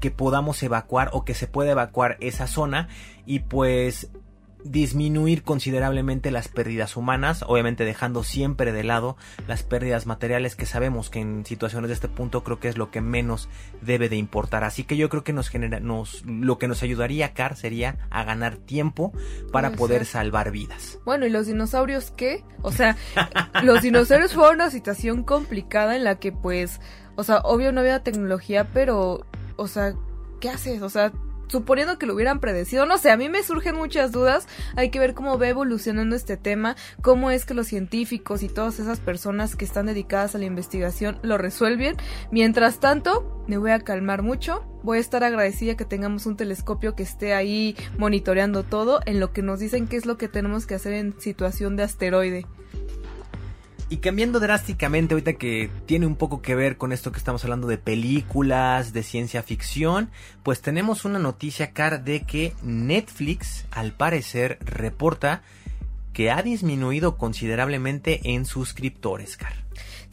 que 0.00 0.10
podamos 0.10 0.62
evacuar 0.62 1.10
o 1.12 1.24
que 1.24 1.34
se 1.34 1.46
pueda 1.46 1.72
evacuar 1.72 2.16
esa 2.20 2.46
zona. 2.46 2.88
Y 3.24 3.40
pues 3.40 4.10
disminuir 4.70 5.42
considerablemente 5.42 6.30
las 6.30 6.48
pérdidas 6.48 6.96
humanas, 6.96 7.44
obviamente 7.46 7.84
dejando 7.84 8.24
siempre 8.24 8.72
de 8.72 8.84
lado 8.84 9.16
las 9.46 9.62
pérdidas 9.62 10.06
materiales 10.06 10.56
que 10.56 10.66
sabemos 10.66 11.10
que 11.10 11.20
en 11.20 11.44
situaciones 11.46 11.88
de 11.88 11.94
este 11.94 12.08
punto 12.08 12.42
creo 12.44 12.60
que 12.60 12.68
es 12.68 12.76
lo 12.76 12.90
que 12.90 13.00
menos 13.00 13.48
debe 13.80 14.08
de 14.08 14.16
importar. 14.16 14.64
Así 14.64 14.84
que 14.84 14.96
yo 14.96 15.08
creo 15.08 15.24
que 15.24 15.32
nos 15.32 15.48
genera 15.48 15.80
nos 15.80 16.24
lo 16.26 16.58
que 16.58 16.68
nos 16.68 16.82
ayudaría 16.82 17.34
Car 17.34 17.56
sería 17.56 18.06
a 18.10 18.24
ganar 18.24 18.56
tiempo 18.56 19.12
para 19.52 19.72
poder 19.72 20.04
salvar 20.04 20.50
vidas. 20.50 20.98
Bueno, 21.04 21.26
¿y 21.26 21.30
los 21.30 21.46
dinosaurios 21.46 22.10
qué? 22.10 22.44
O 22.62 22.72
sea, 22.72 22.96
los 23.62 23.82
dinosaurios 23.82 24.34
fueron 24.34 24.56
una 24.56 24.70
situación 24.70 25.22
complicada 25.22 25.96
en 25.96 26.04
la 26.04 26.18
que 26.18 26.32
pues, 26.32 26.80
o 27.16 27.24
sea, 27.24 27.38
obvio 27.38 27.72
no 27.72 27.80
había 27.80 28.02
tecnología, 28.02 28.68
pero 28.72 29.24
o 29.56 29.68
sea, 29.68 29.94
¿qué 30.40 30.50
haces? 30.50 30.82
O 30.82 30.88
sea, 30.88 31.12
suponiendo 31.48 31.98
que 31.98 32.06
lo 32.06 32.14
hubieran 32.14 32.40
predecido, 32.40 32.86
no 32.86 32.98
sé, 32.98 33.10
a 33.10 33.16
mí 33.16 33.28
me 33.28 33.42
surgen 33.42 33.76
muchas 33.76 34.12
dudas, 34.12 34.46
hay 34.76 34.90
que 34.90 34.98
ver 34.98 35.14
cómo 35.14 35.38
va 35.38 35.48
evolucionando 35.48 36.16
este 36.16 36.36
tema, 36.36 36.76
cómo 37.02 37.30
es 37.30 37.44
que 37.44 37.54
los 37.54 37.66
científicos 37.66 38.42
y 38.42 38.48
todas 38.48 38.78
esas 38.78 39.00
personas 39.00 39.56
que 39.56 39.64
están 39.64 39.86
dedicadas 39.86 40.34
a 40.34 40.38
la 40.38 40.44
investigación 40.44 41.18
lo 41.22 41.38
resuelven. 41.38 41.96
Mientras 42.30 42.80
tanto, 42.80 43.44
me 43.46 43.58
voy 43.58 43.70
a 43.70 43.80
calmar 43.80 44.22
mucho, 44.22 44.64
voy 44.82 44.98
a 44.98 45.00
estar 45.00 45.24
agradecida 45.24 45.76
que 45.76 45.84
tengamos 45.84 46.26
un 46.26 46.36
telescopio 46.36 46.94
que 46.94 47.02
esté 47.02 47.34
ahí 47.34 47.76
monitoreando 47.98 48.62
todo 48.62 49.00
en 49.06 49.20
lo 49.20 49.32
que 49.32 49.42
nos 49.42 49.60
dicen 49.60 49.86
qué 49.86 49.96
es 49.96 50.06
lo 50.06 50.16
que 50.16 50.28
tenemos 50.28 50.66
que 50.66 50.74
hacer 50.74 50.92
en 50.94 51.18
situación 51.20 51.76
de 51.76 51.82
asteroide. 51.84 52.46
Y 53.88 53.98
cambiando 53.98 54.40
drásticamente, 54.40 55.14
ahorita 55.14 55.34
que 55.34 55.70
tiene 55.86 56.06
un 56.06 56.16
poco 56.16 56.42
que 56.42 56.56
ver 56.56 56.76
con 56.76 56.92
esto 56.92 57.12
que 57.12 57.18
estamos 57.18 57.44
hablando 57.44 57.68
de 57.68 57.78
películas, 57.78 58.92
de 58.92 59.04
ciencia 59.04 59.44
ficción, 59.44 60.10
pues 60.42 60.60
tenemos 60.60 61.04
una 61.04 61.20
noticia, 61.20 61.70
Car, 61.72 62.02
de 62.02 62.22
que 62.22 62.52
Netflix, 62.64 63.64
al 63.70 63.92
parecer, 63.92 64.58
reporta 64.64 65.42
que 66.12 66.32
ha 66.32 66.42
disminuido 66.42 67.16
considerablemente 67.16 68.20
en 68.24 68.44
suscriptores, 68.44 69.36
Car. 69.36 69.54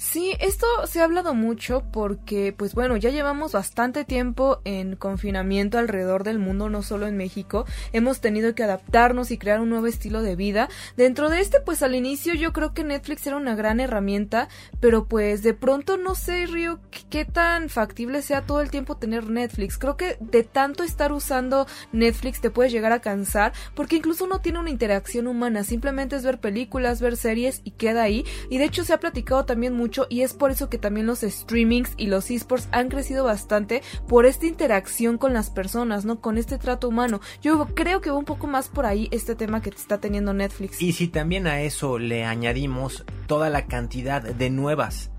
Sí, 0.04 0.36
esto 0.42 0.68
se 0.86 1.00
ha 1.00 1.06
hablado 1.06 1.34
mucho 1.34 1.86
porque, 1.94 2.52
pues 2.52 2.76
bueno, 2.76 2.98
ya 2.98 3.10
llevamos 3.10 3.54
bastante 3.54 4.04
tiempo 4.04 4.60
en 4.66 4.98
confinamiento 4.98 5.78
alrededor 5.78 6.26
del 6.26 6.40
mundo, 6.40 6.70
no 6.70 6.84
solo 6.84 7.08
en 7.08 7.16
México. 7.16 7.66
Hemos 7.94 8.20
tenido 8.20 8.54
que 8.54 8.64
adaptarnos 8.64 9.32
y 9.32 9.38
crear 9.38 9.62
un 9.62 9.70
nuevo 9.70 9.88
estilo 9.88 10.22
de 10.22 10.36
vida. 10.36 10.68
Dentro 10.98 11.30
de 11.30 11.40
este, 11.40 11.62
pues 11.62 11.82
al 11.84 11.96
inicio 11.96 12.34
yo 12.34 12.52
creo 12.52 12.74
que 12.74 12.84
Netflix 12.84 13.26
era 13.26 13.38
una 13.38 13.56
gran 13.56 13.80
herramienta, 13.80 14.50
pero 14.82 15.06
pues 15.06 15.42
de 15.42 15.54
pronto 15.54 15.96
no 15.96 16.16
sé, 16.16 16.48
Río, 16.48 16.80
qué 17.10 17.24
tan 17.24 17.70
factible 17.70 18.22
sea 18.22 18.42
todo 18.42 18.60
el 18.60 18.72
tiempo 18.72 18.98
tener 18.98 19.30
Netflix. 19.30 19.78
Creo 19.78 19.96
que 19.96 20.18
de 20.20 20.44
tanto 20.44 20.84
estar 20.84 21.14
usando 21.14 21.66
Netflix 21.94 22.42
te 22.42 22.52
puedes 22.52 22.74
llegar 22.74 22.92
a 22.92 23.00
cansar 23.00 23.54
porque 23.74 23.96
incluso 23.96 24.28
no 24.28 24.42
tiene 24.42 24.60
una 24.60 24.70
interacción 24.70 25.28
humana, 25.28 25.64
simplemente 25.64 26.18
es 26.18 26.26
ver 26.26 26.42
películas, 26.42 27.00
ver 27.00 27.16
series 27.16 27.62
y 27.64 27.72
queda 27.72 28.04
ahí. 28.04 28.26
Y 28.50 28.58
de 28.58 28.66
hecho 28.66 28.84
se 28.84 28.92
ha 28.92 29.00
platicado 29.00 29.46
también 29.46 29.74
mucho 29.74 29.93
y 30.10 30.22
es 30.22 30.34
por 30.34 30.52
eso 30.52 30.70
que 30.70 30.78
también 30.78 31.06
los 31.06 31.22
streamings 31.22 31.94
y 31.98 32.08
los 32.08 32.30
esports 32.32 32.68
han 32.72 32.90
crecido 32.90 33.24
bastante 33.24 33.82
por 34.08 34.26
esta 34.26 34.46
interacción 34.46 35.18
con 35.18 35.34
las 35.34 35.50
personas, 35.50 36.06
¿no? 36.06 36.22
Con 36.22 36.38
este 36.38 36.58
trato 36.58 36.90
humano. 36.90 37.22
Yo 37.42 37.68
creo 37.74 38.02
que 38.02 38.12
va 38.12 38.18
un 38.18 38.26
poco 38.26 38.48
más 38.48 38.70
por 38.70 38.86
ahí 38.86 39.08
este 39.12 39.36
tema 39.36 39.62
que 39.62 39.70
está 39.70 40.00
teniendo 40.00 40.34
Netflix. 40.34 40.82
Y 40.82 40.94
si 40.94 41.08
también 41.08 41.48
a 41.48 41.62
eso 41.62 42.00
le 42.00 42.26
añadimos 42.26 43.06
toda 43.28 43.50
la 43.50 43.66
cantidad 43.68 44.22
de 44.22 44.50
nuevas 44.50 45.12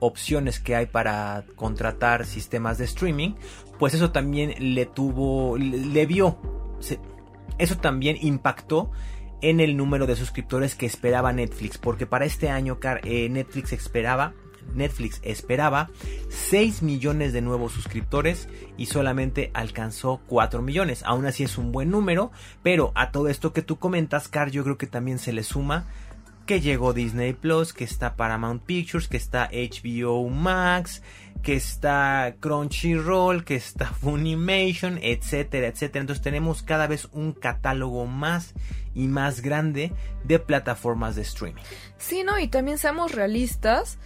opciones 0.00 0.60
que 0.60 0.76
hay 0.76 0.86
para 0.86 1.44
contratar 1.56 2.24
sistemas 2.24 2.78
de 2.78 2.84
streaming, 2.84 3.34
pues 3.78 3.94
eso 3.94 4.10
también 4.10 4.54
le 4.74 4.86
tuvo, 4.86 5.56
le, 5.56 6.06
vio, 6.06 6.38
eso 7.58 7.76
también 7.78 8.16
impactó 8.20 8.90
en 9.40 9.60
el 9.60 9.76
número 9.76 10.06
de 10.06 10.16
suscriptores 10.16 10.74
que 10.74 10.86
esperaba 10.86 11.32
Netflix, 11.32 11.78
porque 11.78 12.06
para 12.06 12.24
este 12.24 12.50
año 12.50 12.78
eh, 13.04 13.28
Netflix 13.28 13.72
esperaba 13.72 14.34
Netflix 14.74 15.20
esperaba 15.22 15.88
6 16.28 16.82
millones 16.82 17.32
de 17.32 17.40
nuevos 17.40 17.72
suscriptores 17.72 18.48
y 18.76 18.86
solamente 18.86 19.50
alcanzó 19.54 20.20
4 20.26 20.62
millones. 20.62 21.02
Aún 21.04 21.26
así 21.26 21.44
es 21.44 21.58
un 21.58 21.72
buen 21.72 21.90
número, 21.90 22.30
pero 22.62 22.92
a 22.94 23.10
todo 23.10 23.28
esto 23.28 23.52
que 23.52 23.62
tú 23.62 23.78
comentas, 23.78 24.28
Car, 24.28 24.50
yo 24.50 24.64
creo 24.64 24.78
que 24.78 24.86
también 24.86 25.18
se 25.18 25.32
le 25.32 25.42
suma 25.42 25.86
que 26.46 26.60
llegó 26.62 26.94
Disney 26.94 27.34
Plus, 27.34 27.74
que 27.74 27.84
está 27.84 28.16
Paramount 28.16 28.62
Pictures, 28.62 29.06
que 29.06 29.18
está 29.18 29.50
HBO 29.52 30.26
Max, 30.30 31.02
que 31.42 31.54
está 31.54 32.36
Crunchyroll, 32.40 33.44
que 33.44 33.54
está 33.54 33.86
Funimation, 34.00 34.98
etcétera, 35.02 35.66
etcétera. 35.66 36.00
Entonces 36.00 36.22
tenemos 36.22 36.62
cada 36.62 36.86
vez 36.86 37.08
un 37.12 37.32
catálogo 37.32 38.06
más 38.06 38.54
y 38.98 39.06
más 39.06 39.42
grande 39.42 39.92
de 40.24 40.40
plataformas 40.40 41.14
de 41.14 41.22
streaming. 41.22 41.62
Sí, 41.98 42.24
¿no? 42.24 42.38
Y 42.40 42.48
también 42.48 42.78
seamos 42.78 43.12
realistas. 43.12 43.98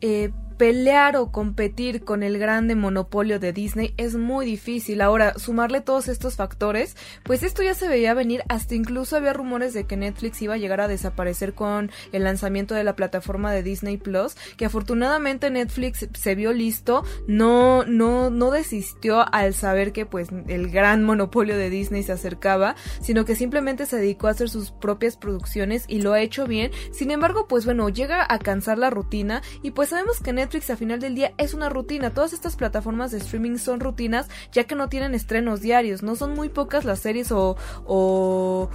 Eh, 0.00 0.30
pelear 0.58 1.16
o 1.16 1.30
competir 1.30 2.04
con 2.04 2.22
el 2.24 2.36
grande 2.38 2.74
monopolio 2.74 3.38
de 3.38 3.52
Disney 3.52 3.94
es 3.96 4.16
muy 4.16 4.44
difícil. 4.44 5.00
Ahora, 5.00 5.34
sumarle 5.38 5.80
todos 5.80 6.08
estos 6.08 6.34
factores, 6.34 6.96
pues 7.22 7.44
esto 7.44 7.62
ya 7.62 7.74
se 7.74 7.88
veía 7.88 8.12
venir, 8.12 8.42
hasta 8.48 8.74
incluso 8.74 9.16
había 9.16 9.32
rumores 9.32 9.72
de 9.72 9.84
que 9.84 9.96
Netflix 9.96 10.42
iba 10.42 10.54
a 10.54 10.58
llegar 10.58 10.80
a 10.80 10.88
desaparecer 10.88 11.54
con 11.54 11.92
el 12.10 12.24
lanzamiento 12.24 12.74
de 12.74 12.82
la 12.82 12.96
plataforma 12.96 13.52
de 13.52 13.62
Disney 13.62 13.98
Plus, 13.98 14.34
que 14.56 14.64
afortunadamente 14.64 15.48
Netflix 15.48 16.08
se 16.12 16.34
vio 16.34 16.52
listo, 16.52 17.04
no, 17.28 17.84
no, 17.84 18.30
no 18.30 18.50
desistió 18.50 19.24
al 19.32 19.54
saber 19.54 19.92
que 19.92 20.06
pues 20.06 20.28
el 20.48 20.70
gran 20.70 21.04
monopolio 21.04 21.56
de 21.56 21.70
Disney 21.70 22.02
se 22.02 22.12
acercaba, 22.12 22.74
sino 23.00 23.24
que 23.24 23.36
simplemente 23.36 23.86
se 23.86 23.96
dedicó 23.96 24.26
a 24.26 24.32
hacer 24.32 24.50
sus 24.50 24.72
propias 24.72 25.16
producciones 25.16 25.84
y 25.86 26.00
lo 26.00 26.14
ha 26.14 26.20
hecho 26.20 26.46
bien. 26.46 26.72
Sin 26.90 27.12
embargo, 27.12 27.46
pues 27.46 27.64
bueno, 27.64 27.88
llega 27.88 28.26
a 28.28 28.38
cansar 28.40 28.76
la 28.78 28.90
rutina 28.90 29.40
y 29.62 29.70
pues 29.70 29.90
sabemos 29.90 30.18
que 30.20 30.32
Netflix 30.32 30.47
Netflix 30.48 30.70
a 30.70 30.76
final 30.78 30.98
del 30.98 31.14
día 31.14 31.34
es 31.36 31.52
una 31.52 31.68
rutina. 31.68 32.08
Todas 32.08 32.32
estas 32.32 32.56
plataformas 32.56 33.10
de 33.10 33.18
streaming 33.18 33.58
son 33.58 33.80
rutinas 33.80 34.28
ya 34.50 34.64
que 34.64 34.74
no 34.74 34.88
tienen 34.88 35.14
estrenos 35.14 35.60
diarios. 35.60 36.02
No 36.02 36.16
son 36.16 36.34
muy 36.34 36.48
pocas 36.48 36.86
las 36.86 37.00
series 37.00 37.30
o, 37.32 37.58
o 37.84 38.70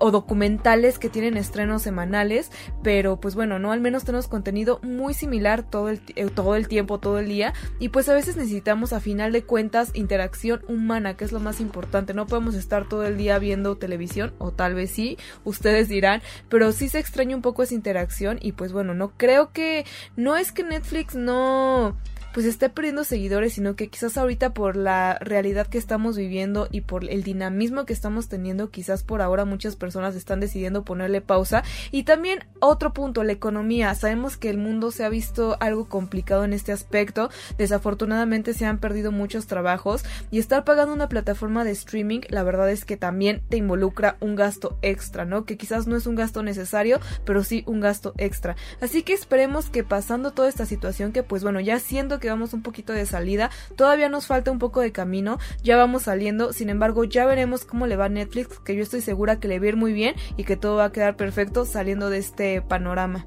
o 0.00 0.10
documentales 0.10 0.98
que 0.98 1.08
tienen 1.08 1.36
estrenos 1.36 1.82
semanales, 1.82 2.50
pero 2.82 3.20
pues 3.20 3.34
bueno, 3.34 3.58
no 3.58 3.70
al 3.70 3.80
menos 3.80 4.04
tenemos 4.04 4.26
contenido 4.26 4.80
muy 4.82 5.14
similar 5.14 5.62
todo 5.62 5.88
el, 5.88 6.00
eh, 6.16 6.28
todo 6.34 6.56
el 6.56 6.66
tiempo, 6.66 6.98
todo 6.98 7.18
el 7.18 7.28
día 7.28 7.54
y 7.78 7.90
pues 7.90 8.08
a 8.08 8.14
veces 8.14 8.36
necesitamos 8.36 8.92
a 8.92 9.00
final 9.00 9.32
de 9.32 9.44
cuentas 9.44 9.90
interacción 9.94 10.62
humana, 10.66 11.16
que 11.16 11.24
es 11.24 11.32
lo 11.32 11.40
más 11.40 11.60
importante. 11.60 12.14
No 12.14 12.26
podemos 12.26 12.54
estar 12.54 12.88
todo 12.88 13.04
el 13.04 13.16
día 13.16 13.38
viendo 13.38 13.76
televisión 13.76 14.32
o 14.38 14.50
tal 14.50 14.74
vez 14.74 14.90
sí, 14.90 15.18
ustedes 15.44 15.88
dirán, 15.88 16.22
pero 16.48 16.72
sí 16.72 16.88
se 16.88 16.98
extraña 16.98 17.36
un 17.36 17.42
poco 17.42 17.62
esa 17.62 17.74
interacción 17.74 18.38
y 18.40 18.52
pues 18.52 18.72
bueno, 18.72 18.94
no 18.94 19.12
creo 19.16 19.52
que 19.52 19.84
no 20.16 20.36
es 20.36 20.50
que 20.52 20.64
Netflix 20.64 21.14
no 21.14 21.96
pues 22.32 22.46
esté 22.46 22.68
perdiendo 22.68 23.04
seguidores, 23.04 23.54
sino 23.54 23.74
que 23.74 23.88
quizás 23.88 24.16
ahorita 24.16 24.54
por 24.54 24.76
la 24.76 25.18
realidad 25.20 25.66
que 25.66 25.78
estamos 25.78 26.16
viviendo 26.16 26.68
y 26.70 26.82
por 26.82 27.08
el 27.08 27.22
dinamismo 27.22 27.84
que 27.84 27.92
estamos 27.92 28.28
teniendo, 28.28 28.70
quizás 28.70 29.02
por 29.02 29.22
ahora 29.22 29.44
muchas 29.44 29.76
personas 29.76 30.14
están 30.14 30.40
decidiendo 30.40 30.84
ponerle 30.84 31.20
pausa. 31.20 31.64
Y 31.90 32.04
también 32.04 32.44
otro 32.60 32.92
punto, 32.92 33.24
la 33.24 33.32
economía. 33.32 33.94
Sabemos 33.94 34.36
que 34.36 34.50
el 34.50 34.58
mundo 34.58 34.90
se 34.90 35.04
ha 35.04 35.08
visto 35.08 35.56
algo 35.60 35.88
complicado 35.88 36.44
en 36.44 36.52
este 36.52 36.72
aspecto. 36.72 37.30
Desafortunadamente 37.58 38.54
se 38.54 38.66
han 38.66 38.78
perdido 38.78 39.10
muchos 39.10 39.46
trabajos 39.46 40.04
y 40.30 40.38
estar 40.38 40.64
pagando 40.64 40.94
una 40.94 41.08
plataforma 41.08 41.64
de 41.64 41.72
streaming, 41.72 42.20
la 42.28 42.42
verdad 42.42 42.70
es 42.70 42.84
que 42.84 42.96
también 42.96 43.42
te 43.48 43.56
involucra 43.56 44.16
un 44.20 44.36
gasto 44.36 44.78
extra, 44.82 45.24
¿no? 45.24 45.44
Que 45.44 45.56
quizás 45.56 45.86
no 45.86 45.96
es 45.96 46.06
un 46.06 46.14
gasto 46.14 46.42
necesario, 46.42 47.00
pero 47.24 47.42
sí 47.42 47.64
un 47.66 47.80
gasto 47.80 48.14
extra. 48.18 48.56
Así 48.80 49.02
que 49.02 49.14
esperemos 49.14 49.70
que 49.70 49.82
pasando 49.82 50.32
toda 50.32 50.48
esta 50.48 50.66
situación, 50.66 51.12
que 51.12 51.22
pues 51.22 51.42
bueno, 51.42 51.60
ya 51.60 51.78
siendo 51.80 52.19
que 52.20 52.28
vamos 52.28 52.52
un 52.52 52.62
poquito 52.62 52.92
de 52.92 53.06
salida. 53.06 53.50
Todavía 53.76 54.08
nos 54.08 54.26
falta 54.26 54.50
un 54.50 54.58
poco 54.58 54.80
de 54.80 54.92
camino, 54.92 55.38
ya 55.62 55.76
vamos 55.76 56.02
saliendo. 56.02 56.52
Sin 56.52 56.70
embargo, 56.70 57.04
ya 57.04 57.26
veremos 57.26 57.64
cómo 57.64 57.86
le 57.86 57.96
va 57.96 58.04
a 58.04 58.08
Netflix, 58.08 58.60
que 58.60 58.76
yo 58.76 58.82
estoy 58.82 59.00
segura 59.00 59.40
que 59.40 59.48
le 59.48 59.58
va 59.58 59.64
a 59.64 59.68
ir 59.68 59.76
muy 59.76 59.92
bien 59.92 60.14
y 60.36 60.44
que 60.44 60.56
todo 60.56 60.76
va 60.76 60.84
a 60.84 60.92
quedar 60.92 61.16
perfecto 61.16 61.64
saliendo 61.64 62.10
de 62.10 62.18
este 62.18 62.62
panorama. 62.62 63.26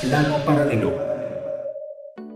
Plano 0.00 0.36
paralelo. 0.44 1.27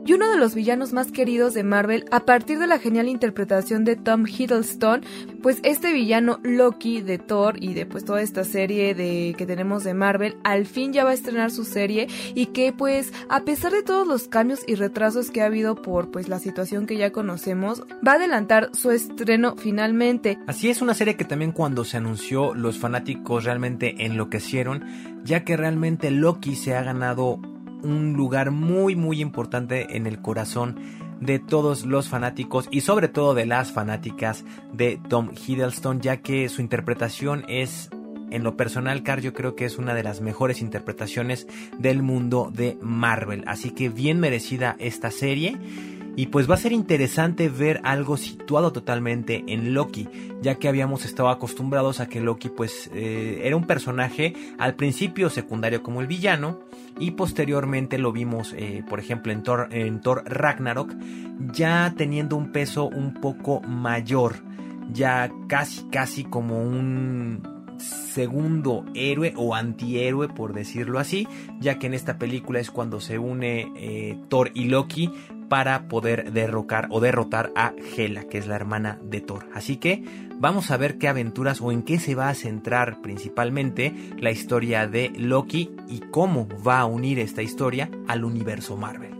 Y 0.04 0.14
uno 0.14 0.30
de 0.32 0.36
los 0.36 0.56
villanos 0.56 0.92
más 0.92 1.12
queridos 1.12 1.54
de 1.54 1.62
Marvel 1.62 2.04
a 2.10 2.20
partir 2.20 2.58
de 2.58 2.66
la 2.66 2.80
genial 2.80 3.08
interpretación 3.08 3.84
de 3.84 3.94
Tom 3.94 4.26
Hiddleston, 4.26 5.02
pues 5.42 5.60
este 5.62 5.92
villano 5.92 6.40
Loki 6.42 7.02
de 7.02 7.18
Thor 7.18 7.62
y 7.62 7.74
de 7.74 7.86
pues 7.86 8.04
toda 8.04 8.20
esta 8.20 8.42
serie 8.42 8.94
de 8.96 9.34
que 9.38 9.46
tenemos 9.46 9.84
de 9.84 9.94
Marvel 9.94 10.36
al 10.42 10.66
fin 10.66 10.92
ya 10.92 11.04
va 11.04 11.10
a 11.10 11.14
estrenar 11.14 11.52
su 11.52 11.64
serie 11.64 12.08
y 12.34 12.46
que 12.46 12.72
pues 12.72 13.12
a 13.28 13.44
pesar 13.44 13.70
de 13.70 13.84
todos 13.84 14.06
los 14.06 14.26
cambios 14.26 14.62
y 14.66 14.74
retrasos 14.74 15.30
que 15.30 15.40
ha 15.40 15.46
habido 15.46 15.76
por 15.76 16.10
pues 16.10 16.28
la 16.28 16.40
situación 16.40 16.86
que 16.86 16.96
ya 16.96 17.12
conocemos, 17.12 17.82
va 18.06 18.12
a 18.12 18.16
adelantar 18.16 18.70
su 18.72 18.90
estreno 18.90 19.54
finalmente. 19.56 20.36
Así 20.48 20.68
es 20.68 20.82
una 20.82 20.94
serie 20.94 21.16
que 21.16 21.24
también 21.24 21.52
cuando 21.52 21.84
se 21.84 21.98
anunció 21.98 22.54
los 22.54 22.76
fanáticos 22.78 23.44
realmente 23.44 24.04
enloquecieron, 24.04 24.84
ya 25.22 25.44
que 25.44 25.56
realmente 25.56 26.10
Loki 26.10 26.56
se 26.56 26.74
ha 26.74 26.82
ganado 26.82 27.40
un 27.82 28.14
lugar 28.14 28.50
muy 28.50 28.96
muy 28.96 29.20
importante 29.20 29.96
en 29.96 30.06
el 30.06 30.20
corazón 30.20 30.78
de 31.20 31.38
todos 31.38 31.86
los 31.86 32.08
fanáticos 32.08 32.68
y 32.70 32.80
sobre 32.80 33.08
todo 33.08 33.34
de 33.34 33.46
las 33.46 33.72
fanáticas 33.72 34.44
de 34.72 35.00
Tom 35.08 35.30
Hiddleston 35.34 36.00
ya 36.00 36.18
que 36.18 36.48
su 36.48 36.60
interpretación 36.60 37.44
es 37.48 37.90
en 38.32 38.44
lo 38.44 38.56
personal, 38.56 39.02
Car, 39.02 39.20
yo 39.20 39.34
creo 39.34 39.54
que 39.54 39.66
es 39.66 39.76
una 39.76 39.92
de 39.92 40.02
las 40.02 40.22
mejores 40.22 40.62
interpretaciones 40.62 41.46
del 41.78 42.02
mundo 42.02 42.50
de 42.50 42.78
Marvel. 42.80 43.44
Así 43.46 43.72
que 43.72 43.90
bien 43.90 44.20
merecida 44.20 44.74
esta 44.78 45.10
serie. 45.10 45.58
Y 46.14 46.26
pues 46.26 46.50
va 46.50 46.54
a 46.54 46.58
ser 46.58 46.72
interesante 46.72 47.48
ver 47.48 47.80
algo 47.84 48.18
situado 48.18 48.72
totalmente 48.72 49.44
en 49.46 49.72
Loki, 49.72 50.08
ya 50.42 50.56
que 50.56 50.68
habíamos 50.68 51.06
estado 51.06 51.30
acostumbrados 51.30 52.00
a 52.00 52.08
que 52.08 52.20
Loki 52.20 52.50
pues 52.50 52.90
eh, 52.92 53.40
era 53.44 53.56
un 53.56 53.66
personaje 53.66 54.34
al 54.58 54.74
principio 54.74 55.30
secundario 55.30 55.82
como 55.82 56.02
el 56.02 56.06
villano 56.06 56.60
y 56.98 57.12
posteriormente 57.12 57.96
lo 57.96 58.12
vimos 58.12 58.52
eh, 58.56 58.84
por 58.88 59.00
ejemplo 59.00 59.32
en 59.32 59.42
Thor, 59.42 59.68
en 59.70 60.00
Thor 60.02 60.22
Ragnarok 60.26 60.94
ya 61.52 61.94
teniendo 61.96 62.36
un 62.36 62.52
peso 62.52 62.84
un 62.84 63.14
poco 63.14 63.60
mayor, 63.62 64.36
ya 64.92 65.30
casi 65.48 65.84
casi 65.90 66.24
como 66.24 66.62
un 66.62 67.61
segundo 67.82 68.84
héroe 68.94 69.32
o 69.36 69.54
antihéroe, 69.54 70.28
por 70.28 70.52
decirlo 70.52 70.98
así, 70.98 71.26
ya 71.60 71.78
que 71.78 71.86
en 71.86 71.94
esta 71.94 72.18
película 72.18 72.60
es 72.60 72.70
cuando 72.70 73.00
se 73.00 73.18
une 73.18 73.72
eh, 73.76 74.16
Thor 74.28 74.50
y 74.54 74.66
Loki 74.66 75.10
para 75.48 75.88
poder 75.88 76.32
derrocar 76.32 76.88
o 76.90 77.00
derrotar 77.00 77.52
a 77.54 77.74
Hela, 77.96 78.24
que 78.24 78.38
es 78.38 78.46
la 78.46 78.56
hermana 78.56 78.98
de 79.02 79.20
Thor. 79.20 79.46
Así 79.54 79.76
que 79.76 80.02
vamos 80.38 80.70
a 80.70 80.78
ver 80.78 80.96
qué 80.96 81.08
aventuras 81.08 81.60
o 81.60 81.72
en 81.72 81.82
qué 81.82 81.98
se 81.98 82.14
va 82.14 82.30
a 82.30 82.34
centrar 82.34 83.02
principalmente 83.02 83.92
la 84.18 84.30
historia 84.30 84.86
de 84.86 85.12
Loki 85.14 85.70
y 85.88 86.00
cómo 86.10 86.48
va 86.66 86.80
a 86.80 86.86
unir 86.86 87.18
esta 87.18 87.42
historia 87.42 87.90
al 88.08 88.24
universo 88.24 88.78
Marvel. 88.78 89.12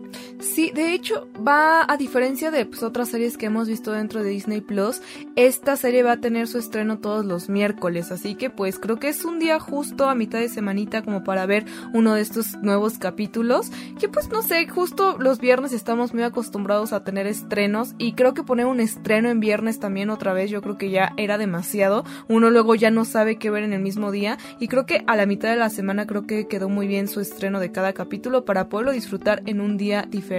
Sí, 0.42 0.72
de 0.74 0.92
hecho, 0.92 1.28
va 1.46 1.86
a 1.88 1.96
diferencia 1.96 2.50
de 2.50 2.66
pues, 2.66 2.82
otras 2.82 3.10
series 3.10 3.38
que 3.38 3.46
hemos 3.46 3.68
visto 3.68 3.92
dentro 3.92 4.24
de 4.24 4.30
Disney 4.30 4.60
Plus, 4.60 5.00
esta 5.36 5.76
serie 5.76 6.02
va 6.02 6.12
a 6.12 6.20
tener 6.20 6.48
su 6.48 6.58
estreno 6.58 6.98
todos 6.98 7.24
los 7.24 7.48
miércoles, 7.48 8.10
así 8.10 8.34
que 8.34 8.50
pues 8.50 8.80
creo 8.80 8.98
que 8.98 9.08
es 9.08 9.24
un 9.24 9.38
día 9.38 9.60
justo 9.60 10.08
a 10.10 10.16
mitad 10.16 10.40
de 10.40 10.48
semanita 10.48 11.02
como 11.02 11.22
para 11.22 11.46
ver 11.46 11.64
uno 11.94 12.14
de 12.14 12.22
estos 12.22 12.56
nuevos 12.60 12.98
capítulos, 12.98 13.70
que 14.00 14.08
pues 14.08 14.30
no 14.30 14.42
sé, 14.42 14.66
justo 14.66 15.16
los 15.16 15.38
viernes 15.38 15.72
estamos 15.72 16.12
muy 16.12 16.24
acostumbrados 16.24 16.92
a 16.92 17.04
tener 17.04 17.28
estrenos 17.28 17.94
y 17.98 18.14
creo 18.14 18.34
que 18.34 18.42
poner 18.42 18.66
un 18.66 18.80
estreno 18.80 19.30
en 19.30 19.38
viernes 19.38 19.78
también 19.78 20.10
otra 20.10 20.32
vez, 20.32 20.50
yo 20.50 20.60
creo 20.60 20.76
que 20.76 20.90
ya 20.90 21.12
era 21.18 21.38
demasiado, 21.38 22.04
uno 22.28 22.50
luego 22.50 22.74
ya 22.74 22.90
no 22.90 23.04
sabe 23.04 23.36
qué 23.36 23.48
ver 23.48 23.62
en 23.62 23.72
el 23.72 23.80
mismo 23.80 24.10
día 24.10 24.38
y 24.58 24.66
creo 24.66 24.86
que 24.86 25.04
a 25.06 25.14
la 25.14 25.24
mitad 25.24 25.50
de 25.50 25.56
la 25.56 25.70
semana 25.70 26.08
creo 26.08 26.26
que 26.26 26.48
quedó 26.48 26.68
muy 26.68 26.88
bien 26.88 27.06
su 27.06 27.20
estreno 27.20 27.60
de 27.60 27.70
cada 27.70 27.92
capítulo 27.92 28.44
para 28.44 28.68
poderlo 28.68 28.90
disfrutar 28.90 29.42
en 29.46 29.60
un 29.60 29.76
día 29.76 30.02
diferente 30.10 30.31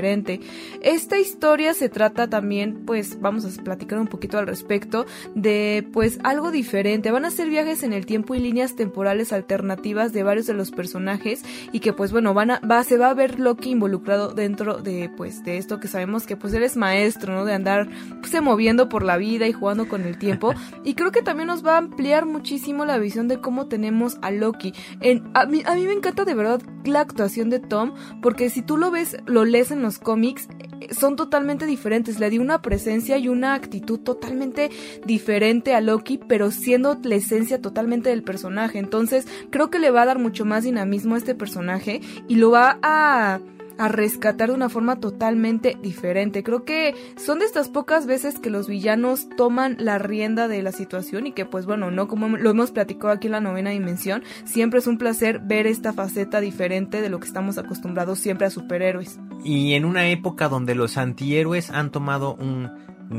esta 0.81 1.19
historia 1.19 1.73
se 1.73 1.89
trata 1.89 2.29
también, 2.29 2.83
pues 2.85 3.19
vamos 3.19 3.45
a 3.45 3.63
platicar 3.63 3.99
un 3.99 4.07
poquito 4.07 4.37
al 4.37 4.47
respecto, 4.47 5.05
de 5.35 5.87
pues 5.93 6.19
algo 6.23 6.51
diferente. 6.51 7.11
Van 7.11 7.25
a 7.25 7.31
ser 7.31 7.49
viajes 7.49 7.83
en 7.83 7.93
el 7.93 8.05
tiempo 8.05 8.35
y 8.35 8.39
líneas 8.39 8.75
temporales 8.75 9.33
alternativas 9.33 10.13
de 10.13 10.23
varios 10.23 10.47
de 10.47 10.53
los 10.53 10.71
personajes 10.71 11.43
y 11.71 11.79
que 11.79 11.93
pues 11.93 12.11
bueno, 12.11 12.33
van 12.33 12.51
a, 12.51 12.59
va, 12.59 12.83
se 12.83 12.97
va 12.97 13.09
a 13.09 13.13
ver 13.13 13.39
Loki 13.39 13.71
involucrado 13.71 14.33
dentro 14.33 14.81
de 14.81 15.09
pues 15.15 15.43
de 15.43 15.57
esto 15.57 15.79
que 15.79 15.87
sabemos 15.87 16.25
que 16.25 16.37
pues 16.37 16.53
él 16.53 16.63
es 16.63 16.77
maestro, 16.77 17.33
¿no? 17.33 17.45
De 17.45 17.53
andar 17.53 17.89
pues, 18.19 18.31
se 18.31 18.41
moviendo 18.41 18.89
por 18.89 19.03
la 19.03 19.17
vida 19.17 19.47
y 19.47 19.53
jugando 19.53 19.87
con 19.87 20.03
el 20.03 20.17
tiempo. 20.17 20.53
y 20.83 20.95
creo 20.95 21.11
que 21.11 21.21
también 21.21 21.47
nos 21.47 21.65
va 21.65 21.75
a 21.75 21.77
ampliar 21.77 22.25
muchísimo 22.25 22.85
la 22.85 22.97
visión 22.97 23.27
de 23.27 23.39
cómo 23.39 23.67
tenemos 23.67 24.17
a 24.21 24.31
Loki. 24.31 24.73
En, 25.01 25.23
a, 25.33 25.45
mí, 25.45 25.61
a 25.65 25.75
mí 25.75 25.85
me 25.85 25.93
encanta 25.93 26.25
de 26.25 26.33
verdad 26.33 26.61
la 26.85 27.01
actuación 27.01 27.49
de 27.49 27.59
Tom 27.59 27.93
porque 28.21 28.49
si 28.49 28.61
tú 28.61 28.77
lo 28.77 28.91
ves, 28.91 29.17
lo 29.25 29.45
lees 29.45 29.71
en 29.71 29.81
los 29.83 29.99
cómics 29.99 30.47
son 30.91 31.15
totalmente 31.15 31.65
diferentes. 31.65 32.19
Le 32.19 32.29
dio 32.29 32.41
una 32.41 32.61
presencia 32.61 33.17
y 33.17 33.29
una 33.29 33.53
actitud 33.53 33.99
totalmente 33.99 34.71
diferente 35.05 35.75
a 35.75 35.81
Loki, 35.81 36.17
pero 36.17 36.51
siendo 36.51 36.99
la 37.03 37.15
esencia 37.15 37.61
totalmente 37.61 38.09
del 38.09 38.23
personaje. 38.23 38.79
Entonces, 38.79 39.27
creo 39.49 39.69
que 39.69 39.79
le 39.79 39.91
va 39.91 40.01
a 40.01 40.05
dar 40.07 40.19
mucho 40.19 40.45
más 40.45 40.63
dinamismo 40.63 41.15
a 41.15 41.19
este 41.19 41.35
personaje 41.35 42.01
y 42.27 42.35
lo 42.35 42.51
va 42.51 42.79
a 42.81 43.39
a 43.77 43.87
rescatar 43.87 44.49
de 44.49 44.55
una 44.55 44.69
forma 44.69 44.99
totalmente 44.99 45.77
diferente. 45.81 46.43
Creo 46.43 46.63
que 46.63 46.95
son 47.15 47.39
de 47.39 47.45
estas 47.45 47.69
pocas 47.69 48.05
veces 48.05 48.39
que 48.39 48.49
los 48.49 48.67
villanos 48.67 49.27
toman 49.37 49.75
la 49.79 49.99
rienda 49.99 50.47
de 50.47 50.61
la 50.61 50.71
situación 50.71 51.27
y 51.27 51.31
que 51.31 51.45
pues 51.45 51.65
bueno, 51.65 51.91
no 51.91 52.07
como 52.07 52.29
lo 52.29 52.49
hemos 52.49 52.71
platicado 52.71 53.13
aquí 53.13 53.27
en 53.27 53.33
la 53.33 53.41
novena 53.41 53.71
dimensión, 53.71 54.23
siempre 54.45 54.79
es 54.79 54.87
un 54.87 54.97
placer 54.97 55.39
ver 55.39 55.67
esta 55.67 55.93
faceta 55.93 56.39
diferente 56.39 57.01
de 57.01 57.09
lo 57.09 57.19
que 57.19 57.27
estamos 57.27 57.57
acostumbrados 57.57 58.19
siempre 58.19 58.47
a 58.47 58.49
superhéroes. 58.49 59.19
Y 59.43 59.73
en 59.73 59.85
una 59.85 60.07
época 60.07 60.49
donde 60.49 60.75
los 60.75 60.97
antihéroes 60.97 61.69
han 61.69 61.91
tomado 61.91 62.35
un 62.35 62.71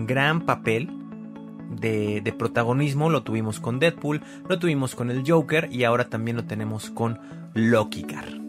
gran 0.06 0.44
papel, 0.44 0.90
de, 1.80 2.34
protagonismo. 2.36 3.10
Lo 3.10 3.22
tuvimos 3.22 3.60
con 3.60 3.78
Deadpool, 3.78 4.22
lo 4.48 4.58
tuvimos 4.58 4.94
con 4.94 5.10
el 5.10 5.22
Joker 5.26 5.68
y 5.70 5.84
ahora 5.84 6.08
también 6.08 6.36
lo 6.36 6.44
tenemos 6.44 6.90
con 6.90 7.18
Loki 7.54 8.04
Car. 8.04 8.43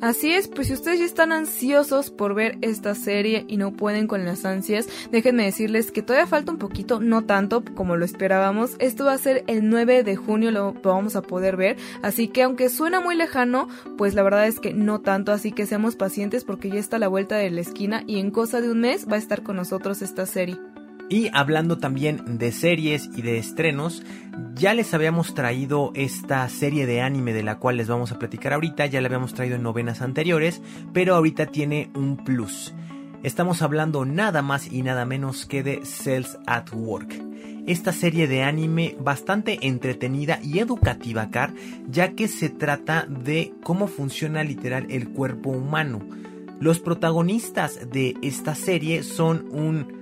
Así 0.00 0.32
es, 0.32 0.48
pues 0.48 0.68
si 0.68 0.72
ustedes 0.72 0.98
ya 0.98 1.04
están 1.04 1.30
ansiosos 1.30 2.10
por 2.10 2.34
ver 2.34 2.56
esta 2.62 2.94
serie 2.94 3.44
y 3.48 3.58
no 3.58 3.72
pueden 3.72 4.06
con 4.06 4.24
las 4.24 4.46
ansias, 4.46 4.88
déjenme 5.10 5.44
decirles 5.44 5.92
que 5.92 6.00
todavía 6.00 6.26
falta 6.26 6.52
un 6.52 6.58
poquito, 6.58 7.00
no 7.00 7.26
tanto 7.26 7.62
como 7.74 7.96
lo 7.96 8.06
esperábamos. 8.06 8.76
Esto 8.78 9.04
va 9.04 9.12
a 9.12 9.18
ser 9.18 9.44
el 9.46 9.68
9 9.68 10.02
de 10.02 10.16
junio, 10.16 10.52
lo 10.52 10.72
vamos 10.72 11.16
a 11.16 11.22
poder 11.22 11.56
ver. 11.56 11.76
Así 12.00 12.28
que 12.28 12.42
aunque 12.42 12.70
suena 12.70 13.00
muy 13.00 13.14
lejano, 13.14 13.68
pues 13.98 14.14
la 14.14 14.22
verdad 14.22 14.46
es 14.46 14.58
que 14.58 14.72
no 14.72 15.02
tanto, 15.02 15.32
así 15.32 15.52
que 15.52 15.66
seamos 15.66 15.96
pacientes 15.96 16.44
porque 16.44 16.70
ya 16.70 16.80
está 16.80 16.96
a 16.96 17.00
la 17.00 17.08
vuelta 17.08 17.36
de 17.36 17.50
la 17.50 17.60
esquina 17.60 18.02
y 18.06 18.20
en 18.20 18.30
cosa 18.30 18.62
de 18.62 18.70
un 18.70 18.80
mes 18.80 19.06
va 19.06 19.16
a 19.16 19.18
estar 19.18 19.42
con 19.42 19.56
nosotros 19.56 20.00
esta 20.00 20.24
serie. 20.24 20.56
Y 21.10 21.28
hablando 21.32 21.78
también 21.78 22.38
de 22.38 22.52
series 22.52 23.10
y 23.16 23.22
de 23.22 23.36
estrenos, 23.38 24.04
ya 24.54 24.74
les 24.74 24.94
habíamos 24.94 25.34
traído 25.34 25.90
esta 25.96 26.48
serie 26.48 26.86
de 26.86 27.00
anime 27.00 27.32
de 27.32 27.42
la 27.42 27.58
cual 27.58 27.78
les 27.78 27.88
vamos 27.88 28.12
a 28.12 28.18
platicar 28.20 28.52
ahorita, 28.52 28.86
ya 28.86 29.00
la 29.00 29.08
habíamos 29.08 29.34
traído 29.34 29.56
en 29.56 29.64
novenas 29.64 30.02
anteriores, 30.02 30.62
pero 30.92 31.16
ahorita 31.16 31.46
tiene 31.46 31.90
un 31.96 32.16
plus. 32.16 32.72
Estamos 33.24 33.60
hablando 33.60 34.04
nada 34.04 34.40
más 34.40 34.72
y 34.72 34.82
nada 34.82 35.04
menos 35.04 35.46
que 35.46 35.64
de 35.64 35.84
Cells 35.84 36.38
at 36.46 36.72
Work. 36.72 37.20
Esta 37.66 37.92
serie 37.92 38.28
de 38.28 38.44
anime 38.44 38.96
bastante 39.00 39.66
entretenida 39.66 40.38
y 40.44 40.60
educativa, 40.60 41.28
Car, 41.32 41.52
ya 41.88 42.12
que 42.12 42.28
se 42.28 42.50
trata 42.50 43.04
de 43.08 43.52
cómo 43.64 43.88
funciona 43.88 44.44
literal 44.44 44.86
el 44.90 45.08
cuerpo 45.08 45.50
humano. 45.50 46.06
Los 46.60 46.78
protagonistas 46.78 47.90
de 47.90 48.14
esta 48.22 48.54
serie 48.54 49.02
son 49.02 49.48
un 49.50 49.99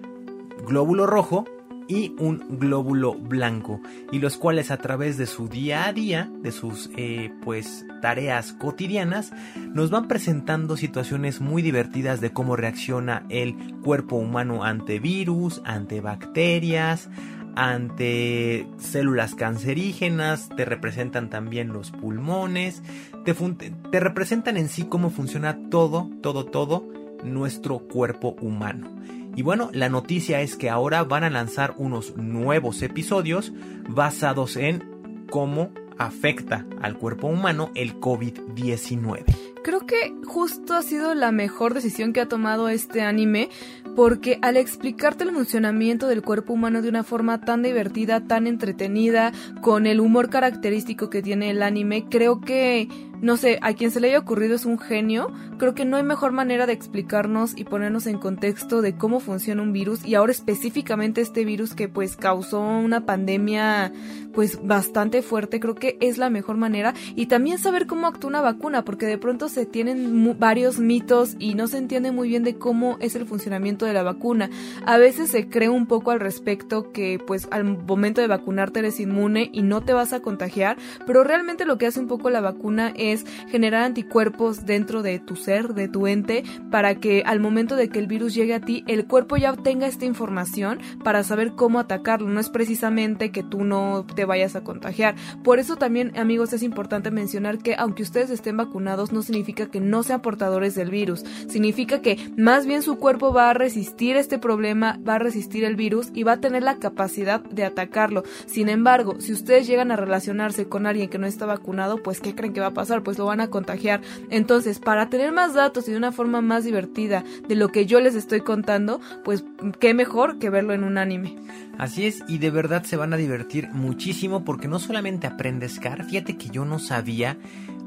glóbulo 0.67 1.07
rojo 1.07 1.45
y 1.89 2.15
un 2.19 2.59
glóbulo 2.61 3.15
blanco 3.15 3.81
y 4.13 4.19
los 4.19 4.37
cuales 4.37 4.71
a 4.71 4.77
través 4.77 5.17
de 5.17 5.27
su 5.27 5.49
día 5.49 5.87
a 5.87 5.93
día 5.93 6.31
de 6.43 6.53
sus 6.53 6.91
eh, 6.97 7.33
pues 7.43 7.87
tareas 8.03 8.53
cotidianas 8.53 9.33
nos 9.73 9.91
van 9.91 10.07
presentando 10.07 10.77
situaciones 10.77 11.41
muy 11.41 11.63
divertidas 11.63 12.21
de 12.21 12.31
cómo 12.31 12.57
reacciona 12.57 13.25
el 13.31 13.57
cuerpo 13.83 14.17
humano 14.17 14.65
ante 14.65 15.01
virus 15.01 15.63
ante 15.65 16.03
bacterias 16.03 17.09
ante 17.57 18.69
células 18.77 19.35
cancerígenas 19.35 20.51
te 20.55 20.67
representan 20.67 21.31
también 21.31 21.73
los 21.73 21.91
pulmones 21.91 22.83
te, 23.25 23.35
te 23.35 24.01
representan 24.01 24.59
en 24.59 24.69
sí 24.69 24.85
cómo 24.85 25.09
funciona 25.09 25.59
todo 25.71 26.11
todo 26.21 26.45
todo 26.45 26.87
nuestro 27.25 27.79
cuerpo 27.79 28.37
humano 28.41 28.95
y 29.39 29.43
bueno, 29.43 29.71
la 29.73 29.89
noticia 29.89 30.41
es 30.41 30.57
que 30.57 30.69
ahora 30.69 31.05
van 31.05 31.23
a 31.23 31.31
lanzar 31.31 31.77
unos 31.79 32.17
nuevos 32.17 32.83
episodios 32.83 33.53
basados 33.89 34.57
en 34.57 34.83
cómo 35.31 35.71
afecta 35.97 36.67
al 36.83 36.99
cuerpo 36.99 37.29
humano 37.29 37.71
el 37.77 38.01
COVID-19. 38.01 39.23
Creo 39.63 39.87
que 39.87 40.13
justo 40.27 40.75
ha 40.75 40.83
sido 40.83 41.15
la 41.15 41.31
mejor 41.31 41.73
decisión 41.73 42.13
que 42.13 42.21
ha 42.21 42.27
tomado 42.27 42.69
este 42.69 43.03
anime 43.03 43.49
porque 43.95 44.39
al 44.43 44.57
explicarte 44.57 45.25
el 45.25 45.31
funcionamiento 45.31 46.07
del 46.07 46.23
cuerpo 46.23 46.53
humano 46.53 46.83
de 46.83 46.89
una 46.89 47.05
forma 47.05 47.41
tan 47.41 47.63
divertida, 47.63 48.21
tan 48.21 48.47
entretenida, 48.47 49.33
con 49.61 49.87
el 49.87 50.01
humor 50.01 50.31
característico 50.31 51.11
que 51.11 51.23
tiene 51.23 51.51
el 51.51 51.63
anime, 51.63 52.07
creo 52.09 52.41
que 52.41 52.89
no 53.21 53.37
sé, 53.37 53.59
a 53.63 53.73
quien 53.73 53.91
se 53.91 54.01
le 54.01 54.09
haya 54.09 54.19
ocurrido 54.19 54.55
es 54.55 54.65
un 54.65 54.79
genio, 54.79 55.33
creo 55.59 55.75
que 55.75 55.85
no 55.85 55.97
hay 55.97 56.03
mejor 56.03 56.33
manera 56.33 56.67
de 56.67 56.73
explicarnos 56.73 57.57
y 57.57 57.65
ponernos 57.65 58.07
en 58.07 58.19
contexto 58.19 58.81
de 58.81 58.97
cómo 58.97 59.21
funciona 59.21 59.63
un 59.63 59.73
virus 59.73 60.05
y 60.07 60.15
ahora 60.15 60.33
específicamente 60.33 61.21
este 61.21 61.45
virus 61.45 61.75
que 61.75 61.89
pues 61.89 62.17
causó 62.17 62.61
una 62.61 63.07
pandemia 63.07 63.93
pues 64.33 64.65
bastante 64.65 65.23
fuerte, 65.23 65.59
creo 65.59 65.75
que 65.75 65.97
es 66.01 66.17
la 66.17 66.31
mejor 66.31 66.57
manera. 66.57 66.95
Y 67.17 67.27
también 67.27 67.59
saber 67.59 67.87
cómo 67.87 68.07
actúa 68.07 68.29
una 68.29 68.41
vacuna 68.41 68.85
porque 68.85 69.07
de 69.07 69.19
pronto 69.19 69.49
se 69.49 69.67
tienen 69.67 70.39
varios 70.39 70.79
mitos 70.79 71.35
y 71.41 71.55
no 71.55 71.67
se 71.67 71.79
entiende 71.79 72.13
muy 72.13 72.29
bien 72.29 72.45
de 72.45 72.57
cómo 72.57 72.99
es 73.01 73.17
el 73.17 73.27
funcionamiento 73.27 73.78
de 73.87 73.93
la 73.93 74.03
vacuna. 74.03 74.51
A 74.85 74.99
veces 74.99 75.31
se 75.31 75.49
cree 75.49 75.69
un 75.69 75.87
poco 75.87 76.11
al 76.11 76.21
respecto 76.21 76.93
que 76.93 77.21
pues 77.25 77.49
al 77.51 77.65
momento 77.65 78.21
de 78.21 78.27
vacunarte 78.27 78.81
eres 78.81 79.01
inmune 79.01 79.51
y 79.53 79.63
no 79.63 79.83
te 79.83 79.93
vas 79.93 80.13
a 80.13 80.21
contagiar, 80.21 80.77
pero 81.07 81.25
realmente 81.25 81.65
lo 81.65 81.79
que 81.79 81.87
hace 81.87 82.01
un 82.01 82.09
poco 82.09 82.31
la 82.31 82.41
vacuna 82.41 82.93
es 82.97 83.25
generar 83.49 83.85
anticuerpos 83.85 84.67
dentro 84.67 85.03
de 85.03 85.19
tu 85.19 85.37
ser, 85.37 85.75
de 85.75 85.89
tu 85.89 86.07
ente, 86.07 86.45
para 86.71 86.97
que 86.97 87.23
al 87.27 87.41
momento 87.41 87.77
de 87.77 87.89
que 87.89 87.99
el 87.99 88.07
virus 88.07 88.35
llegue 88.35 88.55
a 88.55 88.61
ti, 88.61 88.85
el 88.87 89.07
cuerpo 89.07 89.37
ya 89.37 89.55
tenga 89.55 89.87
esta 89.87 90.05
información 90.05 90.79
para 91.05 91.23
saber 91.25 91.53
cómo 91.53 91.79
atacarlo. 91.79 92.29
No 92.29 92.41
es 92.41 92.49
precisamente 92.49 93.31
que 93.31 93.43
tú 93.43 93.65
no 93.65 94.07
te 94.15 94.25
vayas 94.25 94.57
a 94.57 94.63
contagiar. 94.63 95.15
Por 95.43 95.59
eso 95.59 95.77
también, 95.77 96.17
amigos, 96.17 96.53
es 96.53 96.63
importante 96.63 97.11
mencionar 97.11 97.59
que 97.59 97.75
aunque 97.77 98.03
ustedes 98.03 98.31
estén 98.31 98.57
vacunados, 98.57 99.13
no 99.13 99.23
significa 99.23 99.67
que 99.67 99.81
no 99.81 100.03
sean 100.03 100.21
portadores 100.21 100.75
del 100.75 100.91
virus. 100.91 101.25
Significa 101.49 102.01
que 102.01 102.17
más 102.37 102.67
bien 102.67 102.83
su 102.83 102.99
cuerpo 102.99 103.33
va 103.33 103.51
a 103.51 103.55
resistir 103.69 104.17
este 104.17 104.39
problema, 104.39 104.99
va 105.07 105.17
a 105.17 105.19
resistir 105.19 105.65
el 105.65 105.77
virus 105.77 106.09
y 106.15 106.23
va 106.23 106.33
a 106.33 106.41
tener 106.41 106.63
la 106.63 106.79
capacidad 106.79 107.43
de 107.43 107.65
atacarlo. 107.65 108.23
Sin 108.47 108.71
embargo, 108.71 109.21
si 109.21 109.35
ustedes 109.35 109.67
llegan 109.67 109.93
a 109.93 109.97
relacionarse 109.97 110.69
con 110.69 110.87
alguien 110.87 111.11
que 111.11 111.19
no 111.19 111.27
está 111.27 111.45
vacunado, 111.45 112.03
pues 112.03 112.21
¿qué 112.21 112.35
creen 112.35 112.55
que 112.55 112.61
va 112.61 112.69
a 112.69 112.75
pasar? 112.75 113.03
pues 113.03 113.19
lo 113.19 113.27
van 113.27 113.41
a 113.41 113.49
contagiar. 113.49 114.01
Entonces, 114.31 114.79
para 114.79 115.11
tener 115.11 115.33
más 115.33 115.53
datos 115.53 115.87
y 115.87 115.91
de 115.91 115.99
una 115.99 116.13
forma 116.13 116.41
más 116.41 116.65
divertida 116.65 117.25
de 117.47 117.55
lo 117.57 117.69
que 117.69 117.85
yo 117.85 118.01
les 118.01 118.15
estoy 118.15 118.41
contando, 118.41 119.01
pues 119.23 119.45
qué 119.79 119.93
mejor 119.93 120.39
que 120.39 120.49
verlo 120.49 120.73
en 120.73 120.85
un 120.85 120.97
anime. 120.97 121.37
Así 121.77 122.07
es, 122.07 122.25
y 122.27 122.39
de 122.39 122.51
verdad 122.51 122.85
se 122.85 122.97
van 122.97 123.13
a 123.13 123.17
divertir 123.17 123.69
muchísimo 123.73 124.45
porque 124.45 124.67
no 124.67 124.79
solamente 124.79 125.27
aprendes 125.27 125.79
Car, 125.79 126.05
fíjate 126.05 126.37
que 126.37 126.49
yo 126.49 126.65
no 126.65 126.79
sabía 126.79 127.37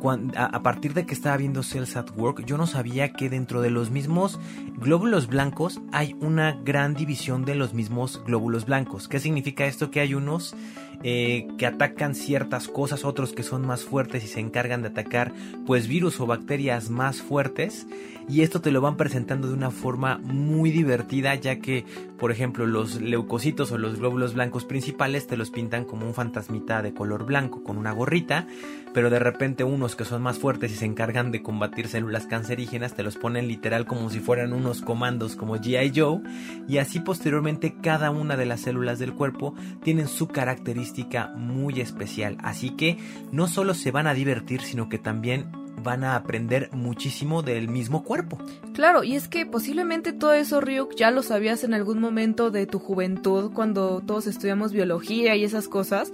a, 0.10 0.64
partir 0.64 0.94
de 0.94 1.06
que 1.06 1.14
estaba 1.14 1.38
viendo 1.38 1.62
Cells 1.62 1.96
at 1.96 2.10
Work, 2.16 2.46
yo 2.46 2.58
no 2.58 2.66
sabía 2.66 3.14
que 3.14 3.30
dentro 3.30 3.62
de 3.62 3.70
los 3.70 3.92
mismos 3.92 4.40
glóbulos 4.78 5.28
blancos 5.28 5.80
hay 5.92 6.16
una 6.20 6.54
gran 6.64 6.96
división 6.96 7.46
de 7.46 7.56
los 7.56 7.74
mismos 7.74 8.22
glóbulos 8.26 8.66
blancos. 8.66 9.08
¿Qué 9.08 9.20
significa 9.20 9.66
esto? 9.66 9.92
Que 9.92 10.00
hay 10.00 10.16
unos 10.16 10.56
eh, 11.04 11.48
que 11.58 11.66
atacan 11.66 12.16
ciertas 12.16 12.68
cosas, 12.68 13.06
otros 13.06 13.34
que 13.34 13.44
son 13.44 13.66
más 13.66 13.84
fuertes 13.84 14.24
y 14.24 14.28
se 14.28 14.40
encargan 14.40 14.82
de 14.82 14.90
atacar 14.90 15.34
pues 15.66 15.88
virus 15.88 16.20
o 16.20 16.28
bacterias 16.28 16.90
más 16.90 17.22
fuertes. 17.22 17.88
Y 18.30 18.42
esto 18.42 18.62
te 18.62 18.72
lo 18.72 18.82
van 18.82 18.98
presentando 18.98 19.48
de 19.48 19.56
una 19.56 19.72
forma 19.72 20.20
muy 20.20 20.72
divertida 20.72 21.36
ya 21.36 21.60
que 21.60 21.86
por 22.18 22.32
ejemplo 22.32 22.66
los 22.66 23.02
leucocitos 23.02 23.72
o 23.72 23.78
los 23.78 23.98
glóbulos 23.98 24.36
blancos 24.36 24.64
principales 24.64 25.28
te 25.28 25.38
los 25.38 25.50
pintan 25.50 25.86
como 25.86 26.06
un 26.06 26.14
fantasmita 26.14 26.82
de 26.82 26.94
color 26.94 27.26
blanco 27.26 27.64
con 27.64 27.78
una 27.78 27.92
gorrita 27.92 28.48
pero 28.94 29.10
de 29.10 29.20
repente 29.20 29.64
unos 29.64 29.96
que 29.96 30.06
son 30.06 30.22
más 30.22 30.38
fuertes 30.38 30.72
y 30.72 30.76
se 30.76 30.86
encargan 30.86 31.32
de 31.32 31.42
combatir 31.42 31.88
células 31.88 32.28
cancerígenas 32.28 32.94
te 32.94 33.04
los 33.04 33.18
ponen 33.18 33.48
literal 33.48 33.86
como 33.86 34.10
si 34.10 34.20
fueran 34.20 34.54
unos 34.54 34.82
comandos 34.82 35.36
como 35.36 35.60
GI 35.60 35.92
Joe. 35.96 36.22
Y 36.68 36.78
así 36.78 37.00
posteriormente 37.00 37.76
cada 37.82 38.12
una 38.12 38.36
de 38.36 38.46
las 38.46 38.62
células 38.62 39.00
del 39.00 39.14
cuerpo 39.14 39.56
tienen 39.82 40.08
su 40.08 40.28
característica 40.28 40.91
muy 41.36 41.82
especial 41.82 42.38
así 42.44 42.72
que 42.72 42.98
no 43.32 43.48
solo 43.48 43.74
se 43.74 43.92
van 43.92 44.08
a 44.08 44.14
divertir 44.14 44.62
sino 44.62 44.90
que 44.90 44.98
también 44.98 45.52
van 45.84 46.04
a 46.04 46.16
aprender 46.16 46.70
muchísimo 46.74 47.42
del 47.42 47.68
mismo 47.68 48.04
cuerpo. 48.04 48.38
Claro, 48.74 49.04
y 49.04 49.16
es 49.16 49.28
que 49.28 49.46
posiblemente 49.46 50.14
todo 50.14 50.34
eso, 50.34 50.62
Ryuk, 50.62 50.96
ya 50.96 51.12
lo 51.12 51.24
sabías 51.24 51.64
en 51.64 51.74
algún 51.74 52.00
momento 52.00 52.52
de 52.52 52.68
tu 52.68 52.80
juventud, 52.80 53.52
cuando 53.54 54.02
todos 54.06 54.28
estudiamos 54.28 54.74
biología 54.74 55.36
y 55.36 55.44
esas 55.44 55.68
cosas. 55.68 56.12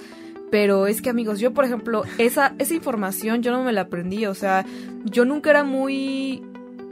Pero 0.49 0.87
es 0.87 1.01
que 1.01 1.09
amigos, 1.09 1.39
yo 1.39 1.53
por 1.53 1.65
ejemplo, 1.65 2.03
esa, 2.17 2.55
esa 2.57 2.73
información 2.73 3.43
yo 3.43 3.51
no 3.51 3.63
me 3.63 3.73
la 3.73 3.81
aprendí, 3.81 4.25
o 4.27 4.33
sea, 4.33 4.65
yo 5.03 5.25
nunca 5.25 5.49
era 5.49 5.65
muy 5.65 6.41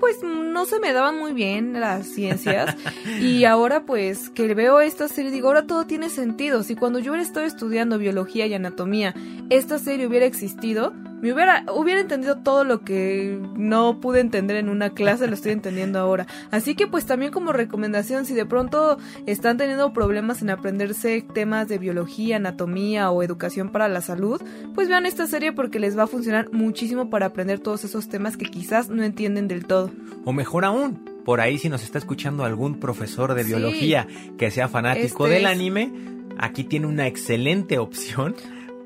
pues 0.06 0.22
no 0.22 0.66
se 0.66 0.80
me 0.80 0.94
daban 0.94 1.18
muy 1.18 1.34
bien 1.34 1.80
las 1.82 2.06
ciencias. 2.06 2.76
Y 3.20 3.46
ahora 3.46 3.86
pues 3.86 4.30
que 4.30 4.54
veo 4.54 4.80
esta 4.80 5.08
serie 5.08 5.32
digo 5.32 5.48
ahora 5.48 5.66
todo 5.66 5.86
tiene 5.86 6.12
sentido. 6.12 6.62
Si 6.62 6.76
cuando 6.76 7.00
yo 7.00 7.12
hubiera 7.12 7.26
estado 7.26 7.44
estudiando 7.44 7.98
biología 7.98 8.46
y 8.46 8.54
anatomía 8.54 9.16
esta 9.50 9.80
serie 9.80 10.06
hubiera 10.06 10.28
existido 10.28 10.94
me 11.26 11.34
hubiera, 11.34 11.66
hubiera 11.74 12.00
entendido 12.00 12.38
todo 12.38 12.64
lo 12.64 12.82
que 12.82 13.40
no 13.56 14.00
pude 14.00 14.20
entender 14.20 14.58
en 14.58 14.70
una 14.70 14.92
clase, 14.92 15.28
lo 15.28 15.34
estoy 15.34 15.54
entendiendo 15.54 15.98
ahora. 15.98 16.28
Así 16.52 16.76
que 16.76 16.86
pues 16.86 17.08
también 17.08 17.32
como 17.32 17.52
recomendación, 17.52 18.28
si 18.28 18.36
de 18.36 18.46
pronto 18.46 19.00
están 19.26 19.58
teniendo 19.58 19.92
problemas 19.92 20.44
en 20.44 20.52
aprenderse 20.52 21.26
temas 21.34 21.68
de 21.68 21.80
biología, 21.80 22.36
anatomía 22.36 23.10
o 23.10 23.24
educación 23.24 23.70
para 23.70 23.88
la 23.88 24.02
salud, 24.02 24.40
pues 24.76 24.88
vean 24.88 25.08
esta 25.08 25.26
serie 25.26 25.52
porque 25.52 25.80
les 25.80 25.98
va 25.98 26.04
a 26.04 26.08
funcionar 26.08 26.52
muchísimo 26.52 27.10
para 27.10 27.26
aprender 27.26 27.58
todos 27.58 27.84
esos 27.86 28.08
temas 28.08 28.38
que 28.38 28.46
quizás 28.46 28.90
no 28.90 29.04
entienden 29.04 29.48
del 29.48 29.66
todo. 29.66 29.90
O 30.26 30.32
mejor 30.32 30.64
aún, 30.64 31.10
por 31.26 31.42
ahí 31.42 31.58
si 31.58 31.70
nos 31.70 31.84
está 31.84 31.98
escuchando 31.98 32.46
algún 32.46 32.80
profesor 32.80 33.34
de 33.34 33.44
biología 33.44 34.06
que 34.38 34.52
sea 34.52 34.68
fanático 34.68 35.26
este 35.26 35.38
del 35.38 35.48
anime, 35.48 35.92
aquí 36.38 36.64
tiene 36.64 36.86
una 36.86 37.08
excelente 37.08 37.80
opción 37.80 38.36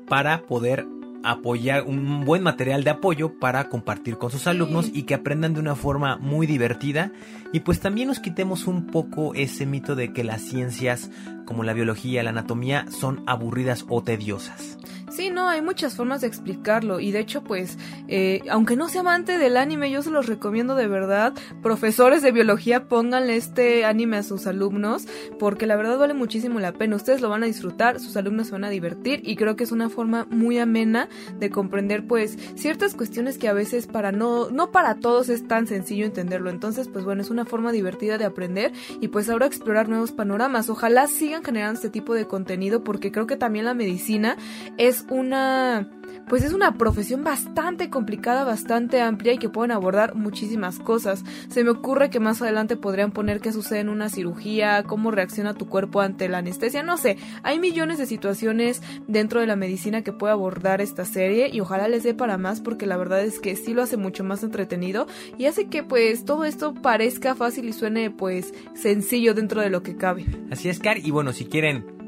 para 0.08 0.40
poder 0.40 0.86
apoyar 1.24 1.82
un 1.82 2.24
buen 2.24 2.42
material 2.42 2.84
de 2.84 2.90
apoyo 2.90 3.38
para 3.38 3.68
compartir 3.68 4.18
con 4.18 4.30
sus 4.30 4.46
alumnos 4.46 4.90
y 4.92 5.02
que 5.02 5.14
aprendan 5.14 5.54
de 5.54 5.60
una 5.60 5.76
forma 5.76 6.16
muy 6.16 6.46
divertida 6.46 7.12
y 7.52 7.60
pues 7.60 7.80
también 7.80 8.08
nos 8.08 8.20
quitemos 8.20 8.66
un 8.66 8.86
poco 8.86 9.34
ese 9.34 9.66
mito 9.66 9.94
de 9.96 10.12
que 10.12 10.24
las 10.24 10.42
ciencias 10.42 11.10
como 11.44 11.64
la 11.64 11.72
biología, 11.72 12.22
la 12.22 12.30
anatomía 12.30 12.86
son 12.90 13.24
aburridas 13.26 13.84
o 13.88 14.02
tediosas. 14.04 14.78
Sí, 15.10 15.28
no, 15.28 15.48
hay 15.48 15.60
muchas 15.60 15.96
formas 15.96 16.20
de 16.20 16.28
explicarlo 16.28 17.00
y 17.00 17.10
de 17.10 17.18
hecho 17.18 17.42
pues, 17.42 17.78
eh, 18.06 18.42
aunque 18.48 18.76
no 18.76 18.88
sea 18.88 19.00
amante 19.00 19.38
del 19.38 19.56
anime, 19.56 19.90
yo 19.90 20.02
se 20.02 20.10
los 20.10 20.26
recomiendo 20.26 20.76
de 20.76 20.86
verdad. 20.86 21.34
Profesores 21.62 22.22
de 22.22 22.30
biología, 22.30 22.84
pónganle 22.86 23.36
este 23.36 23.84
anime 23.84 24.18
a 24.18 24.22
sus 24.22 24.46
alumnos 24.46 25.08
porque 25.40 25.66
la 25.66 25.74
verdad 25.74 25.98
vale 25.98 26.14
muchísimo 26.14 26.60
la 26.60 26.72
pena. 26.72 26.94
Ustedes 26.94 27.20
lo 27.20 27.28
van 27.28 27.42
a 27.42 27.46
disfrutar, 27.46 27.98
sus 27.98 28.16
alumnos 28.16 28.46
se 28.46 28.52
van 28.52 28.62
a 28.62 28.70
divertir 28.70 29.20
y 29.24 29.34
creo 29.34 29.56
que 29.56 29.64
es 29.64 29.72
una 29.72 29.88
forma 29.88 30.28
muy 30.30 30.58
amena 30.58 31.08
de 31.40 31.50
comprender 31.50 32.06
pues 32.06 32.38
ciertas 32.54 32.94
cuestiones 32.94 33.36
que 33.36 33.48
a 33.48 33.52
veces 33.52 33.88
para 33.88 34.12
no, 34.12 34.48
no 34.50 34.70
para 34.70 34.94
todos 34.94 35.28
es 35.28 35.48
tan 35.48 35.66
sencillo 35.66 36.06
entenderlo. 36.06 36.50
Entonces 36.50 36.86
pues 36.86 37.04
bueno, 37.04 37.20
es 37.20 37.30
una 37.30 37.44
forma 37.44 37.72
divertida 37.72 38.16
de 38.16 38.26
aprender 38.26 38.72
y 39.00 39.08
pues 39.08 39.28
ahora 39.28 39.46
explorar 39.46 39.88
nuevos 39.88 40.12
panoramas. 40.12 40.70
Ojalá 40.70 41.08
sigan 41.08 41.42
generando 41.42 41.74
este 41.74 41.90
tipo 41.90 42.14
de 42.14 42.28
contenido 42.28 42.84
porque 42.84 43.10
creo 43.10 43.26
que 43.26 43.36
también 43.36 43.64
la 43.64 43.74
medicina 43.74 44.36
es 44.78 44.99
una 45.10 45.88
pues 46.30 46.44
es 46.44 46.52
una 46.52 46.74
profesión 46.74 47.24
bastante 47.24 47.90
complicada, 47.90 48.44
bastante 48.44 49.00
amplia 49.00 49.32
y 49.32 49.38
que 49.38 49.48
pueden 49.48 49.72
abordar 49.72 50.14
muchísimas 50.14 50.78
cosas. 50.78 51.24
Se 51.48 51.64
me 51.64 51.70
ocurre 51.70 52.08
que 52.08 52.20
más 52.20 52.40
adelante 52.40 52.76
podrían 52.76 53.10
poner 53.10 53.40
qué 53.40 53.52
sucede 53.52 53.80
en 53.80 53.88
una 53.88 54.08
cirugía, 54.08 54.84
cómo 54.84 55.10
reacciona 55.10 55.54
tu 55.54 55.68
cuerpo 55.68 56.00
ante 56.00 56.28
la 56.28 56.38
anestesia, 56.38 56.84
no 56.84 56.98
sé, 56.98 57.16
hay 57.42 57.58
millones 57.58 57.98
de 57.98 58.06
situaciones 58.06 58.80
dentro 59.08 59.40
de 59.40 59.48
la 59.48 59.56
medicina 59.56 60.02
que 60.02 60.12
puede 60.12 60.32
abordar 60.32 60.80
esta 60.80 61.04
serie 61.04 61.50
y 61.52 61.60
ojalá 61.60 61.88
les 61.88 62.04
dé 62.04 62.14
para 62.14 62.38
más 62.38 62.60
porque 62.60 62.86
la 62.86 62.96
verdad 62.96 63.22
es 63.22 63.40
que 63.40 63.56
sí 63.56 63.74
lo 63.74 63.82
hace 63.82 63.96
mucho 63.96 64.22
más 64.22 64.44
entretenido 64.44 65.08
y 65.36 65.46
hace 65.46 65.66
que 65.66 65.82
pues 65.82 66.24
todo 66.24 66.44
esto 66.44 66.74
parezca 66.74 67.34
fácil 67.34 67.68
y 67.68 67.72
suene 67.72 68.10
pues 68.10 68.54
sencillo 68.74 69.34
dentro 69.34 69.60
de 69.60 69.70
lo 69.70 69.82
que 69.82 69.96
cabe. 69.96 70.26
Así 70.50 70.68
es, 70.68 70.78
Car, 70.78 70.98
y 70.98 71.10
bueno, 71.10 71.32
si 71.32 71.46
quieren 71.46 71.99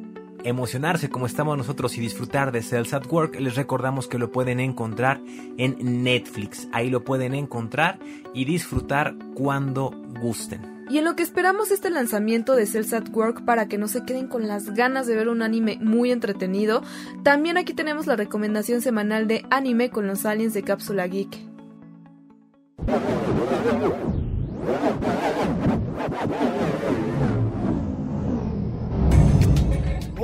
emocionarse 0.44 1.08
como 1.08 1.26
estamos 1.26 1.56
nosotros 1.56 1.96
y 1.96 2.00
disfrutar 2.00 2.52
de 2.52 2.62
Cells 2.62 2.92
at 2.94 3.06
Work, 3.10 3.40
les 3.40 3.56
recordamos 3.56 4.08
que 4.08 4.18
lo 4.18 4.30
pueden 4.30 4.60
encontrar 4.60 5.20
en 5.58 6.02
Netflix. 6.02 6.68
Ahí 6.72 6.90
lo 6.90 7.04
pueden 7.04 7.34
encontrar 7.34 7.98
y 8.34 8.44
disfrutar 8.44 9.14
cuando 9.34 9.90
gusten. 10.20 10.72
Y 10.90 10.98
en 10.98 11.04
lo 11.04 11.16
que 11.16 11.22
esperamos 11.22 11.70
este 11.70 11.90
lanzamiento 11.90 12.54
de 12.54 12.66
Cells 12.66 12.92
at 12.92 13.08
Work 13.14 13.44
para 13.44 13.66
que 13.66 13.78
no 13.78 13.88
se 13.88 14.04
queden 14.04 14.26
con 14.28 14.46
las 14.46 14.74
ganas 14.74 15.06
de 15.06 15.16
ver 15.16 15.28
un 15.28 15.40
anime 15.42 15.78
muy 15.80 16.10
entretenido, 16.12 16.82
también 17.22 17.56
aquí 17.56 17.72
tenemos 17.72 18.06
la 18.06 18.16
recomendación 18.16 18.82
semanal 18.82 19.26
de 19.26 19.46
anime 19.50 19.90
con 19.90 20.06
los 20.06 20.26
aliens 20.26 20.52
de 20.54 20.62
Cápsula 20.62 21.06
Geek. 21.06 21.38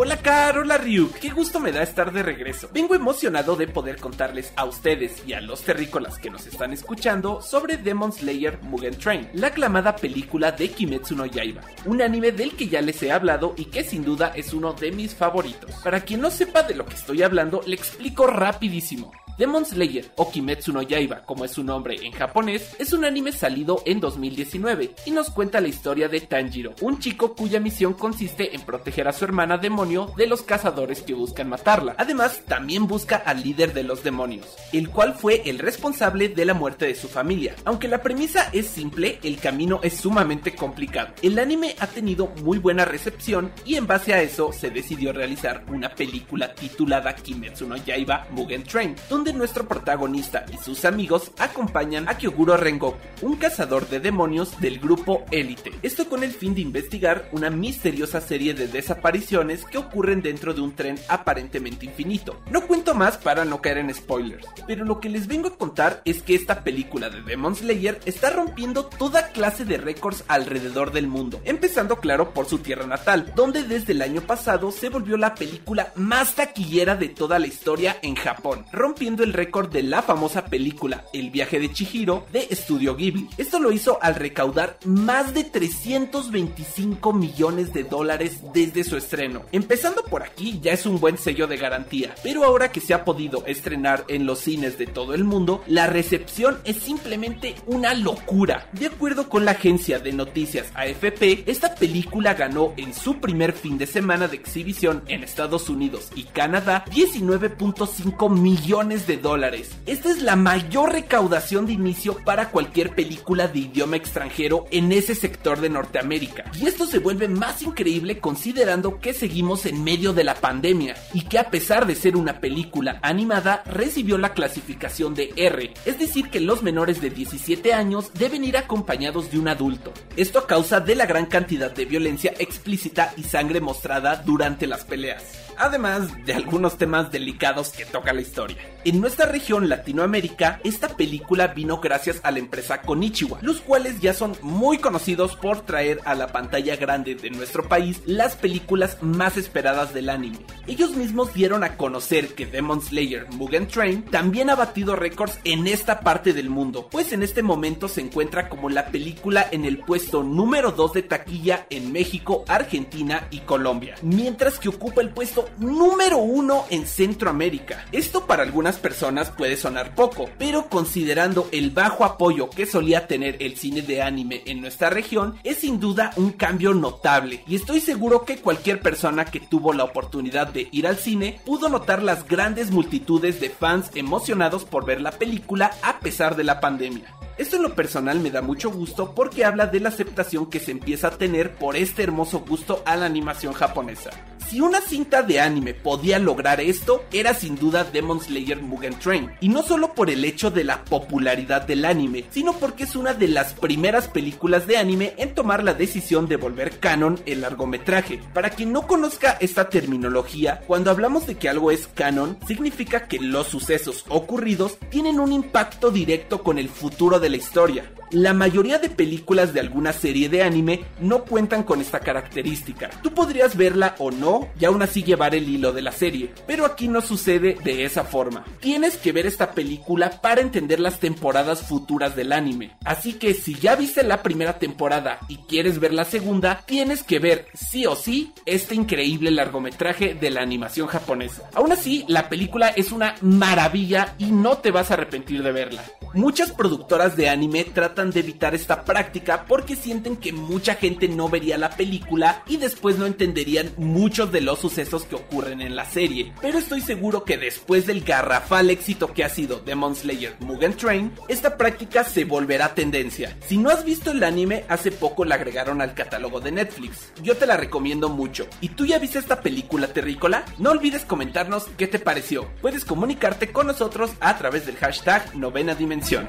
Hola 0.00 0.16
Car, 0.18 0.56
hola 0.58 0.80
qué 1.20 1.30
gusto 1.30 1.58
me 1.58 1.72
da 1.72 1.82
estar 1.82 2.12
de 2.12 2.22
regreso. 2.22 2.70
Vengo 2.72 2.94
emocionado 2.94 3.56
de 3.56 3.66
poder 3.66 3.96
contarles 3.96 4.52
a 4.54 4.64
ustedes 4.64 5.24
y 5.26 5.32
a 5.32 5.40
los 5.40 5.62
terrícolas 5.62 6.20
que 6.20 6.30
nos 6.30 6.46
están 6.46 6.72
escuchando 6.72 7.42
sobre 7.42 7.78
Demon 7.78 8.12
Slayer 8.12 8.60
Mugen 8.62 8.96
Train, 8.96 9.28
la 9.32 9.48
aclamada 9.48 9.96
película 9.96 10.52
de 10.52 10.70
Kimetsu 10.70 11.16
no 11.16 11.26
Yaiba, 11.26 11.62
un 11.84 12.00
anime 12.00 12.30
del 12.30 12.54
que 12.54 12.68
ya 12.68 12.80
les 12.80 13.02
he 13.02 13.10
hablado 13.10 13.54
y 13.56 13.64
que 13.64 13.82
sin 13.82 14.04
duda 14.04 14.32
es 14.36 14.54
uno 14.54 14.72
de 14.72 14.92
mis 14.92 15.16
favoritos. 15.16 15.72
Para 15.82 16.02
quien 16.02 16.20
no 16.20 16.30
sepa 16.30 16.62
de 16.62 16.76
lo 16.76 16.86
que 16.86 16.94
estoy 16.94 17.24
hablando, 17.24 17.60
le 17.66 17.74
explico 17.74 18.28
rapidísimo. 18.28 19.10
Demon 19.38 19.64
Slayer 19.64 20.04
o 20.16 20.28
Kimetsu 20.32 20.72
no 20.72 20.82
Yaiba, 20.82 21.24
como 21.24 21.44
es 21.44 21.52
su 21.52 21.62
nombre 21.62 21.94
en 22.02 22.10
japonés, 22.10 22.74
es 22.80 22.92
un 22.92 23.04
anime 23.04 23.30
salido 23.30 23.82
en 23.86 24.00
2019 24.00 24.96
y 25.06 25.12
nos 25.12 25.30
cuenta 25.30 25.60
la 25.60 25.68
historia 25.68 26.08
de 26.08 26.20
Tanjiro, 26.20 26.74
un 26.80 26.98
chico 26.98 27.36
cuya 27.36 27.60
misión 27.60 27.94
consiste 27.94 28.56
en 28.56 28.62
proteger 28.62 29.06
a 29.06 29.12
su 29.12 29.24
hermana 29.24 29.56
demonio 29.56 29.87
de 29.88 30.26
los 30.26 30.42
cazadores 30.42 31.00
que 31.00 31.14
buscan 31.14 31.48
matarla. 31.48 31.94
Además, 31.96 32.42
también 32.46 32.86
busca 32.86 33.16
al 33.16 33.42
líder 33.42 33.72
de 33.72 33.84
los 33.84 34.04
demonios, 34.04 34.46
el 34.74 34.90
cual 34.90 35.14
fue 35.14 35.42
el 35.46 35.58
responsable 35.58 36.28
de 36.28 36.44
la 36.44 36.52
muerte 36.52 36.86
de 36.86 36.94
su 36.94 37.08
familia. 37.08 37.54
Aunque 37.64 37.88
la 37.88 38.02
premisa 38.02 38.50
es 38.52 38.66
simple, 38.66 39.18
el 39.22 39.38
camino 39.38 39.80
es 39.82 39.94
sumamente 39.94 40.54
complicado. 40.54 41.14
El 41.22 41.38
anime 41.38 41.74
ha 41.80 41.86
tenido 41.86 42.26
muy 42.42 42.58
buena 42.58 42.84
recepción 42.84 43.50
y 43.64 43.76
en 43.76 43.86
base 43.86 44.12
a 44.12 44.20
eso 44.20 44.52
se 44.52 44.68
decidió 44.68 45.14
realizar 45.14 45.64
una 45.68 45.94
película 45.94 46.54
titulada 46.54 47.14
Kimetsu 47.14 47.66
no 47.66 47.76
Yaiba 47.76 48.26
Mugen 48.30 48.64
Train, 48.64 48.94
donde 49.08 49.32
nuestro 49.32 49.66
protagonista 49.66 50.44
y 50.52 50.62
sus 50.62 50.84
amigos 50.84 51.30
acompañan 51.38 52.10
a 52.10 52.18
Kyoguro 52.18 52.58
Rengoku, 52.58 52.98
un 53.22 53.36
cazador 53.36 53.88
de 53.88 54.00
demonios 54.00 54.60
del 54.60 54.80
grupo 54.80 55.24
Élite. 55.30 55.72
Esto 55.82 56.10
con 56.10 56.22
el 56.22 56.32
fin 56.32 56.54
de 56.54 56.60
investigar 56.60 57.30
una 57.32 57.48
misteriosa 57.48 58.20
serie 58.20 58.52
de 58.52 58.68
desapariciones 58.68 59.64
que 59.64 59.77
ocurren 59.78 60.22
dentro 60.22 60.54
de 60.54 60.60
un 60.60 60.74
tren 60.74 60.98
aparentemente 61.08 61.86
infinito. 61.86 62.40
No 62.50 62.66
cuento 62.66 62.94
más 62.94 63.16
para 63.16 63.44
no 63.44 63.60
caer 63.60 63.78
en 63.78 63.94
spoilers, 63.94 64.46
pero 64.66 64.84
lo 64.84 65.00
que 65.00 65.08
les 65.08 65.26
vengo 65.26 65.48
a 65.48 65.56
contar 65.56 66.02
es 66.04 66.22
que 66.22 66.34
esta 66.34 66.64
película 66.64 67.10
de 67.10 67.22
Demon 67.22 67.56
Slayer 67.56 68.00
está 68.04 68.30
rompiendo 68.30 68.86
toda 68.86 69.28
clase 69.28 69.64
de 69.64 69.78
récords 69.78 70.24
alrededor 70.28 70.92
del 70.92 71.06
mundo, 71.06 71.40
empezando 71.44 71.96
claro 71.96 72.32
por 72.32 72.46
su 72.46 72.58
tierra 72.58 72.86
natal, 72.86 73.32
donde 73.34 73.62
desde 73.62 73.92
el 73.92 74.02
año 74.02 74.20
pasado 74.22 74.70
se 74.70 74.88
volvió 74.88 75.16
la 75.16 75.34
película 75.34 75.92
más 75.94 76.34
taquillera 76.34 76.96
de 76.96 77.08
toda 77.08 77.38
la 77.38 77.46
historia 77.46 77.96
en 78.02 78.14
Japón, 78.14 78.64
rompiendo 78.72 79.22
el 79.22 79.32
récord 79.32 79.70
de 79.70 79.82
la 79.82 80.02
famosa 80.02 80.46
película 80.46 81.04
El 81.12 81.30
viaje 81.30 81.58
de 81.60 81.72
Chihiro 81.72 82.26
de 82.32 82.48
Studio 82.52 82.96
Ghibli. 82.96 83.28
Esto 83.36 83.58
lo 83.58 83.72
hizo 83.72 83.98
al 84.02 84.14
recaudar 84.14 84.78
más 84.84 85.34
de 85.34 85.44
325 85.44 87.12
millones 87.12 87.72
de 87.72 87.84
dólares 87.84 88.40
desde 88.52 88.84
su 88.84 88.96
estreno. 88.96 89.42
Empezando 89.70 90.02
por 90.02 90.22
aquí 90.22 90.60
ya 90.62 90.72
es 90.72 90.86
un 90.86 90.98
buen 90.98 91.18
sello 91.18 91.46
de 91.46 91.58
garantía, 91.58 92.14
pero 92.22 92.42
ahora 92.42 92.72
que 92.72 92.80
se 92.80 92.94
ha 92.94 93.04
podido 93.04 93.44
estrenar 93.44 94.06
en 94.08 94.24
los 94.24 94.38
cines 94.38 94.78
de 94.78 94.86
todo 94.86 95.12
el 95.12 95.24
mundo, 95.24 95.62
la 95.66 95.86
recepción 95.86 96.56
es 96.64 96.78
simplemente 96.78 97.54
una 97.66 97.92
locura. 97.92 98.66
De 98.72 98.86
acuerdo 98.86 99.28
con 99.28 99.44
la 99.44 99.50
agencia 99.50 99.98
de 99.98 100.14
noticias 100.14 100.68
AFP, 100.74 101.42
esta 101.44 101.74
película 101.74 102.32
ganó 102.32 102.72
en 102.78 102.94
su 102.94 103.20
primer 103.20 103.52
fin 103.52 103.76
de 103.76 103.86
semana 103.86 104.26
de 104.26 104.36
exhibición 104.36 105.02
en 105.06 105.22
Estados 105.22 105.68
Unidos 105.68 106.08
y 106.16 106.22
Canadá 106.22 106.86
19.5 106.86 108.30
millones 108.30 109.06
de 109.06 109.18
dólares. 109.18 109.72
Esta 109.84 110.08
es 110.08 110.22
la 110.22 110.36
mayor 110.36 110.94
recaudación 110.94 111.66
de 111.66 111.74
inicio 111.74 112.16
para 112.24 112.48
cualquier 112.48 112.94
película 112.94 113.48
de 113.48 113.58
idioma 113.58 113.96
extranjero 113.96 114.64
en 114.70 114.92
ese 114.92 115.14
sector 115.14 115.60
de 115.60 115.68
Norteamérica. 115.68 116.50
Y 116.58 116.66
esto 116.66 116.86
se 116.86 117.00
vuelve 117.00 117.28
más 117.28 117.60
increíble 117.60 118.18
considerando 118.18 118.98
que 118.98 119.12
seguimos 119.12 119.47
en 119.48 119.82
medio 119.82 120.12
de 120.12 120.24
la 120.24 120.34
pandemia 120.34 120.94
y 121.14 121.22
que 121.22 121.38
a 121.38 121.50
pesar 121.50 121.86
de 121.86 121.94
ser 121.94 122.16
una 122.16 122.38
película 122.38 122.98
animada 123.02 123.62
recibió 123.64 124.18
la 124.18 124.34
clasificación 124.34 125.14
de 125.14 125.32
R, 125.36 125.72
es 125.86 125.98
decir 125.98 126.28
que 126.28 126.40
los 126.40 126.62
menores 126.62 127.00
de 127.00 127.08
17 127.08 127.72
años 127.72 128.12
deben 128.12 128.44
ir 128.44 128.58
acompañados 128.58 129.30
de 129.30 129.38
un 129.38 129.48
adulto. 129.48 129.94
Esto 130.16 130.38
a 130.38 130.46
causa 130.46 130.80
de 130.80 130.96
la 130.96 131.06
gran 131.06 131.26
cantidad 131.26 131.70
de 131.70 131.86
violencia 131.86 132.34
explícita 132.38 133.14
y 133.16 133.22
sangre 133.22 133.60
mostrada 133.60 134.16
durante 134.16 134.66
las 134.66 134.84
peleas 134.84 135.24
además 135.58 136.24
de 136.24 136.34
algunos 136.34 136.78
temas 136.78 137.10
delicados 137.10 137.70
que 137.70 137.84
toca 137.84 138.12
la 138.12 138.20
historia. 138.20 138.56
En 138.84 139.00
nuestra 139.00 139.26
región 139.26 139.68
Latinoamérica, 139.68 140.60
esta 140.64 140.96
película 140.96 141.48
vino 141.48 141.78
gracias 141.80 142.20
a 142.22 142.30
la 142.30 142.38
empresa 142.38 142.80
Konichiwa, 142.80 143.40
los 143.42 143.60
cuales 143.60 144.00
ya 144.00 144.14
son 144.14 144.36
muy 144.40 144.78
conocidos 144.78 145.36
por 145.36 145.62
traer 145.62 146.00
a 146.04 146.14
la 146.14 146.28
pantalla 146.28 146.76
grande 146.76 147.16
de 147.16 147.30
nuestro 147.30 147.68
país 147.68 148.00
las 148.06 148.36
películas 148.36 148.98
más 149.02 149.36
esperadas 149.38 149.94
del 149.94 150.10
anime. 150.10 150.38
Ellos 150.66 150.94
mismos 150.94 151.32
dieron 151.32 151.64
a 151.64 151.78
conocer 151.78 152.34
que 152.34 152.44
Demon 152.44 152.82
Slayer 152.82 153.26
Mugen 153.30 153.68
Train 153.68 154.02
también 154.02 154.50
ha 154.50 154.54
batido 154.54 154.96
récords 154.96 155.38
en 155.44 155.66
esta 155.66 156.00
parte 156.00 156.32
del 156.34 156.50
mundo, 156.50 156.88
pues 156.90 157.12
en 157.12 157.22
este 157.22 157.42
momento 157.42 157.88
se 157.88 158.02
encuentra 158.02 158.48
como 158.48 158.68
la 158.68 158.88
película 158.88 159.46
en 159.50 159.64
el 159.64 159.78
puesto 159.78 160.22
número 160.22 160.72
2 160.72 160.92
de 160.92 161.02
taquilla 161.02 161.66
en 161.70 161.92
México, 161.92 162.44
Argentina 162.48 163.28
y 163.30 163.38
Colombia, 163.40 163.94
mientras 164.02 164.58
que 164.58 164.68
ocupa 164.68 165.00
el 165.00 165.10
puesto 165.10 165.48
número 165.58 166.18
uno 166.18 166.64
en 166.70 166.86
Centroamérica. 166.86 167.86
Esto 167.92 168.26
para 168.26 168.42
algunas 168.42 168.76
personas 168.76 169.30
puede 169.30 169.56
sonar 169.56 169.94
poco, 169.94 170.28
pero 170.38 170.68
considerando 170.68 171.48
el 171.52 171.70
bajo 171.70 172.04
apoyo 172.04 172.50
que 172.50 172.66
solía 172.66 173.06
tener 173.06 173.36
el 173.40 173.56
cine 173.56 173.82
de 173.82 174.02
anime 174.02 174.42
en 174.46 174.60
nuestra 174.60 174.90
región, 174.90 175.38
es 175.44 175.58
sin 175.58 175.80
duda 175.80 176.12
un 176.16 176.32
cambio 176.32 176.74
notable. 176.74 177.42
Y 177.46 177.56
estoy 177.56 177.80
seguro 177.80 178.24
que 178.24 178.38
cualquier 178.38 178.80
persona 178.80 179.24
que 179.30 179.40
tuvo 179.40 179.72
la 179.72 179.84
oportunidad 179.84 180.48
de 180.48 180.68
ir 180.72 180.86
al 180.86 180.96
cine 180.96 181.40
pudo 181.44 181.68
notar 181.68 182.02
las 182.02 182.26
grandes 182.26 182.70
multitudes 182.70 183.40
de 183.40 183.50
fans 183.50 183.90
emocionados 183.94 184.64
por 184.64 184.84
ver 184.84 185.00
la 185.00 185.12
película 185.12 185.70
a 185.82 186.00
pesar 186.00 186.36
de 186.36 186.44
la 186.44 186.60
pandemia. 186.60 187.14
Esto 187.38 187.54
en 187.54 187.62
lo 187.62 187.76
personal 187.76 188.18
me 188.18 188.32
da 188.32 188.42
mucho 188.42 188.68
gusto 188.68 189.14
porque 189.14 189.44
habla 189.44 189.68
de 189.68 189.78
la 189.78 189.90
aceptación 189.90 190.50
que 190.50 190.58
se 190.58 190.72
empieza 190.72 191.06
a 191.06 191.18
tener 191.18 191.54
por 191.54 191.76
este 191.76 192.02
hermoso 192.02 192.40
gusto 192.40 192.82
a 192.84 192.96
la 192.96 193.06
animación 193.06 193.52
japonesa. 193.52 194.10
Si 194.48 194.62
una 194.62 194.80
cinta 194.80 195.22
de 195.22 195.40
anime 195.40 195.74
podía 195.74 196.18
lograr 196.18 196.58
esto, 196.58 197.04
era 197.12 197.34
sin 197.34 197.56
duda 197.56 197.84
Demon 197.84 198.18
Slayer 198.18 198.62
Mugen 198.62 198.98
Train. 198.98 199.30
Y 199.40 199.50
no 199.50 199.62
solo 199.62 199.92
por 199.92 200.08
el 200.08 200.24
hecho 200.24 200.50
de 200.50 200.64
la 200.64 200.86
popularidad 200.86 201.66
del 201.66 201.84
anime, 201.84 202.24
sino 202.30 202.54
porque 202.54 202.84
es 202.84 202.96
una 202.96 203.12
de 203.12 203.28
las 203.28 203.52
primeras 203.52 204.08
películas 204.08 204.66
de 204.66 204.78
anime 204.78 205.12
en 205.18 205.34
tomar 205.34 205.62
la 205.62 205.74
decisión 205.74 206.28
de 206.28 206.36
volver 206.36 206.80
canon 206.80 207.20
el 207.26 207.42
largometraje. 207.42 208.20
Para 208.32 208.48
quien 208.48 208.72
no 208.72 208.86
conozca 208.86 209.36
esta 209.38 209.68
terminología, 209.68 210.62
cuando 210.66 210.90
hablamos 210.90 211.26
de 211.26 211.34
que 211.34 211.50
algo 211.50 211.70
es 211.70 211.86
canon, 211.86 212.38
significa 212.46 213.06
que 213.06 213.18
los 213.18 213.48
sucesos 213.48 214.06
ocurridos 214.08 214.78
tienen 214.88 215.20
un 215.20 215.30
impacto 215.30 215.90
directo 215.90 216.42
con 216.42 216.58
el 216.58 216.70
futuro 216.70 217.20
de 217.20 217.27
la 217.28 217.36
historia. 217.36 217.92
La 218.10 218.32
mayoría 218.32 218.78
de 218.78 218.88
películas 218.88 219.52
de 219.52 219.60
alguna 219.60 219.92
serie 219.92 220.30
de 220.30 220.42
anime 220.42 220.84
no 220.98 221.24
cuentan 221.24 221.62
con 221.62 221.82
esta 221.82 222.00
característica. 222.00 222.88
Tú 223.02 223.12
podrías 223.12 223.54
verla 223.54 223.96
o 223.98 224.10
no 224.10 224.48
y 224.58 224.64
aún 224.64 224.80
así 224.80 225.02
llevar 225.02 225.34
el 225.34 225.46
hilo 225.46 225.72
de 225.72 225.82
la 225.82 225.92
serie, 225.92 226.32
pero 226.46 226.64
aquí 226.64 226.88
no 226.88 227.02
sucede 227.02 227.58
de 227.62 227.84
esa 227.84 228.04
forma. 228.04 228.46
Tienes 228.60 228.96
que 228.96 229.12
ver 229.12 229.26
esta 229.26 229.52
película 229.52 230.22
para 230.22 230.40
entender 230.40 230.80
las 230.80 231.00
temporadas 231.00 231.66
futuras 231.66 232.16
del 232.16 232.32
anime. 232.32 232.70
Así 232.82 233.12
que 233.12 233.34
si 233.34 233.56
ya 233.56 233.76
viste 233.76 234.02
la 234.02 234.22
primera 234.22 234.58
temporada 234.58 235.18
y 235.28 235.36
quieres 235.46 235.78
ver 235.78 235.92
la 235.92 236.06
segunda, 236.06 236.62
tienes 236.64 237.02
que 237.02 237.18
ver 237.18 237.48
sí 237.52 237.84
o 237.84 237.94
sí 237.94 238.32
este 238.46 238.74
increíble 238.74 239.30
largometraje 239.30 240.14
de 240.14 240.30
la 240.30 240.40
animación 240.40 240.86
japonesa. 240.86 241.42
Aún 241.52 241.72
así, 241.72 242.06
la 242.08 242.30
película 242.30 242.68
es 242.68 242.90
una 242.90 243.16
maravilla 243.20 244.14
y 244.16 244.26
no 244.30 244.56
te 244.56 244.70
vas 244.70 244.90
a 244.90 244.94
arrepentir 244.94 245.42
de 245.42 245.52
verla. 245.52 245.84
Muchas 246.14 246.52
productoras 246.52 247.17
de 247.18 247.28
anime 247.28 247.64
tratan 247.64 248.10
de 248.10 248.20
evitar 248.20 248.54
esta 248.54 248.84
práctica 248.84 249.44
porque 249.46 249.76
sienten 249.76 250.16
que 250.16 250.32
mucha 250.32 250.76
gente 250.76 251.08
no 251.08 251.28
vería 251.28 251.58
la 251.58 251.70
película 251.70 252.42
y 252.46 252.56
después 252.56 252.96
no 252.96 253.04
entenderían 253.04 253.72
muchos 253.76 254.32
de 254.32 254.40
los 254.40 254.60
sucesos 254.60 255.04
que 255.04 255.16
ocurren 255.16 255.60
en 255.60 255.76
la 255.76 255.84
serie. 255.84 256.32
Pero 256.40 256.58
estoy 256.58 256.80
seguro 256.80 257.24
que 257.24 257.36
después 257.36 257.86
del 257.86 258.02
garrafal 258.02 258.70
éxito 258.70 259.12
que 259.12 259.24
ha 259.24 259.28
sido 259.28 259.58
Demon 259.58 259.96
Slayer 259.96 260.36
Mugen 260.40 260.74
Train, 260.74 261.12
esta 261.26 261.56
práctica 261.58 262.04
se 262.04 262.24
volverá 262.24 262.74
tendencia. 262.74 263.36
Si 263.46 263.58
no 263.58 263.68
has 263.68 263.84
visto 263.84 264.12
el 264.12 264.22
anime, 264.22 264.64
hace 264.68 264.92
poco 264.92 265.24
la 265.24 265.34
agregaron 265.34 265.82
al 265.82 265.94
catálogo 265.94 266.40
de 266.40 266.52
Netflix. 266.52 267.12
Yo 267.22 267.36
te 267.36 267.46
la 267.46 267.56
recomiendo 267.56 268.08
mucho. 268.08 268.46
¿Y 268.60 268.70
tú 268.70 268.86
ya 268.86 269.00
viste 269.00 269.18
esta 269.18 269.40
película 269.40 269.88
terrícola? 269.88 270.44
No 270.58 270.70
olvides 270.70 271.04
comentarnos 271.04 271.64
qué 271.76 271.88
te 271.88 271.98
pareció. 271.98 272.48
Puedes 272.62 272.84
comunicarte 272.84 273.50
con 273.50 273.66
nosotros 273.66 274.12
a 274.20 274.38
través 274.38 274.66
del 274.66 274.76
hashtag 274.76 275.34
novena 275.34 275.74
dimensión 275.74 276.28